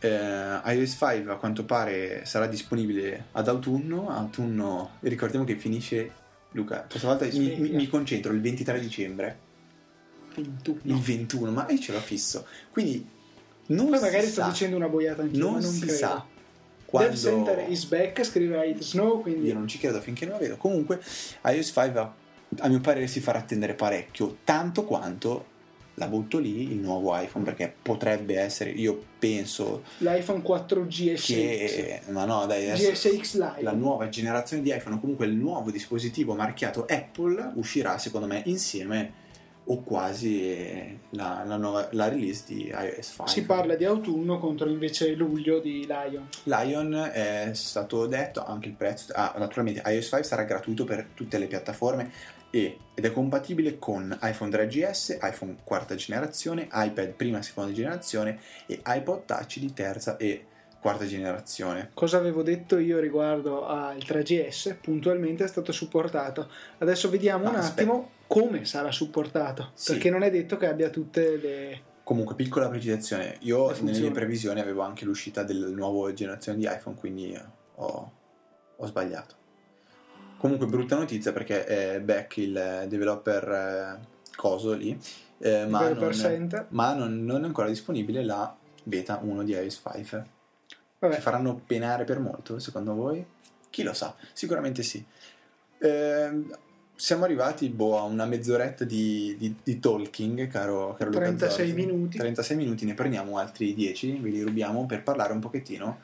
eh, 0.00 0.60
iOS 0.64 0.96
5 0.98 1.30
a 1.32 1.36
quanto 1.36 1.64
pare 1.64 2.24
sarà 2.24 2.46
disponibile 2.46 3.26
ad 3.32 3.46
autunno. 3.48 4.08
Autunno, 4.10 4.92
ricordiamo 5.00 5.44
che 5.44 5.56
finisce. 5.56 6.12
Luca, 6.52 6.86
questa 6.88 7.06
volta 7.06 7.26
mi, 7.26 7.56
mi, 7.60 7.70
mi 7.70 7.88
concentro 7.88 8.32
il 8.32 8.40
23 8.40 8.80
dicembre. 8.80 9.38
21. 10.34 10.80
Il 10.84 10.94
21, 11.00 11.50
ma 11.52 11.66
io 11.68 11.78
ce 11.78 11.92
l'ho 11.92 12.00
fisso. 12.00 12.46
Quindi 12.72 13.06
non 13.66 13.90
Poi 13.90 14.00
magari 14.00 14.26
sto 14.26 14.44
dicendo 14.44 14.76
una 14.76 14.88
boiata 14.88 15.22
anch'io, 15.22 15.38
non, 15.38 15.60
non 15.60 15.70
si 15.70 15.80
credo. 15.80 15.92
sa 15.96 16.26
Dev 16.90 17.00
quando 17.00 17.16
Center 17.16 17.70
is 17.70 17.84
back, 17.84 18.24
scrive 18.24 18.66
It 18.66 18.82
Snow, 18.82 19.22
quindi 19.22 19.46
io 19.46 19.54
non 19.54 19.68
ci 19.68 19.78
credo 19.78 20.00
finché 20.00 20.24
non 20.24 20.34
la 20.34 20.40
vedo. 20.40 20.56
Comunque, 20.56 21.00
iOS 21.44 21.72
5 21.72 22.00
a, 22.00 22.12
a 22.58 22.68
mio 22.68 22.80
parere 22.80 23.06
si 23.06 23.20
farà 23.20 23.38
attendere 23.38 23.74
parecchio, 23.74 24.38
tanto 24.44 24.84
quanto 24.84 25.58
la 26.00 26.06
butto 26.08 26.38
lì 26.38 26.72
il 26.72 26.78
nuovo 26.78 27.16
iPhone 27.16 27.44
perché 27.44 27.72
potrebbe 27.82 28.38
essere, 28.38 28.70
io 28.70 29.00
penso 29.18 29.82
l'iPhone 29.98 30.40
4 30.40 30.86
GSX. 30.86 31.26
che 31.26 32.00
ma 32.08 32.24
no, 32.24 32.46
dai, 32.46 32.72
GSX 32.72 33.34
Live. 33.34 33.62
la 33.62 33.72
nuova 33.72 34.08
generazione 34.08 34.62
di 34.62 34.70
iPhone 34.70 34.96
o 34.96 34.98
comunque 35.00 35.26
il 35.26 35.34
nuovo 35.34 35.70
dispositivo 35.70 36.34
marchiato 36.34 36.86
Apple 36.88 37.52
uscirà 37.56 37.98
secondo 37.98 38.26
me 38.26 38.42
insieme 38.46 39.19
o 39.70 39.82
quasi 39.82 40.98
la, 41.10 41.44
la 41.46 41.56
nuova 41.56 41.88
la 41.92 42.08
release 42.08 42.42
di 42.46 42.66
iOS 42.66 43.06
5. 43.10 43.28
Si 43.28 43.44
parla 43.44 43.76
di 43.76 43.84
autunno 43.84 44.38
contro 44.40 44.68
invece 44.68 45.12
luglio 45.14 45.60
di 45.60 45.86
Lion. 45.86 46.26
Lion 46.44 47.10
è 47.12 47.50
stato 47.52 48.06
detto 48.06 48.44
anche 48.44 48.66
il 48.68 48.74
prezzo. 48.74 49.12
Ah, 49.14 49.34
naturalmente 49.38 49.80
iOS 49.88 50.06
5 50.06 50.22
sarà 50.24 50.42
gratuito 50.42 50.84
per 50.84 51.06
tutte 51.14 51.38
le 51.38 51.46
piattaforme 51.46 52.10
e- 52.50 52.78
ed 52.94 53.04
è 53.04 53.12
compatibile 53.12 53.78
con 53.78 54.18
iPhone 54.22 54.50
3GS, 54.50 55.18
iPhone 55.22 55.58
quarta 55.62 55.94
generazione, 55.94 56.66
iPad 56.72 57.10
prima 57.10 57.38
e 57.38 57.42
seconda 57.42 57.72
generazione 57.72 58.40
e 58.66 58.80
iPod 58.84 59.24
Touch 59.24 59.58
di 59.58 59.72
terza 59.72 60.16
e 60.16 60.46
quarta 60.80 61.06
generazione. 61.06 61.90
Cosa 61.94 62.16
avevo 62.16 62.42
detto 62.42 62.76
io 62.78 62.98
riguardo 62.98 63.66
al 63.68 63.98
3GS? 63.98 64.74
Puntualmente 64.80 65.44
è 65.44 65.46
stato 65.46 65.70
supportato. 65.70 66.50
Adesso 66.78 67.08
vediamo 67.08 67.44
No, 67.44 67.50
un 67.50 67.56
aspetta. 67.56 67.80
attimo 67.82 68.10
come 68.30 68.64
sarà 68.64 68.92
supportato. 68.92 69.72
Sì. 69.74 69.92
Perché 69.92 70.08
non 70.08 70.22
è 70.22 70.30
detto 70.30 70.56
che 70.56 70.68
abbia 70.68 70.88
tutte 70.88 71.36
le. 71.36 71.82
Comunque, 72.04 72.36
piccola 72.36 72.68
precisazione, 72.68 73.38
io 73.40 73.72
Le 73.72 73.80
nelle 73.80 73.98
mie 73.98 74.10
previsioni 74.12 74.60
avevo 74.60 74.82
anche 74.82 75.04
l'uscita 75.04 75.42
della 75.42 75.66
nuova 75.66 76.12
generazione 76.12 76.58
di 76.58 76.64
iPhone, 76.64 76.94
quindi 76.94 77.36
ho, 77.74 78.12
ho 78.76 78.86
sbagliato. 78.86 79.34
Comunque, 80.36 80.66
brutta 80.66 80.94
notizia 80.94 81.32
perché 81.32 81.64
è 81.64 82.00
back 82.00 82.36
il 82.36 82.84
developer 82.86 83.48
eh, 83.48 84.28
coso 84.36 84.74
lì, 84.74 84.96
eh, 85.38 85.66
ma, 85.66 85.88
Developer 85.88 86.16
non, 86.16 86.66
ma 86.68 86.94
non, 86.94 87.24
non 87.24 87.42
è 87.42 87.46
ancora 87.46 87.66
disponibile 87.66 88.22
la 88.24 88.56
beta 88.84 89.18
1 89.20 89.42
di 89.42 89.52
iOS 89.52 89.82
5. 89.92 90.26
Vabbè, 91.00 91.14
Ci 91.16 91.20
faranno 91.20 91.60
penare 91.66 92.04
per 92.04 92.20
molto, 92.20 92.60
secondo 92.60 92.94
voi? 92.94 93.26
Chi 93.70 93.82
lo 93.82 93.92
sa? 93.92 94.14
Sicuramente 94.32 94.84
sì. 94.84 95.04
Ehm, 95.78 96.52
siamo 97.00 97.24
arrivati 97.24 97.68
boh, 97.70 97.98
a 97.98 98.02
una 98.02 98.26
mezz'oretta 98.26 98.84
di, 98.84 99.34
di- 99.38 99.56
di 99.62 99.78
talking, 99.80 100.48
caro, 100.48 100.94
caro 100.98 101.08
Luca 101.10 101.22
36 101.24 101.68
Zorzi. 101.68 101.72
minuti. 101.72 102.18
36 102.18 102.56
minuti, 102.58 102.84
ne 102.84 102.92
prendiamo 102.92 103.38
altri 103.38 103.72
10, 103.74 104.18
ve 104.18 104.28
li 104.28 104.42
rubiamo 104.42 104.84
per 104.84 105.02
parlare 105.02 105.32
un 105.32 105.40
pochettino 105.40 105.98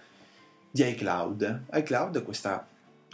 di 0.71 0.89
iCloud. 0.89 1.65
iCloud 1.75 2.19
è 2.19 2.23
questa 2.23 2.67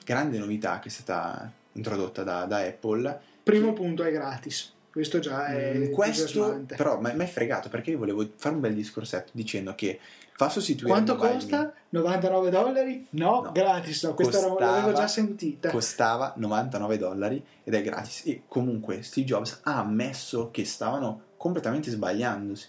grande 0.04 0.38
novità 0.38 0.78
che 0.78 0.88
è 0.88 0.90
stata 0.92 1.50
introdotta 1.72 2.22
da, 2.22 2.44
da 2.44 2.58
Apple. 2.58 3.20
primo 3.42 3.72
che- 3.72 3.80
punto 3.80 4.04
è 4.04 4.12
gratis. 4.12 4.72
Questo 4.92 5.18
già 5.20 5.46
è 5.46 5.74
Mm, 5.88 5.92
questo 5.92 6.64
però 6.76 7.00
mi 7.00 7.10
è 7.16 7.26
fregato 7.26 7.68
perché 7.70 7.90
io 7.92 7.98
volevo 7.98 8.28
fare 8.36 8.54
un 8.54 8.60
bel 8.60 8.74
discorsetto 8.74 9.30
dicendo 9.32 9.74
che 9.74 9.98
fa 10.34 10.50
sostituire 10.50 10.90
Quanto 10.92 11.16
costa? 11.16 11.72
99 11.88 12.50
dollari? 12.50 13.06
No, 13.10 13.40
No. 13.42 13.52
gratis. 13.52 14.04
No, 14.04 14.14
questa 14.14 14.38
Costava- 14.38 14.70
l'avevo 14.70 14.92
già 14.92 15.08
sentita. 15.08 15.70
costava 15.70 16.34
99 16.36 16.98
dollari 16.98 17.42
ed 17.64 17.72
è 17.74 17.82
gratis 17.82 18.26
e 18.26 18.42
comunque 18.46 19.02
Steve 19.02 19.26
Jobs 19.26 19.60
ha 19.62 19.78
ammesso 19.78 20.50
che 20.50 20.64
stavano 20.66 21.22
completamente 21.38 21.90
sbagliandosi 21.90 22.68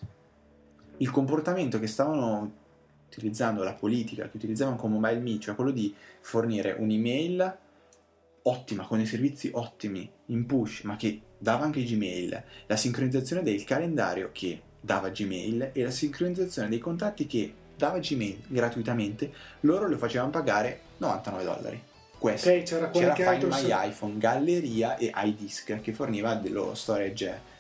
il 0.98 1.12
comportamento 1.12 1.80
che 1.80 1.88
stavano 1.88 2.52
utilizzando 3.08 3.64
la 3.64 3.74
politica 3.74 4.24
che 4.30 4.38
utilizzavano 4.38 4.78
con 4.78 4.92
Mobile 4.92 5.20
Me 5.20 5.40
cioè 5.40 5.56
quello 5.56 5.72
di 5.72 5.94
fornire 6.22 6.76
un'email 6.80 7.58
ottima 8.44 8.86
con 8.86 8.98
dei 8.98 9.06
servizi 9.06 9.50
ottimi 9.54 10.10
in 10.28 10.46
push 10.46 10.82
ma 10.82 10.96
che 10.96 11.22
dava 11.38 11.64
anche 11.64 11.84
Gmail 11.84 12.44
la 12.66 12.76
sincronizzazione 12.76 13.44
del 13.44 13.64
calendario 13.64 14.30
che 14.32 14.62
dava 14.80 15.10
Gmail 15.10 15.72
e 15.74 15.84
la 15.84 15.92
sincronizzazione 15.92 16.70
dei 16.70 16.80
contatti 16.80 17.26
che 17.26 17.54
dava 17.76 18.00
Gmail 18.00 18.44
gratuitamente 18.48 19.32
loro 19.62 19.88
lo 19.88 19.98
facevano 19.98 20.32
pagare 20.32 20.80
99 20.98 21.44
dollari 21.44 21.82
questo 22.18 22.50
Ok, 22.50 22.64
c'era 22.64 22.90
c'era 22.90 23.16
Find. 23.16 23.44
My 23.44 23.90
iPhone, 23.90 24.18
Galleria 24.18 24.96
e 24.96 25.12
iDisk 25.14 25.82
che 25.82 25.92
forniva 25.92 26.36
dello 26.36 26.74
storage 26.74 27.52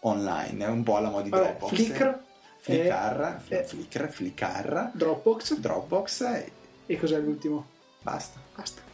online, 0.00 0.64
un 0.66 0.82
po' 0.82 0.96
alla 0.96 1.08
moda 1.08 1.22
di 1.22 1.28
Vabbè, 1.28 1.44
Dropbox. 1.44 1.68
Flickr, 1.72 2.18
Flickr, 2.58 3.40
eh, 3.46 3.62
Flickr, 3.62 4.08
Flickr, 4.08 4.90
Dropbox 4.92 5.58
Dropbox 5.58 6.20
e 6.22 6.52
e 6.90 6.98
cos'è 6.98 7.18
l'ultimo? 7.18 7.66
basta. 8.02 8.40
Basta. 8.54 8.87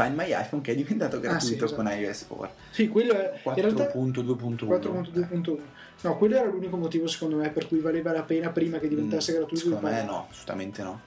Find 0.00 0.14
My 0.16 0.26
iPhone 0.30 0.62
che 0.62 0.70
è 0.72 0.74
diventato 0.76 1.16
Ah, 1.16 1.20
sì, 1.20 1.26
gratuito 1.26 1.64
esatto. 1.64 1.82
con 1.82 1.90
iOS 1.92 2.24
4. 2.28 2.54
Sì, 2.70 2.86
quello 2.88 3.14
è 3.14 3.40
in 3.44 3.54
realtà 3.54 3.90
4.2.1. 3.92 4.66
4.2.1. 4.66 5.58
No, 6.02 6.16
quello 6.16 6.36
era 6.36 6.46
l'unico 6.48 6.76
motivo 6.76 7.08
secondo 7.08 7.36
me 7.36 7.50
per 7.50 7.66
cui 7.66 7.80
valeva 7.80 8.12
la 8.12 8.22
pena 8.22 8.50
prima 8.50 8.78
che 8.78 8.86
diventasse 8.86 9.32
Mm, 9.32 9.34
gratuito. 9.36 9.64
Secondo 9.64 9.88
me 9.88 10.02
no, 10.04 10.26
assolutamente 10.30 10.82
no. 10.84 11.00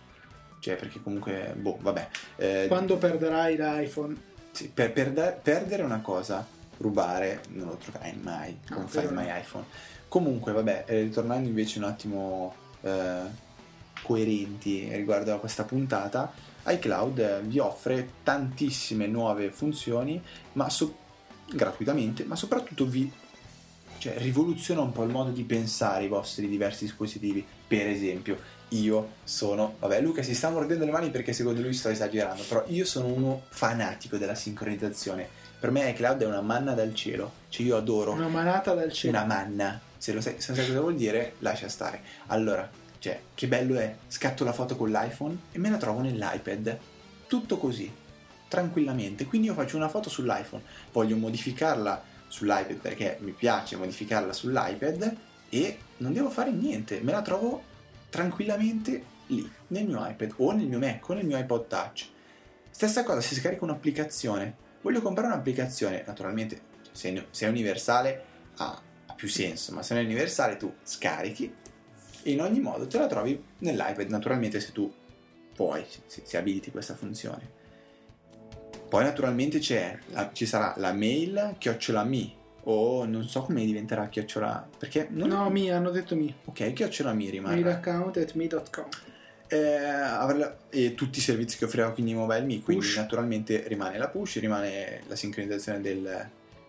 Cioè, 0.60 0.76
perché 0.76 1.02
comunque, 1.02 1.54
boh, 1.58 1.78
vabbè. 1.80 2.08
Eh, 2.36 2.66
Quando 2.68 2.98
perderai 2.98 3.56
l'iPhone? 3.56 4.16
Sì, 4.52 4.68
per, 4.70 4.92
per 4.92 5.12
da- 5.12 5.32
perdere 5.32 5.84
una 5.84 6.02
cosa, 6.02 6.46
rubare, 6.78 7.42
non 7.52 7.68
lo 7.68 7.78
troverai 7.78 8.20
mai 8.22 8.60
No, 8.68 8.76
con 8.76 8.88
quello 8.90 9.08
Find 9.08 9.20
My 9.20 9.40
iPhone. 9.40 9.64
Comunque, 10.10 10.52
vabbè, 10.52 10.84
eh, 10.88 11.02
ritornando 11.04 11.48
invece 11.48 11.78
un 11.80 11.86
attimo 11.86 12.54
eh, 12.82 13.22
coerenti 14.04 14.90
riguardo 14.94 15.34
a 15.34 15.38
questa 15.40 15.64
puntata, 15.64 16.32
iCloud 16.66 17.20
eh, 17.20 17.40
vi 17.44 17.60
offre 17.60 18.10
tantissime 18.24 19.08
nuove 19.08 19.52
funzioni, 19.52 20.22
ma 20.54 20.70
so- 20.70 20.96
gratuitamente, 21.54 22.24
ma 22.24 22.36
soprattutto 22.36 22.86
vi 22.86 23.12
cioè, 23.98 24.18
rivoluziona 24.18 24.82
un 24.82 24.92
po' 24.92 25.04
il 25.04 25.10
modo 25.12 25.30
di 25.32 25.44
pensare 25.44 26.06
i 26.06 26.08
vostri 26.08 26.48
diversi 26.48 26.86
dispositivi. 26.86 27.46
Per 27.68 27.88
esempio, 27.88 28.38
io 28.70 29.12
sono. 29.24 29.76
Vabbè, 29.80 30.02
Luca 30.02 30.24
si 30.24 30.34
sta 30.34 30.50
mordendo 30.50 30.86
le 30.86 30.92
mani 30.92 31.10
perché 31.12 31.34
secondo 31.34 31.62
lui 31.62 31.74
sto 31.74 31.90
esagerando, 31.90 32.44
però 32.48 32.64
io 32.68 32.86
sono 32.86 33.08
uno 33.08 33.44
fanatico 33.50 34.18
della 34.18 34.34
sincronizzazione. 34.36 35.28
Per 35.60 35.70
me 35.70 35.88
iCloud 35.92 36.22
è 36.24 36.26
una 36.26 36.42
manna 36.42 36.74
dal 36.74 36.96
cielo. 36.96 37.32
Cioè, 37.50 37.64
io 37.66 37.78
adoro 37.78 38.14
Una 38.14 38.28
manata 38.28 38.74
dal 38.74 38.92
cielo. 38.92 39.18
una 39.18 39.26
manna. 39.28 39.80
Se, 39.98 40.14
lo 40.14 40.20
sai, 40.22 40.36
se 40.42 40.48
non 40.48 40.58
sai 40.58 40.68
cosa 40.68 40.80
vuol 40.82 40.96
dire, 40.96 41.36
lascia 41.40 41.70
stare. 41.70 42.02
Allora, 42.28 42.68
cioè, 43.02 43.20
che 43.34 43.48
bello 43.48 43.80
è. 43.80 43.96
Scatto 44.08 44.44
la 44.44 44.54
foto 44.54 44.76
con 44.76 44.92
l'iPhone 44.92 45.36
e 45.52 45.58
me 45.58 45.72
la 45.72 45.78
trovo 45.78 46.02
nell'iPad. 46.02 46.78
Tutto 47.26 47.58
così, 47.58 47.92
tranquillamente. 48.48 49.26
Quindi 49.26 49.48
io 49.48 49.56
faccio 49.56 49.76
una 49.76 49.90
foto 49.90 50.08
sull'iPhone, 50.08 50.62
voglio 50.92 51.18
modificarla 51.18 52.04
sull'iPad 52.28 52.76
perché 52.76 53.18
mi 53.22 53.32
piace 53.32 53.76
modificarla 53.76 54.32
sull'iPad 54.32 55.16
e 55.50 55.78
non 55.98 56.14
devo 56.14 56.30
fare 56.30 56.52
niente. 56.52 57.00
Me 57.02 57.12
la 57.12 57.24
trovo 57.24 57.64
tranquillamente 58.10 59.04
lì, 59.28 59.52
nel 59.70 59.88
mio 59.88 60.08
iPad 60.08 60.36
o 60.38 60.52
nel 60.52 60.68
mio 60.68 60.78
Mac 60.78 61.10
o 61.10 61.14
nel 61.14 61.26
mio 61.26 61.40
iPod 61.40 61.68
Touch. 61.68 62.08
Stessa 62.70 63.04
cosa, 63.04 63.20
si 63.20 63.34
scarica 63.34 63.64
un'applicazione. 63.64 64.56
Voglio 64.82 65.02
comprare 65.02 65.34
un'applicazione, 65.34 66.04
naturalmente, 66.06 66.62
se, 66.92 67.26
se 67.32 67.48
è 67.48 67.50
universale 67.50 68.26
ha, 68.58 68.80
più 69.16 69.28
senso, 69.28 69.74
ma 69.74 69.82
se 69.82 69.96
non 69.96 70.04
è 70.04 70.06
universale 70.06 70.58
tu 70.58 70.72
scarichi 70.84 71.61
in 72.24 72.42
ogni 72.42 72.60
modo 72.60 72.88
te 72.88 72.98
la 72.98 73.08
trovi 73.08 73.42
nell'iPad, 73.60 74.10
naturalmente 74.10 74.60
se 74.60 74.72
tu 74.72 74.92
puoi, 75.56 75.84
se, 76.06 76.22
se 76.24 76.38
abiliti 76.38 76.72
questa 76.72 76.96
funzione. 76.96 77.60
Poi 78.90 79.04
naturalmente 79.04 79.60
c'è, 79.60 79.98
la- 80.10 80.30
ci 80.34 80.46
sarà 80.46 80.74
la 80.78 80.92
mail 80.94 81.56
chiocciola 81.58 82.04
mi 82.04 82.36
o 82.66 83.06
non 83.06 83.24
so 83.28 83.42
come 83.44 83.66
diventerà 83.66 84.08
chiocciola 84.10 84.68
perché 84.78 85.08
non 85.10 85.30
No, 85.30 85.50
mi 85.50 85.72
hanno 85.72 85.90
detto 85.92 86.16
mi. 86.16 86.34
ok 86.46 86.74
chiocciola 86.74 87.12
mi 87.14 87.24
Mail 87.24 87.32
rimane 87.32 87.72
account 87.72 88.18
at 88.18 88.34
me.com. 88.34 88.86
eh, 89.48 90.54
e 90.70 90.94
tutti 90.94 91.20
i 91.20 91.22
servizi 91.22 91.58
che 91.58 91.66
offrirà 91.66 91.90
quindi 91.92 92.14
Mobile 92.14 92.42
Me 92.42 92.62
quindi 92.62 92.86
Push. 92.86 92.98
naturalmente 92.98 93.64
rimane 93.68 93.98
la 93.98 94.10
push 94.10 94.38
rimane 94.40 95.02
la 95.08 95.16
sincronizzazione 95.16 95.82
del, 95.82 96.28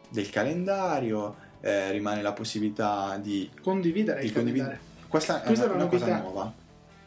del 0.09 0.31
calendario 0.31 1.37
eh, 1.61 1.91
rimane 1.91 2.23
la 2.23 2.33
possibilità 2.33 3.19
di, 3.21 3.51
Condividere 3.61 4.21
di 4.21 4.27
il 4.27 4.33
condividere 4.33 4.69
calendario. 4.77 4.91
Questa, 5.13 5.41
Questa 5.41 5.65
è 5.65 5.67
una, 5.67 5.75
una 5.75 5.85
una 5.85 5.99
cosa 5.99 6.19
nuova. 6.19 6.53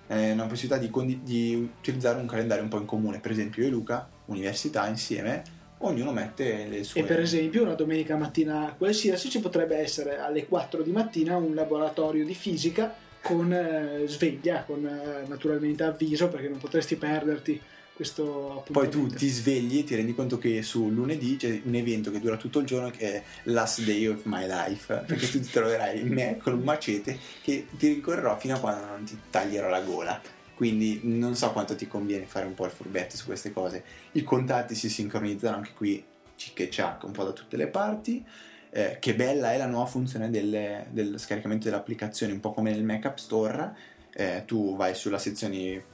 È 0.05 0.31
una 0.31 0.45
possibilità 0.45 0.79
di, 0.79 0.91
condi- 0.91 1.21
di 1.23 1.55
utilizzare 1.79 2.19
un 2.19 2.27
calendario 2.27 2.61
un 2.61 2.69
po' 2.69 2.77
in 2.77 2.85
comune. 2.85 3.19
Per 3.19 3.31
esempio 3.31 3.63
io 3.63 3.69
e 3.69 3.71
Luca 3.71 4.07
università 4.25 4.87
insieme 4.87 5.41
ognuno 5.79 6.11
mette 6.11 6.67
le 6.67 6.83
sue 6.83 7.01
E 7.01 7.03
per 7.03 7.19
esempio 7.19 7.63
una 7.63 7.73
domenica 7.73 8.15
mattina 8.15 8.73
qualsiasi 8.77 9.29
ci 9.29 9.39
potrebbe 9.39 9.77
essere 9.77 10.19
alle 10.19 10.45
4 10.45 10.83
di 10.83 10.91
mattina 10.91 11.35
un 11.35 11.53
laboratorio 11.53 12.23
di 12.23 12.33
fisica 12.33 12.93
con 13.21 13.51
eh, 13.51 14.03
sveglia, 14.05 14.63
con 14.63 14.85
eh, 14.85 15.27
naturalmente 15.27 15.83
avviso 15.83 16.29
perché 16.29 16.47
non 16.47 16.59
potresti 16.59 16.95
perderti 16.95 17.59
questo 17.95 18.65
Poi 18.69 18.89
tu 18.89 19.07
ti 19.07 19.29
svegli 19.29 19.79
e 19.79 19.83
ti 19.85 19.95
rendi 19.95 20.13
conto 20.13 20.37
che 20.37 20.61
su 20.63 20.89
lunedì 20.89 21.37
c'è 21.37 21.61
un 21.63 21.75
evento 21.75 22.11
che 22.11 22.19
dura 22.19 22.35
tutto 22.35 22.59
il 22.59 22.65
giorno 22.65 22.91
che 22.91 23.13
è 23.13 23.23
Last 23.43 23.83
Day 23.83 24.05
of 24.07 24.25
My 24.25 24.45
Life, 24.45 25.03
perché 25.07 25.29
tu 25.29 25.39
ti 25.39 25.49
troverai 25.49 26.03
me 26.03 26.37
con 26.37 26.53
un 26.53 26.61
macete 26.61 27.17
che 27.41 27.67
ti 27.77 27.87
ricorrerò 27.87 28.37
fino 28.37 28.55
a 28.55 28.59
quando 28.59 28.85
non 28.85 29.05
ti 29.05 29.17
taglierò 29.29 29.69
la 29.69 29.79
gola. 29.79 30.21
Quindi 30.55 31.01
non 31.03 31.35
so 31.35 31.51
quanto 31.51 31.75
ti 31.75 31.87
conviene 31.87 32.25
fare 32.25 32.45
un 32.45 32.53
po' 32.53 32.65
il 32.65 32.71
furbetto 32.71 33.15
su 33.15 33.25
queste 33.25 33.53
cose. 33.53 33.83
I 34.11 34.23
contatti 34.23 34.75
si 34.75 34.89
sincronizzano 34.89 35.55
anche 35.55 35.71
qui, 35.73 36.03
cic 36.35 36.59
e 36.59 36.69
ciac, 36.69 37.03
un 37.03 37.11
po' 37.11 37.23
da 37.23 37.31
tutte 37.31 37.55
le 37.55 37.67
parti. 37.67 38.23
Eh, 38.71 38.97
che 38.99 39.15
bella 39.15 39.53
è 39.53 39.57
la 39.57 39.67
nuova 39.67 39.85
funzione 39.85 40.29
del, 40.29 40.85
del 40.89 41.17
scaricamento 41.17 41.65
delle 41.65 41.77
applicazioni, 41.77 42.33
un 42.33 42.41
po' 42.41 42.51
come 42.51 42.71
nel 42.71 42.83
Mac 42.83 43.05
App 43.05 43.17
Store. 43.17 43.73
Eh, 44.13 44.43
tu 44.45 44.75
vai 44.75 44.95
sulla 44.95 45.17
sezione 45.17 45.93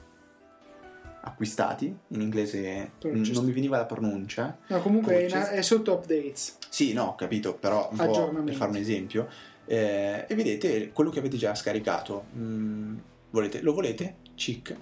acquistati, 1.24 1.94
in 2.08 2.20
inglese 2.20 2.92
Purchased. 2.98 3.34
non 3.34 3.44
mi 3.44 3.52
veniva 3.52 3.76
la 3.76 3.86
pronuncia. 3.86 4.58
No, 4.68 4.80
comunque 4.80 5.26
è, 5.26 5.30
è, 5.30 5.62
sotto 5.62 5.94
updates. 5.94 6.58
Sì, 6.68 6.92
no, 6.92 7.04
ho 7.04 7.14
capito, 7.14 7.54
però 7.54 7.88
un 7.90 7.96
po' 7.96 8.42
per 8.44 8.54
fare 8.54 8.70
un 8.70 8.76
esempio. 8.76 9.28
Eh, 9.64 10.24
e 10.28 10.34
vedete 10.34 10.90
quello 10.92 11.10
che 11.10 11.20
avete 11.20 11.36
già 11.36 11.54
scaricato. 11.54 12.24
Mm, 12.36 12.98
volete, 13.30 13.60
lo 13.60 13.72
volete? 13.72 14.16
Cic. 14.34 14.76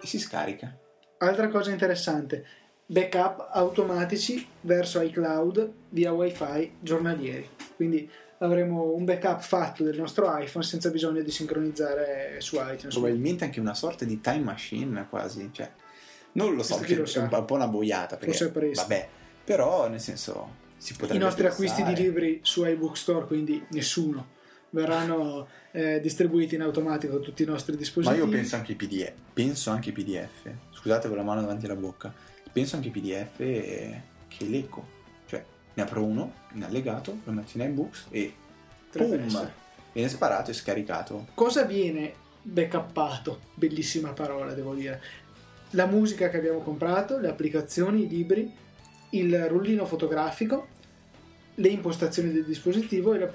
E 0.00 0.06
si 0.06 0.18
scarica. 0.18 0.76
Altra 1.18 1.48
cosa 1.48 1.70
interessante, 1.70 2.44
backup 2.84 3.48
automatici 3.52 4.46
verso 4.62 5.00
iCloud 5.00 5.72
via 5.90 6.12
wifi 6.12 6.72
giornalieri. 6.80 7.48
Quindi 7.76 8.10
avremo 8.42 8.92
un 8.92 9.04
backup 9.04 9.40
fatto 9.40 9.84
del 9.84 9.96
nostro 9.96 10.36
iPhone 10.36 10.64
senza 10.64 10.90
bisogno 10.90 11.22
di 11.22 11.30
sincronizzare 11.30 12.36
su 12.40 12.56
iTunes. 12.56 12.88
Probabilmente 12.88 13.44
anche 13.44 13.60
una 13.60 13.74
sorta 13.74 14.04
di 14.04 14.20
time 14.20 14.40
machine 14.40 15.06
quasi, 15.08 15.48
cioè, 15.52 15.70
non 16.32 16.54
lo 16.54 16.62
so, 16.62 16.78
perché 16.78 16.96
lo 16.96 17.04
è 17.04 17.18
un 17.18 17.44
po' 17.44 17.54
una 17.54 17.68
boiata, 17.68 18.16
perché, 18.16 18.50
vabbè, 18.50 19.08
però 19.44 19.88
nel 19.88 20.00
senso 20.00 20.60
si 20.76 20.94
potrebbe 20.94 21.20
I 21.20 21.22
nostri 21.22 21.44
pensare. 21.44 21.64
acquisti 21.64 21.94
di 21.94 22.02
libri 22.02 22.40
su 22.42 22.64
iBook 22.64 22.96
Store, 22.96 23.26
quindi 23.26 23.64
nessuno, 23.70 24.30
verranno 24.70 25.46
eh, 25.70 26.00
distribuiti 26.00 26.56
in 26.56 26.62
automatico 26.62 27.16
a 27.16 27.20
tutti 27.20 27.44
i 27.44 27.46
nostri 27.46 27.76
dispositivi. 27.76 28.20
Ma 28.20 28.26
io 28.26 28.30
penso 28.30 28.56
anche 28.56 28.72
ai 28.72 28.76
PDF, 28.76 29.12
penso 29.32 29.70
anche 29.70 29.90
ai 29.90 29.94
PDF, 29.94 30.50
scusate 30.72 31.06
con 31.06 31.16
la 31.16 31.22
mano 31.22 31.42
davanti 31.42 31.66
alla 31.66 31.76
bocca, 31.76 32.12
penso 32.50 32.74
anche 32.74 32.88
ai 32.88 33.00
PDF 33.00 33.36
che 33.36 34.46
leggo 34.48 35.00
ne 35.74 35.82
apro 35.82 36.04
uno 36.04 36.32
in 36.52 36.64
allegato, 36.64 37.18
lo 37.24 37.32
metto 37.32 37.58
in 37.58 37.64
iBooks 37.64 38.06
e 38.10 38.34
boom, 38.92 39.50
viene 39.92 40.08
sparato 40.08 40.50
e 40.50 40.54
scaricato. 40.54 41.26
Cosa 41.34 41.64
viene 41.64 42.14
backuppato? 42.42 43.40
Bellissima 43.54 44.12
parola, 44.12 44.52
devo 44.52 44.74
dire. 44.74 45.00
La 45.70 45.86
musica 45.86 46.28
che 46.28 46.36
abbiamo 46.36 46.60
comprato, 46.60 47.18
le 47.18 47.28
applicazioni, 47.28 48.04
i 48.04 48.08
libri, 48.08 48.52
il 49.10 49.48
rullino 49.48 49.86
fotografico, 49.86 50.68
le 51.56 51.68
impostazioni 51.68 52.32
del 52.32 52.44
dispositivo 52.44 53.14
e, 53.14 53.30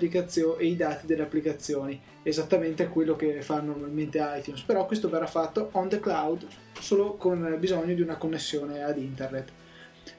e, 0.58 0.66
i 0.66 0.76
dati 0.76 1.06
delle 1.06 1.22
applicazioni, 1.24 2.00
esattamente 2.24 2.88
quello 2.88 3.16
che 3.16 3.42
fa 3.42 3.62
normalmente 3.62 4.20
iTunes, 4.38 4.62
però 4.62 4.86
questo 4.86 5.10
verrà 5.10 5.28
fatto 5.28 5.70
on 5.74 5.90
the 5.90 6.00
cloud 6.00 6.46
solo 6.80 7.16
con 7.16 7.56
bisogno 7.60 7.94
di 7.94 8.02
una 8.02 8.18
connessione 8.18 8.84
ad 8.84 8.98
internet. 8.98 9.52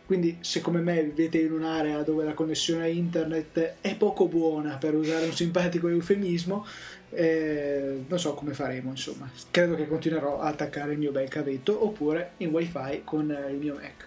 Quindi 0.07 0.39
se 0.41 0.61
come 0.61 0.81
me 0.81 1.03
vivete 1.03 1.39
in 1.39 1.53
un'area 1.53 2.03
dove 2.03 2.25
la 2.25 2.35
connessione 2.35 2.85
a 2.85 2.89
internet 2.89 3.77
è 3.81 3.97
poco 3.97 4.27
buona, 4.27 4.77
per 4.77 4.95
usare 4.95 5.27
un 5.27 5.35
simpatico 5.35 5.89
eufemismo, 5.89 6.65
eh, 7.11 8.05
non 8.07 8.19
so 8.19 8.35
come 8.35 8.53
faremo, 8.55 8.91
insomma. 8.91 9.31
Credo 9.51 9.75
che 9.75 9.87
continuerò 9.87 10.41
a 10.41 10.49
attaccare 10.49 10.93
il 10.93 10.99
mio 10.99 11.13
bel 11.13 11.29
cavetto 11.29 11.85
oppure 11.85 12.33
in 12.39 12.51
wifi 12.51 13.03
con 13.05 13.37
il 13.51 13.57
mio 13.57 13.75
Mac. 13.75 14.07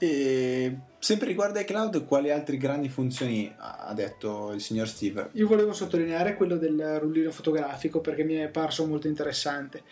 E 0.00 0.76
sempre 1.00 1.26
riguardo 1.26 1.58
ai 1.58 1.64
cloud, 1.64 2.06
quali 2.06 2.30
altre 2.30 2.56
grandi 2.56 2.88
funzioni 2.88 3.52
ha 3.56 3.92
detto 3.94 4.52
il 4.52 4.60
signor 4.60 4.86
Steve? 4.86 5.30
Io 5.32 5.48
volevo 5.48 5.72
sottolineare 5.72 6.36
quello 6.36 6.56
del 6.56 6.98
rullino 7.00 7.32
fotografico 7.32 8.00
perché 8.00 8.22
mi 8.22 8.34
è 8.34 8.46
parso 8.46 8.86
molto 8.86 9.08
interessante 9.08 9.82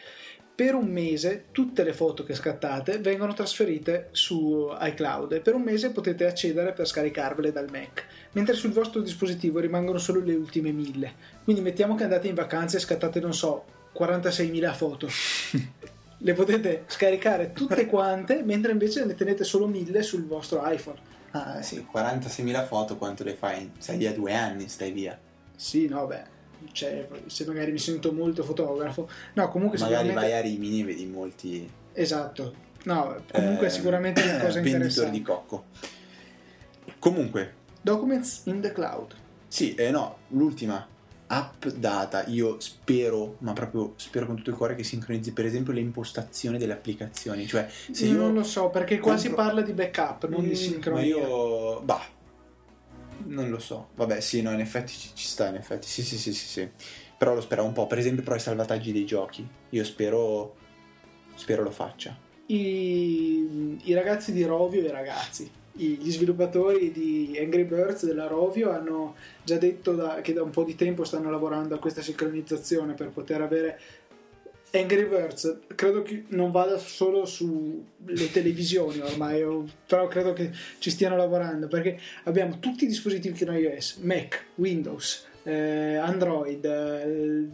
per 0.56 0.74
un 0.74 0.86
mese 0.86 1.44
tutte 1.52 1.84
le 1.84 1.92
foto 1.92 2.24
che 2.24 2.34
scattate 2.34 2.96
vengono 2.96 3.34
trasferite 3.34 4.08
su 4.12 4.74
iCloud 4.80 5.32
e 5.32 5.40
per 5.40 5.54
un 5.54 5.60
mese 5.60 5.90
potete 5.90 6.24
accedere 6.24 6.72
per 6.72 6.86
scaricarvele 6.86 7.52
dal 7.52 7.70
Mac, 7.70 8.06
mentre 8.32 8.54
sul 8.54 8.72
vostro 8.72 9.02
dispositivo 9.02 9.60
rimangono 9.60 9.98
solo 9.98 10.20
le 10.20 10.34
ultime 10.34 10.72
mille. 10.72 11.12
Quindi 11.44 11.60
mettiamo 11.60 11.94
che 11.94 12.04
andate 12.04 12.28
in 12.28 12.34
vacanza 12.34 12.78
e 12.78 12.80
scattate, 12.80 13.20
non 13.20 13.34
so, 13.34 13.64
46.000 13.94 14.74
foto. 14.74 15.08
le 16.18 16.32
potete 16.32 16.84
scaricare 16.86 17.52
tutte 17.52 17.84
quante, 17.84 18.42
mentre 18.42 18.72
invece 18.72 19.04
ne 19.04 19.14
tenete 19.14 19.44
solo 19.44 19.66
1000 19.66 20.02
sul 20.02 20.24
vostro 20.24 20.62
iPhone. 20.64 20.98
Ah, 21.32 21.60
sì, 21.60 21.86
46.000 21.94 22.66
foto 22.66 22.96
quanto 22.96 23.24
le 23.24 23.34
fai? 23.34 23.72
Stai 23.76 23.98
via 23.98 24.14
due 24.14 24.32
anni, 24.32 24.68
stai 24.68 24.90
via. 24.90 25.18
Sì, 25.54 25.86
no, 25.86 26.06
beh 26.06 26.35
cioè, 26.72 27.08
se 27.26 27.46
magari 27.46 27.72
mi 27.72 27.78
sento 27.78 28.12
molto 28.12 28.42
fotografo. 28.42 29.08
No, 29.34 29.48
comunque 29.48 29.78
magari 29.78 30.08
sicuramente... 30.08 30.30
vai 30.30 30.38
a 30.38 30.42
Rimini 30.42 30.80
e 30.80 30.84
vedi 30.84 31.06
molti... 31.06 31.70
Esatto. 31.92 32.64
No, 32.84 33.16
comunque 33.32 33.66
eh, 33.66 33.70
sicuramente 33.70 34.22
è 34.22 34.34
una 34.34 34.44
cosa 34.44 34.58
interessante. 34.60 35.10
di 35.10 35.22
cocco. 35.22 35.64
Comunque... 36.98 37.54
Documents 37.80 38.42
in 38.44 38.60
the 38.60 38.72
cloud. 38.72 39.14
Sì, 39.48 39.74
eh, 39.74 39.90
no, 39.90 40.18
l'ultima 40.28 40.86
app 41.28 41.66
data, 41.66 42.24
io 42.26 42.60
spero, 42.60 43.36
ma 43.38 43.52
proprio 43.52 43.94
spero 43.96 44.26
con 44.26 44.36
tutto 44.36 44.50
il 44.50 44.56
cuore 44.56 44.74
che 44.74 44.84
sincronizzi 44.84 45.32
per 45.32 45.44
esempio 45.44 45.72
le 45.72 45.80
impostazioni 45.80 46.58
delle 46.58 46.72
applicazioni, 46.72 47.46
cioè 47.46 47.68
se 47.90 48.06
io 48.06 48.16
non 48.16 48.34
lo 48.34 48.44
so, 48.44 48.70
perché 48.70 48.98
qua 48.98 49.12
compro... 49.14 49.28
si 49.28 49.34
parla 49.34 49.60
di 49.62 49.72
backup, 49.72 50.28
non 50.28 50.44
mm, 50.44 50.48
di 50.48 50.54
sincronia. 50.54 51.16
Ma 51.16 51.22
io 51.22 51.80
bah, 51.80 52.06
non 53.24 53.50
lo 53.50 53.58
so. 53.58 53.88
Vabbè, 53.94 54.20
sì, 54.20 54.42
no, 54.42 54.52
in 54.52 54.60
effetti 54.60 54.92
ci, 54.92 55.10
ci, 55.14 55.26
sta, 55.26 55.48
in 55.48 55.56
effetti. 55.56 55.86
Sì, 55.86 56.02
sì, 56.02 56.18
sì, 56.18 56.32
sì, 56.32 56.46
sì. 56.46 56.68
Però 57.16 57.34
lo 57.34 57.40
speravo 57.40 57.66
un 57.66 57.74
po'. 57.74 57.86
Per 57.86 57.98
esempio, 57.98 58.22
però 58.22 58.36
i 58.36 58.40
salvataggi 58.40 58.92
dei 58.92 59.06
giochi. 59.06 59.46
Io 59.70 59.84
spero. 59.84 60.54
Spero 61.34 61.62
lo 61.62 61.70
faccia. 61.70 62.16
I, 62.46 63.78
i 63.82 63.94
ragazzi 63.94 64.32
di 64.32 64.44
Rovio, 64.44 64.80
i 64.80 64.90
ragazzi, 64.90 65.50
gli 65.72 66.10
sviluppatori 66.10 66.90
di 66.90 67.36
Angry 67.38 67.64
Birds 67.64 68.06
della 68.06 68.26
Rovio 68.26 68.70
hanno 68.70 69.14
già 69.42 69.58
detto 69.58 69.92
da, 69.92 70.20
che 70.22 70.32
da 70.32 70.42
un 70.42 70.50
po' 70.50 70.64
di 70.64 70.74
tempo 70.74 71.04
stanno 71.04 71.30
lavorando 71.30 71.74
a 71.74 71.78
questa 71.78 72.00
sincronizzazione 72.00 72.94
per 72.94 73.08
poter 73.08 73.42
avere 73.42 73.78
Angry 74.72 75.06
Birds 75.06 75.58
credo 75.74 76.02
che 76.02 76.24
non 76.28 76.50
vada 76.50 76.76
solo 76.78 77.24
sulle 77.24 78.30
televisioni 78.32 79.00
ormai, 79.00 79.44
però 79.86 80.06
credo 80.08 80.32
che 80.32 80.50
ci 80.78 80.90
stiano 80.90 81.16
lavorando 81.16 81.68
perché 81.68 81.98
abbiamo 82.24 82.58
tutti 82.58 82.84
i 82.84 82.88
dispositivi 82.88 83.44
con 83.44 83.54
iOS, 83.54 83.96
Mac, 84.02 84.46
Windows, 84.56 85.26
eh, 85.44 85.96
Android, 85.96 86.64
eh, 86.64 87.46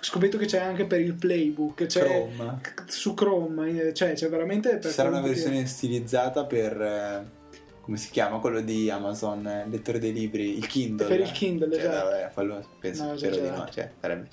scommetto 0.00 0.38
che 0.38 0.46
c'è 0.46 0.58
anche 0.58 0.84
per 0.84 1.00
il 1.00 1.14
playbook, 1.14 1.86
c'è 1.86 2.04
Chrome. 2.04 2.60
su 2.86 3.14
Chrome, 3.14 3.92
cioè 3.92 4.12
c'è 4.12 4.28
veramente... 4.28 4.78
Per 4.78 4.90
Sarà 4.90 5.08
una 5.08 5.20
versione 5.20 5.62
che... 5.62 5.66
stilizzata 5.66 6.44
per... 6.44 6.80
Eh, 6.80 7.36
come 7.80 7.96
si 7.96 8.10
chiama 8.10 8.38
quello 8.38 8.60
di 8.60 8.90
Amazon, 8.90 9.46
eh, 9.46 9.66
lettore 9.68 9.98
dei 9.98 10.12
libri, 10.12 10.58
il 10.58 10.66
Kindle. 10.66 11.06
Per 11.06 11.20
il 11.20 11.32
Kindle, 11.32 11.74
cioè, 11.74 11.80
esatto. 11.80 12.10
Vabbè, 12.10 12.30
quello 12.34 12.68
penso, 12.78 13.04
no, 13.04 13.16
spero 13.16 13.36
di 13.36 13.48
no, 13.48 13.68
cioè, 13.70 13.90
sarebbe 13.98 14.28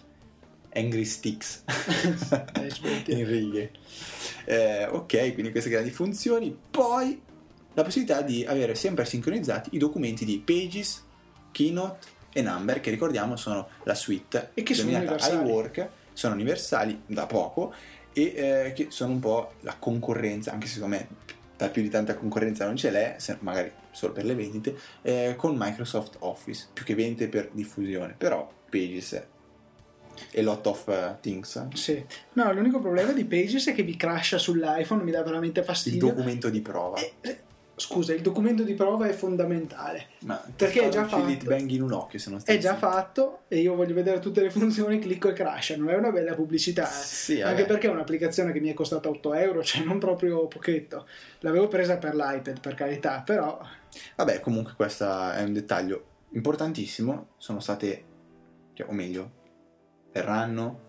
Angry 0.75 1.05
Sticks 1.05 1.63
in 3.07 3.25
righe. 3.25 3.71
Eh, 4.45 4.85
ok, 4.85 5.33
quindi 5.33 5.51
queste 5.51 5.69
grandi 5.69 5.89
funzioni. 5.89 6.55
Poi 6.69 7.21
la 7.73 7.83
possibilità 7.83 8.21
di 8.21 8.45
avere 8.45 8.75
sempre 8.75 9.05
sincronizzati 9.05 9.69
i 9.73 9.77
documenti 9.77 10.25
di 10.25 10.39
Pages, 10.39 11.03
Keynote 11.51 12.07
e 12.33 12.41
Number, 12.41 12.79
che 12.79 12.89
ricordiamo 12.89 13.35
sono 13.35 13.67
la 13.83 13.95
suite 13.95 14.51
e 14.53 14.63
che 14.63 14.73
sono 14.73 14.95
universali. 14.95 15.49
iWork, 15.49 15.89
sono 16.13 16.33
universali 16.33 17.01
da 17.05 17.25
poco 17.25 17.73
e 18.13 18.33
eh, 18.35 18.73
che 18.73 18.87
sono 18.89 19.13
un 19.13 19.19
po' 19.19 19.53
la 19.61 19.75
concorrenza, 19.77 20.51
anche 20.51 20.67
se 20.67 20.73
secondo 20.75 20.95
me 20.95 21.07
da 21.57 21.69
più 21.69 21.81
di 21.81 21.89
tanta 21.89 22.15
concorrenza 22.15 22.65
non 22.65 22.75
ce 22.75 22.91
l'è, 22.91 23.15
magari 23.39 23.71
solo 23.91 24.11
per 24.11 24.25
le 24.25 24.35
vendite, 24.35 24.77
eh, 25.01 25.35
con 25.37 25.55
Microsoft 25.57 26.17
Office, 26.19 26.67
più 26.73 26.83
che 26.83 26.95
vendite 26.95 27.29
per 27.29 27.49
diffusione, 27.53 28.13
però 28.17 28.49
Pages 28.69 29.21
e 30.31 30.41
lot 30.41 30.65
of 30.67 30.87
uh, 30.87 31.19
things. 31.21 31.67
Sì. 31.73 32.03
No, 32.33 32.51
l'unico 32.53 32.79
problema 32.79 33.11
di 33.11 33.25
Pages 33.25 33.67
è 33.67 33.73
che 33.73 33.83
vi 33.83 33.95
crasha 33.97 34.37
sull'iPhone, 34.37 35.03
mi 35.03 35.11
dà 35.11 35.23
veramente 35.23 35.63
fastidio. 35.63 36.07
Il 36.07 36.13
documento 36.13 36.49
di 36.49 36.61
prova. 36.61 36.97
Eh, 36.97 37.13
eh, 37.21 37.39
scusa, 37.75 38.13
il 38.13 38.21
documento 38.21 38.63
di 38.63 38.73
prova 38.73 39.07
è 39.07 39.13
fondamentale. 39.13 40.07
Ma 40.19 40.41
perché 40.55 40.83
è 40.83 40.89
già 40.89 41.05
fatto. 41.05 41.45
bang 41.45 41.69
in 41.69 41.81
un 41.81 41.91
occhio 41.91 42.19
se 42.19 42.29
non 42.29 42.41
È 42.43 42.57
già 42.57 42.75
fatto 42.75 43.41
e 43.47 43.59
io 43.59 43.75
voglio 43.75 43.93
vedere 43.93 44.19
tutte 44.19 44.41
le 44.41 44.49
funzioni, 44.49 44.99
clicco 44.99 45.29
e 45.29 45.33
crasha. 45.33 45.75
Non 45.75 45.89
è 45.89 45.95
una 45.95 46.11
bella 46.11 46.33
pubblicità. 46.33 46.87
Eh. 46.87 47.03
Sì, 47.03 47.41
Anche 47.41 47.65
perché 47.65 47.87
è 47.87 47.91
un'applicazione 47.91 48.51
che 48.51 48.59
mi 48.59 48.69
è 48.69 48.73
costata 48.73 49.09
8 49.09 49.33
euro, 49.33 49.63
cioè 49.63 49.83
non 49.83 49.99
proprio 49.99 50.47
pochetto. 50.47 51.05
L'avevo 51.39 51.67
presa 51.67 51.97
per 51.97 52.15
l'iPad, 52.15 52.59
per 52.59 52.75
carità, 52.75 53.21
però. 53.25 53.59
Vabbè, 54.15 54.39
comunque 54.39 54.73
questo 54.75 55.31
è 55.31 55.43
un 55.43 55.53
dettaglio 55.53 56.05
importantissimo. 56.31 57.29
Sono 57.37 57.59
state, 57.59 58.03
cioè, 58.73 58.87
o 58.89 58.93
meglio, 58.93 59.43
verranno 60.15 60.79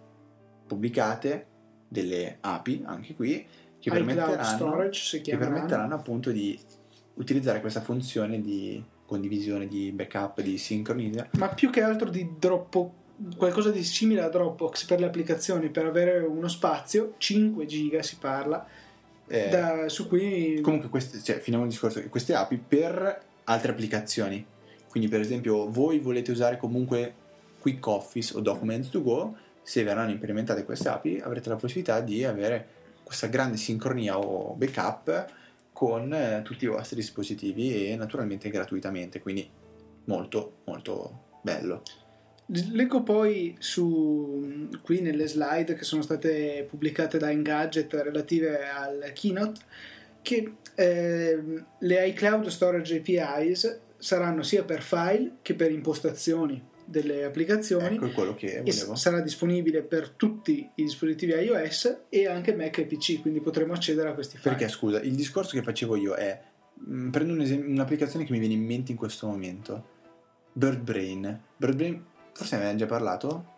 pubblicate 0.68 1.46
delle 1.88 2.38
API 2.40 2.82
anche 2.86 3.14
qui 3.14 3.44
che 3.80 3.90
permetteranno, 3.90 4.88
che 4.88 5.36
permetteranno 5.36 5.94
appunto 5.94 6.30
di 6.30 6.58
utilizzare 7.14 7.60
questa 7.60 7.80
funzione 7.80 8.40
di 8.40 8.82
condivisione, 9.04 9.66
di 9.66 9.90
backup, 9.90 10.40
di 10.42 10.58
sincronia. 10.58 11.28
ma 11.38 11.48
più 11.48 11.70
che 11.70 11.82
altro 11.82 12.08
di 12.08 12.34
Dropbox 12.38 13.04
qualcosa 13.36 13.70
di 13.70 13.82
simile 13.82 14.20
a 14.22 14.28
Dropbox 14.28 14.84
per 14.84 15.00
le 15.00 15.06
applicazioni 15.06 15.70
per 15.70 15.86
avere 15.86 16.18
uno 16.18 16.48
spazio 16.48 17.14
5 17.16 17.64
giga 17.64 18.02
si 18.02 18.18
parla 18.18 18.64
eh, 19.26 19.48
da- 19.48 19.88
su 19.88 20.06
cui 20.06 20.60
Comunque, 20.60 20.88
queste, 20.88 21.20
cioè, 21.20 21.38
finiamo 21.38 21.64
il 21.64 21.70
discorso, 21.70 22.00
queste 22.08 22.34
API 22.34 22.58
per 22.58 23.24
altre 23.44 23.72
applicazioni. 23.72 24.44
Quindi, 24.88 25.08
per 25.08 25.20
esempio, 25.20 25.68
voi 25.68 25.98
volete 25.98 26.30
usare 26.30 26.56
comunque 26.58 27.14
Quick 27.66 27.84
Office 27.88 28.36
o 28.36 28.40
Documents 28.40 28.90
to 28.90 29.02
Go, 29.02 29.36
se 29.60 29.82
verranno 29.82 30.12
implementate 30.12 30.64
queste 30.64 30.88
API 30.88 31.18
avrete 31.18 31.48
la 31.48 31.56
possibilità 31.56 32.00
di 32.00 32.22
avere 32.22 32.68
questa 33.02 33.26
grande 33.26 33.56
sincronia 33.56 34.16
o 34.16 34.54
backup 34.54 35.26
con 35.72 36.12
eh, 36.14 36.42
tutti 36.44 36.64
i 36.64 36.68
vostri 36.68 36.94
dispositivi 36.94 37.90
e 37.90 37.96
naturalmente 37.96 38.50
gratuitamente, 38.50 39.20
quindi 39.20 39.50
molto 40.04 40.58
molto 40.66 41.24
bello. 41.42 41.82
Leggo 42.46 43.02
poi 43.02 43.56
su 43.58 44.68
qui 44.80 45.00
nelle 45.00 45.26
slide 45.26 45.74
che 45.74 45.82
sono 45.82 46.02
state 46.02 46.64
pubblicate 46.70 47.18
da 47.18 47.32
Engadget 47.32 47.92
relative 47.94 48.68
al 48.68 49.10
keynote 49.12 49.60
che 50.22 50.52
ehm, 50.76 51.66
le 51.80 52.06
iCloud 52.06 52.46
Storage 52.46 52.98
APIs 52.98 53.80
saranno 53.98 54.44
sia 54.44 54.62
per 54.62 54.82
file 54.82 55.38
che 55.42 55.56
per 55.56 55.72
impostazioni 55.72 56.74
delle 56.86 57.24
applicazioni 57.24 57.96
Ecco 57.96 58.10
quello 58.10 58.34
che 58.34 58.58
e 58.58 58.62
volevo. 58.62 58.94
sarà 58.94 59.20
disponibile 59.20 59.82
per 59.82 60.10
tutti 60.10 60.70
i 60.76 60.82
dispositivi 60.84 61.32
iOS 61.32 62.04
e 62.08 62.26
anche 62.26 62.54
Mac 62.54 62.78
e 62.78 62.86
PC, 62.86 63.20
quindi 63.20 63.40
potremo 63.40 63.72
accedere 63.72 64.08
a 64.08 64.14
questi 64.14 64.38
file. 64.38 64.54
Perché 64.54 64.68
scusa, 64.72 65.00
il 65.00 65.14
discorso 65.14 65.56
che 65.56 65.62
facevo 65.62 65.96
io 65.96 66.14
è 66.14 66.40
mh, 66.74 67.10
prendo 67.10 67.32
un 67.32 67.40
esem- 67.40 67.68
un'applicazione 67.68 68.24
che 68.24 68.32
mi 68.32 68.38
viene 68.38 68.54
in 68.54 68.64
mente 68.64 68.92
in 68.92 68.96
questo 68.98 69.26
momento. 69.26 69.94
BirdBrain. 70.52 71.40
BirdBrain, 71.56 72.04
forse 72.32 72.54
ne 72.56 72.62
abbiamo 72.62 72.78
già 72.78 72.86
parlato? 72.86 73.54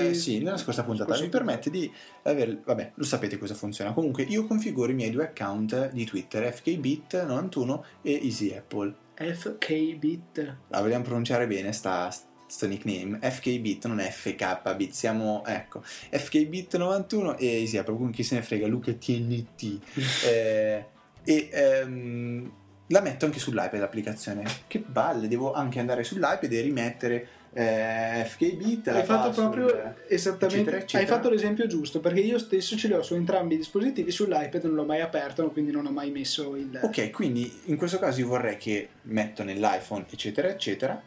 Eh, 0.00 0.14
sì, 0.14 0.38
nella 0.42 0.56
scorsa 0.56 0.82
puntata 0.84 1.20
mi 1.20 1.28
permette 1.28 1.70
di 1.70 1.88
avere, 2.22 2.60
vabbè, 2.64 2.92
lo 2.94 3.04
sapete 3.04 3.36
cosa 3.38 3.54
funziona. 3.54 3.92
Comunque, 3.92 4.22
io 4.24 4.46
configuro 4.46 4.90
i 4.90 4.94
miei 4.94 5.10
due 5.10 5.24
account 5.24 5.90
di 5.92 6.04
Twitter, 6.06 6.42
FKBit91 6.52 7.80
e 8.02 8.20
EasyApple. 8.24 8.94
FKBit. 9.14 10.56
La 10.68 10.80
vogliamo 10.80 11.04
pronunciare 11.04 11.46
bene 11.46 11.72
sta, 11.72 12.10
sto 12.50 12.66
nickname? 12.66 13.18
FKBit, 13.20 13.86
non 13.86 13.98
FKBit, 13.98 14.92
siamo, 14.92 15.44
ecco, 15.46 15.82
FKBit91 16.10 17.36
e 17.38 17.60
EasyApple, 17.60 17.94
comunque 17.94 18.16
chi 18.16 18.22
se 18.24 18.34
ne 18.34 18.42
frega, 18.42 18.66
Luca 18.66 18.92
TNT. 18.92 19.78
Eh, 20.30 20.84
e 21.24 21.48
ehm, 21.52 22.52
la 22.88 23.00
metto 23.00 23.24
anche 23.24 23.38
sull'iPad 23.38 23.78
l'applicazione. 23.78 24.44
Che 24.66 24.78
balle, 24.80 25.28
devo 25.28 25.52
anche 25.52 25.78
andare 25.78 26.02
sull'iPad 26.02 26.52
e 26.52 26.60
rimettere 26.60 27.28
eh, 27.52 28.24
FKBit. 28.26 28.88
Hai 28.88 29.04
fatto 29.04 29.30
proprio 29.30 29.94
esattamente, 30.08 30.60
eccetera, 30.60 30.76
eccetera. 30.78 30.98
hai 30.98 31.06
fatto 31.06 31.30
l'esempio 31.30 31.66
giusto 31.66 32.00
perché 32.00 32.20
io 32.20 32.38
stesso 32.38 32.76
ce 32.76 32.88
li 32.88 32.94
ho 32.94 33.02
su 33.02 33.14
entrambi 33.14 33.54
i 33.54 33.58
dispositivi, 33.58 34.10
sull'iPad 34.10 34.64
non 34.64 34.74
l'ho 34.74 34.84
mai 34.84 35.00
aperto, 35.00 35.48
quindi 35.50 35.70
non 35.70 35.86
ho 35.86 35.90
mai 35.90 36.10
messo 36.10 36.56
il... 36.56 36.80
Ok, 36.82 37.10
quindi 37.10 37.60
in 37.66 37.76
questo 37.76 37.98
caso 37.98 38.20
io 38.20 38.26
vorrei 38.26 38.56
che 38.56 38.88
metto 39.02 39.44
nell'iPhone, 39.44 40.06
eccetera, 40.10 40.48
eccetera, 40.48 41.00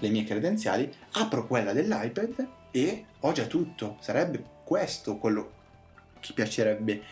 le 0.00 0.08
mie 0.08 0.24
credenziali, 0.24 0.92
apro 1.12 1.46
quella 1.46 1.72
dell'iPad 1.72 2.46
e 2.70 3.04
ho 3.20 3.32
già 3.32 3.44
tutto. 3.44 3.96
Sarebbe 4.00 4.42
questo 4.64 5.16
quello 5.16 5.52
che 6.20 6.32
piacerebbe 6.32 7.02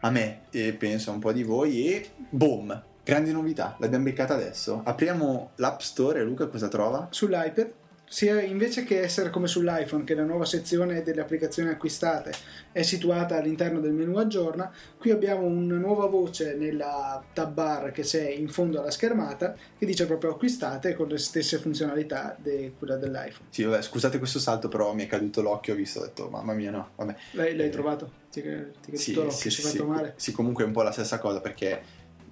a 0.00 0.10
me 0.10 0.42
e 0.50 0.72
penso 0.72 1.10
a 1.10 1.14
un 1.14 1.20
po' 1.20 1.32
di 1.32 1.42
voi 1.42 1.92
e 1.92 2.10
boom, 2.28 2.82
grandi 3.02 3.32
novità, 3.32 3.76
l'abbiamo 3.78 4.04
beccata 4.04 4.34
adesso. 4.34 4.82
Apriamo 4.84 5.50
l'App 5.56 5.80
Store 5.80 6.20
e 6.20 6.22
Luca 6.22 6.46
cosa 6.46 6.68
trova? 6.68 7.08
sull'iPad, 7.10 7.72
sia 8.08 8.40
invece 8.40 8.84
che 8.84 9.00
essere 9.00 9.30
come 9.30 9.48
sull'iPhone, 9.48 10.04
che 10.04 10.14
la 10.14 10.22
nuova 10.24 10.44
sezione 10.44 11.02
delle 11.02 11.20
applicazioni 11.20 11.70
acquistate 11.70 12.32
è 12.70 12.82
situata 12.82 13.36
all'interno 13.36 13.80
del 13.80 13.92
menu 13.92 14.16
aggiorna, 14.16 14.72
qui 14.96 15.10
abbiamo 15.10 15.44
una 15.44 15.76
nuova 15.76 16.06
voce 16.06 16.54
nella 16.54 17.22
tab 17.32 17.52
bar 17.52 17.90
che 17.90 18.02
c'è 18.02 18.28
in 18.28 18.48
fondo 18.48 18.80
alla 18.80 18.90
schermata 18.90 19.56
che 19.76 19.84
dice 19.86 20.06
proprio 20.06 20.30
acquistate 20.30 20.94
con 20.94 21.08
le 21.08 21.18
stesse 21.18 21.58
funzionalità 21.58 22.36
di 22.38 22.72
quella 22.78 22.96
dell'iPhone. 22.96 23.48
Sì, 23.50 23.64
vabbè, 23.64 23.82
scusate 23.82 24.18
questo 24.18 24.38
salto, 24.38 24.68
però 24.68 24.94
mi 24.94 25.04
è 25.04 25.06
caduto 25.08 25.42
l'occhio, 25.42 25.74
ho 25.74 25.76
visto, 25.76 26.00
ho 26.00 26.02
detto, 26.04 26.28
mamma 26.28 26.52
mia, 26.54 26.70
no, 26.70 26.90
vabbè. 26.94 27.14
L'hai, 27.32 27.56
l'hai 27.56 27.66
Eh, 27.66 27.70
trovato? 27.70 28.10
Ti, 28.30 28.40
ti 28.40 28.92
è 28.92 28.96
Sì, 28.96 29.14
l'occhio, 29.14 29.50
sì, 29.50 29.50
fatto 29.50 29.76
sì, 29.76 29.82
male? 29.82 30.12
sì, 30.16 30.32
comunque 30.32 30.62
è 30.62 30.66
un 30.66 30.72
po' 30.72 30.82
la 30.82 30.92
stessa 30.92 31.18
cosa 31.18 31.40
perché 31.40 31.82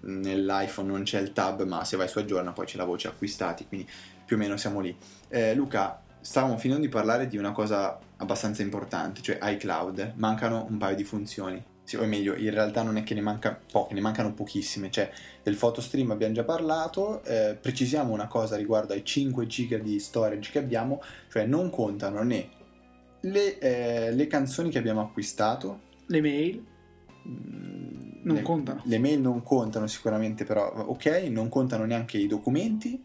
nell'iPhone 0.06 0.86
non 0.88 1.02
c'è 1.02 1.20
il 1.20 1.32
tab, 1.32 1.62
ma 1.62 1.84
se 1.84 1.96
vai 1.96 2.08
su 2.08 2.18
aggiorna 2.18 2.52
poi 2.52 2.66
c'è 2.66 2.76
la 2.76 2.84
voce 2.84 3.08
acquistati, 3.08 3.66
quindi 3.66 3.88
più 4.24 4.36
o 4.36 4.38
meno 4.38 4.56
siamo 4.56 4.80
lì. 4.80 4.94
Eh, 5.34 5.52
Luca, 5.56 6.00
stavamo 6.20 6.56
finendo 6.56 6.84
di 6.84 6.88
parlare 6.88 7.26
di 7.26 7.36
una 7.36 7.50
cosa 7.50 7.98
abbastanza 8.18 8.62
importante, 8.62 9.20
cioè 9.20 9.36
iCloud. 9.42 10.12
Mancano 10.14 10.64
un 10.70 10.78
paio 10.78 10.94
di 10.94 11.02
funzioni. 11.02 11.60
Sì, 11.82 11.96
o 11.96 12.04
meglio, 12.06 12.36
in 12.36 12.50
realtà 12.50 12.82
non 12.82 12.96
è 12.98 13.02
che 13.02 13.14
ne 13.14 13.20
manca 13.20 13.58
poche, 13.72 13.94
ne 13.94 14.00
mancano 14.00 14.32
pochissime. 14.32 14.92
Cioè, 14.92 15.10
del 15.42 15.56
photostream 15.56 16.12
abbiamo 16.12 16.34
già 16.34 16.44
parlato. 16.44 17.20
eh, 17.24 17.58
precisiamo 17.60 18.12
una 18.12 18.28
cosa 18.28 18.54
riguardo 18.54 18.92
ai 18.92 19.04
5 19.04 19.44
giga 19.48 19.76
di 19.76 19.98
storage 19.98 20.52
che 20.52 20.60
abbiamo, 20.60 21.02
cioè 21.28 21.46
non 21.46 21.68
contano 21.68 22.22
né 22.22 22.48
le, 23.22 23.58
eh, 23.58 24.12
le 24.12 24.26
canzoni 24.28 24.70
che 24.70 24.78
abbiamo 24.78 25.00
acquistato, 25.00 25.80
Le 26.06 26.20
mail 26.20 26.64
Mm, 27.26 28.20
Non 28.22 28.36
le- 28.36 28.42
contano. 28.42 28.82
Le 28.84 28.98
mail 28.98 29.18
non 29.20 29.42
contano 29.42 29.86
sicuramente, 29.86 30.44
però 30.44 30.70
ok, 30.70 31.06
non 31.30 31.48
contano 31.48 31.86
neanche 31.86 32.18
i 32.18 32.26
documenti, 32.26 33.02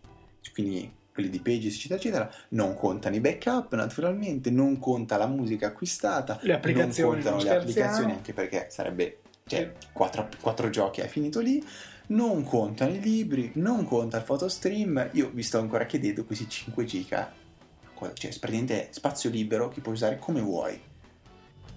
quindi 0.53 0.91
quelli 1.19 1.29
di 1.29 1.39
Pages, 1.39 1.75
eccetera, 1.75 1.99
eccetera. 1.99 2.31
Non 2.49 2.73
contano 2.75 3.15
i 3.15 3.19
backup, 3.19 3.75
naturalmente, 3.75 4.49
non 4.49 4.79
conta 4.79 5.17
la 5.17 5.27
musica 5.27 5.67
acquistata, 5.67 6.39
Le 6.41 6.53
applicazioni, 6.53 7.21
non 7.21 7.21
contano 7.21 7.35
non 7.35 7.45
le 7.45 7.57
applicazioni, 7.57 8.11
anche 8.13 8.33
perché 8.33 8.67
sarebbe 8.69 9.19
cioè, 9.45 9.73
quattro, 9.91 10.29
quattro 10.39 10.69
giochi, 10.69 11.01
è 11.01 11.07
finito 11.07 11.39
lì. 11.41 11.63
Non 12.07 12.43
contano 12.43 12.91
i 12.91 12.99
libri, 12.99 13.51
non 13.55 13.85
conta 13.85 14.17
il 14.17 14.23
photostream. 14.23 15.09
Io 15.13 15.29
vi 15.31 15.43
sto 15.43 15.59
ancora 15.59 15.85
chiedendo 15.85 16.23
questi 16.25 16.47
5 16.49 16.83
giga, 16.85 17.31
cioè 18.13 18.31
praticamente 18.39 18.87
spazio 18.91 19.29
libero 19.29 19.67
che 19.69 19.81
puoi 19.81 19.93
usare 19.93 20.17
come 20.17 20.41
vuoi. 20.41 20.79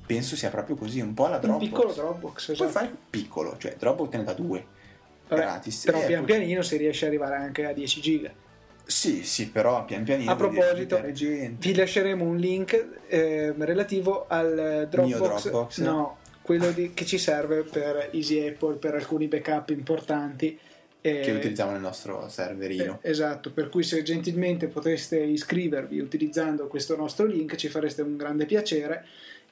Penso 0.07 0.37
sia 0.37 0.49
proprio 0.51 0.77
così, 0.77 1.01
un 1.01 1.13
po' 1.15 1.27
alla 1.27 1.37
un 1.37 1.41
Dropbox. 1.43 1.65
piccolo 1.69 1.93
Dropbox, 1.93 2.45
Puoi 2.45 2.57
esatto. 2.69 2.71
fare 2.71 2.97
piccolo, 3.11 3.57
cioè 3.59 3.77
Dropbox 3.79 4.11
te 4.11 4.17
ne 4.19 4.25
dà 4.25 4.33
due 4.35 4.67
Vabbè, 5.29 5.41
gratis. 5.43 5.85
però 5.85 6.01
Eh, 6.03 6.07
pian 6.07 6.25
poi- 6.25 6.35
pianino 6.37 6.63
si 6.63 6.77
riesce 6.77 7.05
ad 7.07 7.13
arrivare 7.13 7.37
anche 7.37 7.67
a 7.67 7.73
10 7.73 8.01
giga. 8.01 8.33
Sì, 8.85 9.25
sì, 9.25 9.49
però 9.49 9.85
pian 9.85 10.03
pianino. 10.05 10.31
A 10.31 10.37
proposito. 10.37 11.01
Vi 11.03 11.75
lasceremo 11.75 12.25
un 12.25 12.37
link 12.37 12.89
ehm, 13.09 13.65
relativo 13.65 14.27
al 14.29 14.87
Dropbox, 14.91 15.43
Dropbox? 15.49 15.79
no, 15.81 16.19
quello 16.43 16.71
di- 16.73 16.93
che 16.93 17.05
ci 17.07 17.19
serve 17.19 17.63
per 17.63 18.11
Easy 18.13 18.47
Apple, 18.47 18.77
per 18.77 18.95
alcuni 18.95 19.29
backup 19.29 19.71
importanti. 19.71 20.59
eh, 21.05 21.19
che 21.21 21.33
utilizziamo 21.33 21.73
nel 21.73 21.81
nostro 21.81 22.29
serverino. 22.29 23.01
eh, 23.03 23.11
esatto, 23.11 23.51
per 23.51 23.69
cui 23.69 23.83
se 23.83 24.03
gentilmente 24.05 24.69
poteste 24.69 25.19
iscrivervi 25.19 25.99
utilizzando 25.99 26.69
questo 26.69 26.95
nostro 26.97 27.27
link 27.27 27.57
ci 27.57 27.67
fareste 27.69 28.03
un 28.03 28.17
grande 28.17 28.47
piacere. 28.47 29.05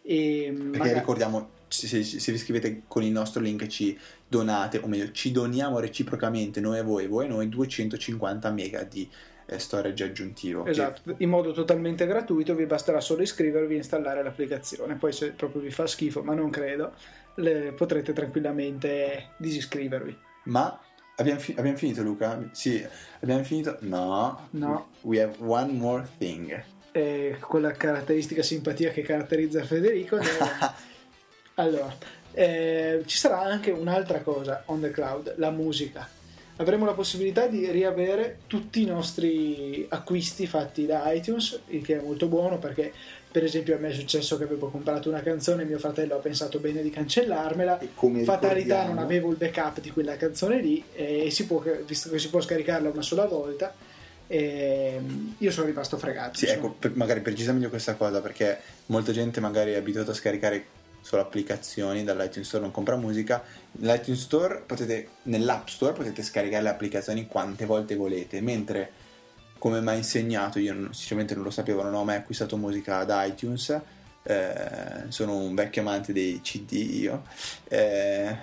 E 0.03 0.53
Perché 0.55 0.79
magari- 0.79 0.99
ricordiamo, 1.01 1.51
se, 1.67 1.89
se- 1.89 2.05
se 2.05 2.31
vi 2.31 2.39
iscrivete 2.39 2.83
con 2.87 3.03
il 3.03 3.11
nostro 3.11 3.41
link 3.43 3.67
ci 3.67 3.99
donate, 4.31 4.79
o 4.79 4.87
meglio, 4.87 5.11
ci 5.11 5.33
doniamo 5.33 5.81
reciprocamente 5.81 6.61
noi 6.61 6.79
a 6.79 6.85
voi 6.85 7.05
e 7.05 7.09
voi 7.09 7.25
a 7.27 7.29
noi 7.29 7.49
250 7.49 8.49
mega 8.53 8.85
di 8.85 9.11
eh, 9.47 9.59
storage 9.59 10.05
aggiuntivo. 10.05 10.63
che- 10.63 10.71
Esatto, 10.71 11.15
in 11.19 11.29
modo 11.29 11.51
totalmente 11.51 12.07
gratuito 12.07 12.55
vi 12.55 12.65
basterà 12.67 13.01
solo 13.01 13.23
iscrivervi 13.23 13.75
e 13.75 13.79
installare 13.79 14.23
l'applicazione. 14.23 14.95
Poi 14.95 15.13
se 15.13 15.33
proprio 15.33 15.61
vi 15.61 15.73
fa 15.73 15.89
schifo, 15.89 16.23
ma 16.23 16.33
non 16.35 16.49
credo, 16.51 16.93
le- 17.35 17.73
potrete 17.73 18.13
tranquillamente 18.13 19.31
disiscrivervi. 19.39 20.17
Ma 20.45 20.79
abbiamo, 21.17 21.41
fi- 21.41 21.57
abbiamo 21.59 21.77
finito 21.77 22.03
Luca? 22.05 22.49
Sì, 22.53 22.87
abbiamo 23.21 23.43
finito? 23.43 23.79
No. 23.81 24.47
No. 24.51 24.91
We 25.01 25.21
have 25.21 25.35
one 25.41 25.73
more 25.73 26.07
thing. 26.19 26.63
E 26.93 27.37
quella 27.41 27.73
caratteristica 27.73 28.43
simpatia 28.45 28.93
che 28.93 29.03
caratterizza 29.03 29.65
Federico. 29.65 30.15
avanti. 30.17 30.75
allora, 31.55 31.93
eh, 32.33 33.03
ci 33.07 33.17
sarà 33.17 33.41
anche 33.41 33.71
un'altra 33.71 34.21
cosa 34.21 34.63
on 34.67 34.81
the 34.81 34.91
cloud, 34.91 35.35
la 35.37 35.51
musica. 35.51 36.09
Avremo 36.57 36.85
la 36.85 36.93
possibilità 36.93 37.47
di 37.47 37.71
riavere 37.71 38.41
tutti 38.47 38.83
i 38.83 38.85
nostri 38.85 39.87
acquisti 39.89 40.47
fatti 40.47 40.85
da 40.85 41.11
iTunes, 41.11 41.59
il 41.69 41.83
che 41.83 41.99
è 41.99 42.03
molto 42.03 42.27
buono 42.27 42.59
perché, 42.59 42.93
per 43.33 43.45
esempio, 43.45 43.75
a 43.75 43.79
me 43.79 43.89
è 43.89 43.93
successo 43.95 44.37
che 44.37 44.45
avevo 44.45 44.69
comprato 44.69 45.09
una 45.09 45.23
canzone 45.23 45.63
e 45.63 45.65
mio 45.65 45.79
fratello 45.79 46.17
ha 46.17 46.19
pensato 46.19 46.59
bene 46.59 46.83
di 46.83 46.91
cancellarmela. 46.91 47.81
Fatalità, 48.25 48.85
non 48.85 48.99
avevo 48.99 49.31
il 49.31 49.37
backup 49.37 49.81
di 49.81 49.91
quella 49.91 50.19
canzone 50.19 50.61
lì, 50.61 50.85
e 50.93 51.31
si 51.31 51.47
può, 51.47 51.63
visto 51.87 52.11
che 52.11 52.19
si 52.19 52.29
può 52.29 52.43
scaricarla 52.43 52.91
una 52.91 53.03
sola 53.03 53.25
volta, 53.25 53.75
E 54.33 55.01
io 55.39 55.51
sono 55.51 55.67
rimasto 55.67 55.97
fregato. 55.97 56.37
Sì, 56.39 56.45
insomma. 56.45 56.67
ecco, 56.67 56.75
per- 56.79 56.95
magari 56.95 57.21
precisa 57.21 57.53
meglio 57.53 57.71
questa 57.71 57.95
cosa 57.95 58.21
perché 58.21 58.59
molta 58.87 59.13
gente 59.13 59.41
magari 59.41 59.73
è 59.73 59.77
abituata 59.77 60.11
a 60.13 60.15
scaricare 60.15 60.65
solo 61.01 61.23
applicazioni 61.23 62.05
dall'iTunes 62.05 62.47
Store, 62.47 62.63
non 62.63 62.73
compra 62.73 62.97
musica. 62.97 63.43
Nell'iTunes 63.73 64.21
Store 64.21 64.63
potete, 64.67 65.09
nell'App 65.25 65.67
Store 65.69 65.93
potete 65.93 66.23
scaricare 66.23 66.63
le 66.63 66.69
applicazioni 66.69 67.27
quante 67.27 67.65
volte 67.67 67.97
volete, 67.97 68.41
mentre 68.41 68.93
come 69.59 69.81
mi 69.81 69.89
ha 69.89 69.95
insegnato, 69.95 70.59
io 70.59 70.73
non- 70.73 70.95
sinceramente 70.95 71.35
non 71.35 71.45
lo 71.45 71.51
sapevo, 71.51 71.83
non 71.83 71.95
ho 71.95 72.05
mai 72.05 72.17
acquistato 72.17 72.57
musica 72.57 73.05
da 73.05 73.25
iTunes. 73.25 73.81
eh, 74.23 75.05
sono 75.09 75.35
un 75.37 75.55
vecchio 75.55 75.81
amante 75.81 76.13
dei 76.13 76.43
CD 76.43 76.73
io 76.73 77.23
eh, 77.69 78.37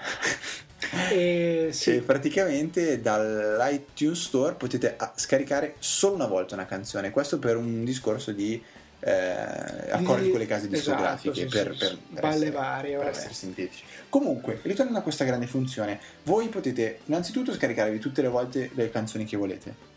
E 1.11 1.69
sì, 1.73 1.99
praticamente 2.01 3.01
dall'iTunes 3.01 4.19
Store 4.19 4.55
potete 4.55 4.95
ah, 4.97 5.13
scaricare 5.15 5.75
solo 5.79 6.15
una 6.15 6.27
volta 6.27 6.55
una 6.55 6.65
canzone. 6.65 7.11
Questo 7.11 7.39
per 7.39 7.57
un 7.57 7.83
discorso 7.83 8.31
di 8.31 8.61
eh, 8.99 9.91
accordi 9.91 10.25
Di- 10.25 10.29
con 10.31 10.39
le 10.39 10.45
case 10.45 10.67
esatto, 10.69 10.75
discografiche 10.75 11.41
sì, 11.41 11.45
per, 11.45 11.71
sì, 11.73 11.77
per- 11.77 11.97
per 11.97 12.21
Balle 12.21 12.35
essere, 12.35 12.51
varie, 12.51 12.97
per 12.97 13.07
essere 13.07 13.33
sintetici. 13.33 13.83
Comunque, 14.09 14.59
ritornando 14.63 14.99
a 14.99 15.01
questa 15.01 15.23
grande 15.23 15.47
funzione, 15.47 15.99
voi 16.23 16.47
potete 16.47 16.99
innanzitutto 17.05 17.53
scaricarvi 17.53 17.99
tutte 17.99 18.21
le 18.21 18.29
volte 18.29 18.71
le 18.73 18.89
canzoni 18.89 19.25
che 19.25 19.37
volete. 19.37 19.95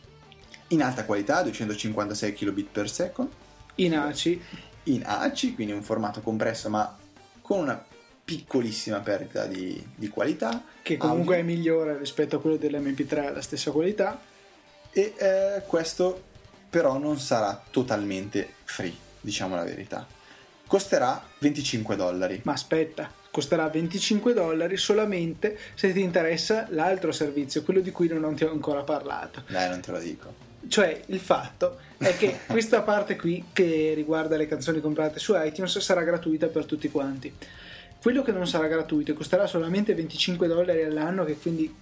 In 0.68 0.82
alta 0.82 1.04
qualità, 1.04 1.42
256 1.42 2.32
kilobit 2.32 2.68
per 2.70 2.88
second, 2.88 3.28
in 3.76 3.96
ACI 3.96 4.42
in 4.84 5.02
ACI, 5.04 5.54
quindi 5.54 5.72
un 5.72 5.82
formato 5.82 6.20
compresso 6.20 6.68
ma 6.68 6.96
con 7.42 7.58
una 7.58 7.84
piccolissima 8.24 9.00
perdita 9.00 9.46
di, 9.46 9.84
di 9.94 10.08
qualità. 10.08 10.62
che 10.82 10.96
comunque 10.96 11.36
Audio. 11.36 11.52
è 11.52 11.56
migliore 11.56 11.98
rispetto 11.98 12.36
a 12.36 12.40
quello 12.40 12.56
dell'MP3 12.56 13.26
alla 13.26 13.42
stessa 13.42 13.70
qualità. 13.70 14.20
E 14.92 15.14
eh, 15.16 15.62
questo 15.66 16.28
però 16.70 16.96
non 16.98 17.18
sarà 17.18 17.60
totalmente 17.70 18.54
free, 18.64 18.94
diciamo 19.20 19.56
la 19.56 19.64
verità. 19.64 20.06
Costerà 20.66 21.20
25 21.40 21.96
dollari. 21.96 22.40
Ma 22.44 22.52
aspetta, 22.52 23.12
costerà 23.30 23.68
25 23.68 24.32
dollari 24.32 24.76
solamente 24.76 25.58
se 25.74 25.92
ti 25.92 26.00
interessa 26.00 26.68
l'altro 26.70 27.10
servizio, 27.10 27.64
quello 27.64 27.80
di 27.80 27.90
cui 27.90 28.06
non 28.08 28.36
ti 28.36 28.44
ho 28.44 28.52
ancora 28.52 28.82
parlato. 28.82 29.42
Dai, 29.48 29.68
non 29.68 29.80
te 29.80 29.90
lo 29.90 29.98
dico. 29.98 30.48
Cioè, 30.68 31.02
il 31.06 31.18
fatto 31.18 31.78
è 31.98 32.16
che 32.16 32.40
questa 32.46 32.82
parte 32.82 33.16
qui 33.16 33.46
che 33.52 33.92
riguarda 33.94 34.36
le 34.36 34.46
canzoni 34.46 34.80
comprate 34.80 35.18
su 35.18 35.34
iTunes 35.36 35.78
sarà 35.78 36.02
gratuita 36.02 36.46
per 36.46 36.66
tutti 36.66 36.88
quanti. 36.88 37.34
Quello 38.00 38.22
che 38.22 38.32
non 38.32 38.46
sarà 38.46 38.66
gratuito 38.66 39.10
e 39.10 39.14
costerà 39.14 39.46
solamente 39.46 39.94
25 39.94 40.46
dollari 40.46 40.84
all'anno, 40.84 41.24
che 41.24 41.36
quindi 41.36 41.74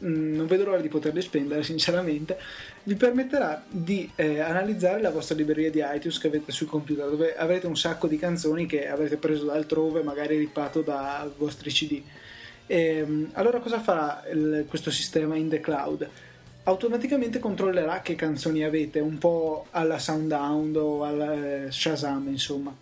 non 0.00 0.46
vedo 0.46 0.64
l'ora 0.64 0.80
di 0.80 0.88
poterli 0.88 1.22
spendere 1.22 1.62
sinceramente, 1.64 2.38
vi 2.84 2.94
permetterà 2.94 3.64
di 3.68 4.10
eh, 4.14 4.40
analizzare 4.40 5.00
la 5.00 5.10
vostra 5.10 5.34
libreria 5.34 5.70
di 5.70 5.82
iTunes 5.96 6.18
che 6.18 6.26
avete 6.26 6.52
sul 6.52 6.66
computer, 6.66 7.08
dove 7.08 7.36
avrete 7.36 7.66
un 7.66 7.76
sacco 7.76 8.06
di 8.06 8.18
canzoni 8.18 8.66
che 8.66 8.88
avrete 8.88 9.16
preso 9.16 9.46
da 9.46 9.54
altrove, 9.54 10.02
magari 10.02 10.36
rippato 10.36 10.80
da 10.82 11.28
vostri 11.36 11.70
CD. 11.70 12.02
Ehm, 12.66 13.30
allora 13.32 13.60
cosa 13.60 13.80
farà 13.80 14.24
il- 14.32 14.64
questo 14.68 14.90
sistema 14.90 15.36
in 15.36 15.48
the 15.48 15.60
cloud? 15.60 16.10
automaticamente 16.64 17.38
controllerà 17.38 18.00
che 18.00 18.14
canzoni 18.14 18.64
avete, 18.64 19.00
un 19.00 19.18
po' 19.18 19.66
alla 19.70 19.98
Soundhound 19.98 20.76
o 20.76 21.04
alla 21.04 21.32
eh, 21.32 21.70
Shazam, 21.70 22.28
insomma. 22.28 22.74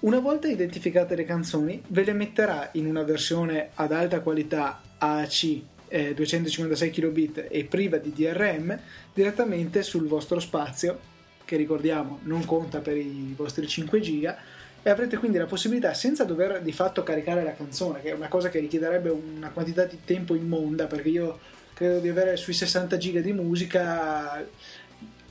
Una 0.00 0.18
volta 0.18 0.48
identificate 0.48 1.14
le 1.14 1.24
canzoni, 1.24 1.82
ve 1.88 2.04
le 2.04 2.12
metterà 2.12 2.70
in 2.72 2.86
una 2.86 3.02
versione 3.02 3.70
ad 3.74 3.92
alta 3.92 4.20
qualità 4.20 4.80
AAC 4.98 5.60
eh, 5.92 6.14
256 6.14 6.90
kilobit 6.90 7.46
e 7.50 7.64
priva 7.64 7.98
di 7.98 8.12
DRM 8.14 8.78
direttamente 9.12 9.82
sul 9.82 10.06
vostro 10.06 10.40
spazio, 10.40 10.98
che 11.44 11.56
ricordiamo 11.56 12.20
non 12.22 12.46
conta 12.46 12.78
per 12.78 12.96
i 12.96 13.34
vostri 13.36 13.68
5 13.68 14.00
giga 14.00 14.38
e 14.82 14.88
avrete 14.88 15.18
quindi 15.18 15.36
la 15.36 15.46
possibilità, 15.46 15.92
senza 15.92 16.24
dover 16.24 16.62
di 16.62 16.72
fatto 16.72 17.02
caricare 17.02 17.44
la 17.44 17.52
canzone, 17.52 18.00
che 18.00 18.10
è 18.10 18.14
una 18.14 18.28
cosa 18.28 18.48
che 18.48 18.58
richiederebbe 18.58 19.10
una 19.10 19.50
quantità 19.50 19.84
di 19.84 19.98
tempo 20.02 20.34
immonda, 20.34 20.86
perché 20.86 21.10
io 21.10 21.38
credo 21.74 22.00
di 22.00 22.08
avere 22.08 22.36
sui 22.36 22.54
60 22.54 22.96
giga 22.96 23.20
di 23.20 23.32
musica 23.32 24.44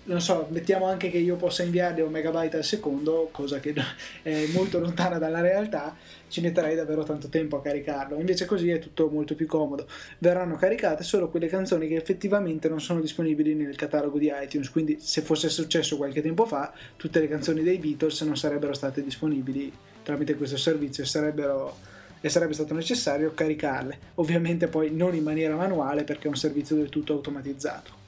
non 0.04 0.20
so, 0.20 0.48
mettiamo 0.50 0.86
anche 0.86 1.12
che 1.12 1.18
io 1.18 1.36
possa 1.36 1.64
inviarli 1.64 2.02
a 2.02 2.06
un 2.06 2.12
megabyte 2.12 2.58
al 2.58 2.64
secondo, 2.64 3.30
cosa 3.32 3.60
che 3.60 3.74
è 4.24 4.48
molto 4.48 4.80
lontana 4.80 5.18
dalla 5.20 5.42
realtà, 5.42 5.96
ci 6.28 6.42
metterei 6.42 6.76
davvero 6.76 7.04
tanto 7.04 7.28
tempo 7.28 7.58
a 7.58 7.62
caricarlo. 7.62 8.18
Invece 8.18 8.46
così 8.46 8.70
è 8.70 8.80
tutto 8.80 9.10
molto 9.10 9.36
più 9.36 9.46
comodo. 9.46 9.88
Verranno 10.18 10.56
caricate 10.56 11.04
solo 11.04 11.30
quelle 11.30 11.48
canzoni 11.48 11.88
che 11.88 11.96
effettivamente 11.96 12.68
non 12.68 12.82
sono 12.82 13.00
disponibili 13.00 13.54
nel 13.54 13.76
catalogo 13.76 14.18
di 14.18 14.32
iTunes, 14.34 14.72
quindi 14.72 14.98
se 15.00 15.22
fosse 15.22 15.50
successo 15.50 15.98
qualche 15.98 16.22
tempo 16.22 16.46
fa, 16.46 16.74
tutte 16.96 17.20
le 17.20 17.28
canzoni 17.28 17.62
dei 17.62 17.78
Beatles 17.78 18.22
non 18.22 18.38
sarebbero 18.38 18.74
state 18.74 19.04
disponibili 19.04 19.72
tramite 20.04 20.36
questo 20.36 20.58
servizio 20.58 21.04
e 21.04 21.06
sarebbero 21.06 21.90
e 22.24 22.30
sarebbe 22.30 22.54
stato 22.54 22.74
necessario 22.74 23.34
caricarle. 23.34 23.98
Ovviamente 24.16 24.68
poi 24.68 24.92
non 24.92 25.16
in 25.16 25.24
maniera 25.24 25.56
manuale 25.56 26.04
perché 26.04 26.26
è 26.26 26.30
un 26.30 26.38
servizio 26.38 26.76
del 26.76 26.90
tutto 26.90 27.14
automatizzato. 27.14 28.01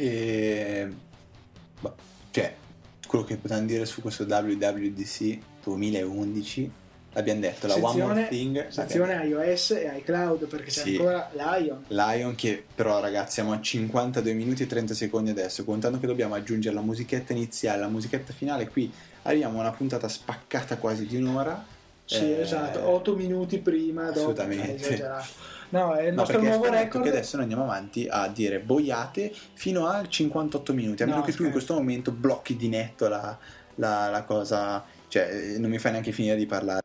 E... 0.00 0.88
boh, 1.80 1.94
cioè, 2.30 2.54
quello 3.06 3.24
che 3.24 3.36
potevamo 3.36 3.66
dire 3.66 3.84
su 3.84 4.00
questo 4.00 4.24
WWDC 4.24 5.38
2011 5.62 6.70
l'abbiamo 7.12 7.40
detto, 7.40 7.66
la 7.66 7.74
One 7.74 8.02
More 8.02 8.28
Thing 8.28 8.68
sezione 8.68 9.26
iOS 9.26 9.72
e 9.72 9.92
iCloud 9.98 10.46
perché 10.46 10.70
c'è 10.70 10.82
Sì. 10.82 10.90
ancora 10.96 11.28
Lion. 11.34 11.84
Lion 11.88 12.34
che 12.34 12.64
però 12.74 13.00
ragazzi 13.00 13.32
siamo 13.34 13.52
a 13.52 13.60
52 13.60 14.32
minuti 14.32 14.62
e 14.62 14.66
30 14.66 14.94
secondi 14.94 15.30
adesso 15.30 15.64
contando 15.64 15.98
che 15.98 16.06
dobbiamo 16.06 16.34
aggiungere 16.34 16.74
la 16.74 16.80
musichetta 16.82 17.32
iniziale 17.32 17.80
la 17.80 17.88
musichetta 17.88 18.32
finale 18.32 18.68
qui 18.68 18.90
arriviamo 19.22 19.58
a 19.58 19.62
una 19.62 19.72
puntata 19.72 20.08
spaccata 20.08 20.78
quasi 20.78 21.04
di 21.06 21.16
un'ora 21.16 21.62
Sì, 22.06 22.16
Eh, 22.32 22.40
esatto, 22.40 22.88
8 22.88 23.14
minuti 23.16 23.58
prima, 23.58 24.04
dopo, 24.06 24.18
assolutamente. 24.30 25.04
No, 25.70 25.94
è 25.94 26.02
il 26.06 26.14
No, 26.14 26.20
nostro 26.20 26.40
nuovo 26.40 26.68
record. 26.68 27.04
che 27.04 27.10
adesso 27.10 27.36
noi 27.36 27.44
andiamo 27.46 27.64
avanti 27.64 28.06
a 28.10 28.26
dire 28.28 28.58
boiate 28.58 29.32
fino 29.54 29.86
a 29.86 30.06
58 30.06 30.72
minuti, 30.74 31.02
a 31.02 31.06
No, 31.06 31.12
meno 31.12 31.24
che 31.24 31.32
tu 31.32 31.44
in 31.44 31.50
questo 31.52 31.74
momento 31.74 32.10
blocchi 32.10 32.56
di 32.56 32.68
netto 32.68 33.08
la, 33.08 33.36
la- 33.76 34.08
la 34.08 34.22
cosa, 34.24 34.84
cioè 35.08 35.56
non 35.58 35.70
mi 35.70 35.78
fai 35.78 35.92
neanche 35.92 36.10
finire 36.12 36.36
di 36.36 36.46
parlare. 36.46 36.80